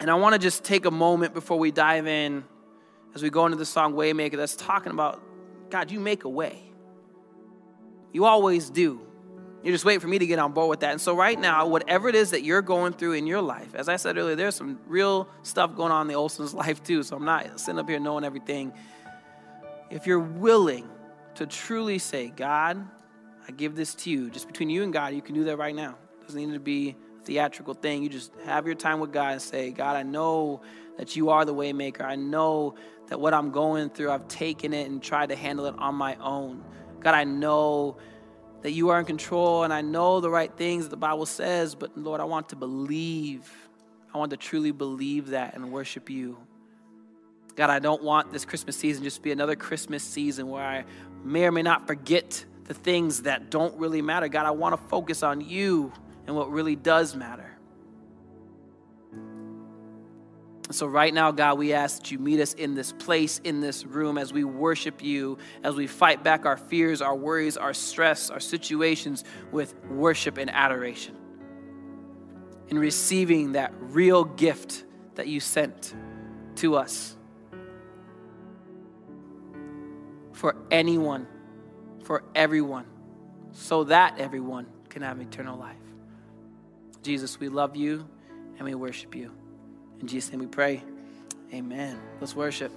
And 0.00 0.10
I 0.10 0.14
want 0.14 0.34
to 0.34 0.38
just 0.38 0.64
take 0.64 0.86
a 0.86 0.90
moment 0.90 1.34
before 1.34 1.58
we 1.58 1.70
dive 1.70 2.06
in 2.06 2.44
as 3.14 3.22
we 3.22 3.30
go 3.30 3.46
into 3.46 3.56
the 3.56 3.66
song 3.66 3.94
Waymaker 3.94 4.36
that's 4.36 4.56
talking 4.56 4.92
about 4.92 5.22
God, 5.70 5.90
you 5.90 6.00
make 6.00 6.24
a 6.24 6.28
way. 6.28 6.62
You 8.12 8.24
always 8.24 8.70
do. 8.70 9.00
You're 9.62 9.72
just 9.72 9.84
waiting 9.84 10.00
for 10.00 10.08
me 10.08 10.18
to 10.18 10.26
get 10.26 10.38
on 10.38 10.52
board 10.52 10.68
with 10.68 10.80
that. 10.80 10.92
And 10.92 11.00
so, 11.00 11.16
right 11.16 11.40
now, 11.40 11.66
whatever 11.66 12.08
it 12.08 12.14
is 12.14 12.32
that 12.32 12.42
you're 12.42 12.60
going 12.60 12.92
through 12.92 13.12
in 13.12 13.26
your 13.26 13.40
life, 13.40 13.74
as 13.74 13.88
I 13.88 13.96
said 13.96 14.18
earlier, 14.18 14.36
there's 14.36 14.54
some 14.54 14.78
real 14.86 15.26
stuff 15.42 15.74
going 15.74 15.90
on 15.90 16.02
in 16.02 16.08
the 16.08 16.14
Olson's 16.14 16.52
life 16.64 16.82
too. 16.82 17.02
So, 17.02 17.16
I'm 17.16 17.24
not 17.24 17.58
sitting 17.58 17.78
up 17.78 17.88
here 17.88 17.98
knowing 17.98 18.24
everything. 18.24 18.72
If 19.90 20.06
you're 20.06 20.20
willing 20.20 20.88
to 21.36 21.46
truly 21.46 21.98
say, 21.98 22.28
God, 22.28 22.86
I 23.48 23.52
give 23.52 23.74
this 23.74 23.94
to 23.96 24.10
you, 24.10 24.28
just 24.30 24.46
between 24.46 24.70
you 24.70 24.82
and 24.82 24.92
God, 24.92 25.14
you 25.14 25.22
can 25.22 25.34
do 25.34 25.44
that 25.44 25.56
right 25.56 25.74
now. 25.74 25.96
It 26.20 26.26
doesn't 26.26 26.40
need 26.40 26.52
to 26.52 26.60
be 26.60 26.94
theatrical 27.24 27.74
thing. 27.74 28.02
You 28.02 28.08
just 28.08 28.32
have 28.44 28.66
your 28.66 28.74
time 28.74 29.00
with 29.00 29.12
God 29.12 29.32
and 29.32 29.42
say, 29.42 29.70
God, 29.70 29.96
I 29.96 30.02
know 30.02 30.62
that 30.98 31.16
you 31.16 31.30
are 31.30 31.44
the 31.44 31.54
waymaker. 31.54 32.02
I 32.02 32.16
know 32.16 32.74
that 33.08 33.20
what 33.20 33.34
I'm 33.34 33.50
going 33.50 33.90
through, 33.90 34.10
I've 34.10 34.28
taken 34.28 34.72
it 34.72 34.88
and 34.88 35.02
tried 35.02 35.30
to 35.30 35.36
handle 35.36 35.66
it 35.66 35.74
on 35.78 35.94
my 35.94 36.16
own. 36.16 36.62
God, 37.00 37.14
I 37.14 37.24
know 37.24 37.96
that 38.62 38.72
you 38.72 38.88
are 38.88 38.98
in 38.98 39.04
control 39.04 39.64
and 39.64 39.72
I 39.72 39.82
know 39.82 40.20
the 40.20 40.30
right 40.30 40.54
things 40.56 40.88
the 40.88 40.96
Bible 40.96 41.26
says, 41.26 41.74
but 41.74 41.96
Lord, 41.98 42.20
I 42.20 42.24
want 42.24 42.48
to 42.50 42.56
believe. 42.56 43.52
I 44.14 44.18
want 44.18 44.30
to 44.30 44.36
truly 44.36 44.70
believe 44.70 45.28
that 45.28 45.54
and 45.54 45.70
worship 45.70 46.08
you. 46.08 46.38
God, 47.56 47.70
I 47.70 47.78
don't 47.78 48.02
want 48.02 48.32
this 48.32 48.44
Christmas 48.44 48.76
season 48.76 49.04
just 49.04 49.16
to 49.16 49.22
be 49.22 49.32
another 49.32 49.54
Christmas 49.54 50.02
season 50.02 50.48
where 50.48 50.64
I 50.64 50.84
may 51.22 51.44
or 51.44 51.52
may 51.52 51.62
not 51.62 51.86
forget 51.86 52.44
the 52.64 52.74
things 52.74 53.22
that 53.22 53.50
don't 53.50 53.78
really 53.78 54.02
matter. 54.02 54.28
God, 54.28 54.46
I 54.46 54.50
want 54.50 54.74
to 54.74 54.88
focus 54.88 55.22
on 55.22 55.40
you 55.40 55.92
and 56.26 56.34
what 56.34 56.50
really 56.50 56.76
does 56.76 57.14
matter. 57.14 57.54
So, 60.70 60.86
right 60.86 61.12
now, 61.12 61.30
God, 61.30 61.58
we 61.58 61.74
ask 61.74 62.00
that 62.00 62.10
you 62.10 62.18
meet 62.18 62.40
us 62.40 62.54
in 62.54 62.74
this 62.74 62.92
place, 62.92 63.38
in 63.44 63.60
this 63.60 63.84
room, 63.84 64.16
as 64.16 64.32
we 64.32 64.44
worship 64.44 65.04
you, 65.04 65.36
as 65.62 65.74
we 65.74 65.86
fight 65.86 66.24
back 66.24 66.46
our 66.46 66.56
fears, 66.56 67.02
our 67.02 67.14
worries, 67.14 67.58
our 67.58 67.74
stress, 67.74 68.30
our 68.30 68.40
situations 68.40 69.24
with 69.52 69.74
worship 69.90 70.38
and 70.38 70.48
adoration. 70.50 71.16
In 72.68 72.78
receiving 72.78 73.52
that 73.52 73.74
real 73.78 74.24
gift 74.24 74.84
that 75.16 75.28
you 75.28 75.38
sent 75.38 75.94
to 76.56 76.76
us 76.76 77.14
for 80.32 80.56
anyone, 80.70 81.26
for 82.04 82.24
everyone, 82.34 82.86
so 83.52 83.84
that 83.84 84.18
everyone 84.18 84.66
can 84.88 85.02
have 85.02 85.20
eternal 85.20 85.58
life. 85.58 85.76
Jesus, 87.04 87.38
we 87.38 87.50
love 87.50 87.76
you 87.76 88.08
and 88.56 88.64
we 88.64 88.74
worship 88.74 89.14
you. 89.14 89.30
In 90.00 90.06
Jesus' 90.06 90.32
name 90.32 90.40
we 90.40 90.46
pray. 90.46 90.82
Amen. 91.52 92.00
Let's 92.18 92.34
worship. 92.34 92.72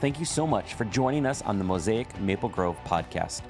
Thank 0.00 0.18
you 0.18 0.24
so 0.24 0.44
much 0.44 0.74
for 0.74 0.84
joining 0.86 1.24
us 1.24 1.40
on 1.42 1.58
the 1.58 1.64
Mosaic 1.64 2.20
Maple 2.20 2.48
Grove 2.48 2.76
podcast. 2.84 3.42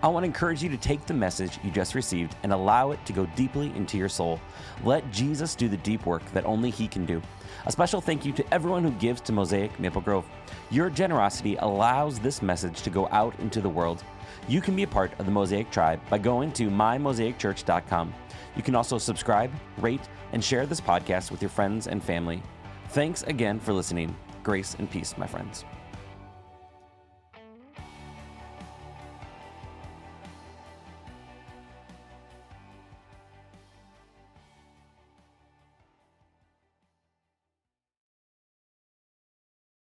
I 0.00 0.08
want 0.08 0.22
to 0.22 0.26
encourage 0.26 0.62
you 0.62 0.68
to 0.68 0.76
take 0.76 1.06
the 1.06 1.14
message 1.14 1.58
you 1.62 1.70
just 1.72 1.94
received 1.96 2.36
and 2.44 2.52
allow 2.52 2.92
it 2.92 3.04
to 3.06 3.12
go 3.12 3.26
deeply 3.36 3.72
into 3.76 3.96
your 3.96 4.08
soul. 4.08 4.40
Let 4.84 5.08
Jesus 5.12 5.54
do 5.56 5.68
the 5.68 5.76
deep 5.76 6.06
work 6.06 6.24
that 6.32 6.44
only 6.44 6.70
He 6.70 6.86
can 6.86 7.04
do. 7.04 7.20
A 7.66 7.72
special 7.72 8.00
thank 8.00 8.24
you 8.24 8.32
to 8.32 8.54
everyone 8.54 8.82
who 8.82 8.90
gives 8.92 9.20
to 9.22 9.32
Mosaic 9.32 9.78
Maple 9.78 10.00
Grove. 10.00 10.24
Your 10.70 10.90
generosity 10.90 11.56
allows 11.56 12.18
this 12.18 12.42
message 12.42 12.82
to 12.82 12.90
go 12.90 13.08
out 13.12 13.38
into 13.38 13.60
the 13.60 13.68
world. 13.68 14.04
You 14.48 14.60
can 14.60 14.76
be 14.76 14.82
a 14.82 14.86
part 14.86 15.12
of 15.18 15.26
the 15.26 15.32
Mosaic 15.32 15.70
tribe 15.70 16.00
by 16.08 16.18
going 16.18 16.52
to 16.52 16.68
mymosaicchurch.com. 16.68 18.14
You 18.56 18.62
can 18.62 18.74
also 18.74 18.98
subscribe, 18.98 19.50
rate, 19.78 20.08
and 20.32 20.42
share 20.42 20.66
this 20.66 20.80
podcast 20.80 21.30
with 21.30 21.42
your 21.42 21.48
friends 21.48 21.86
and 21.86 22.02
family. 22.02 22.42
Thanks 22.88 23.22
again 23.22 23.58
for 23.58 23.72
listening. 23.72 24.14
Grace 24.42 24.74
and 24.78 24.90
peace, 24.90 25.16
my 25.16 25.26
friends. 25.26 25.64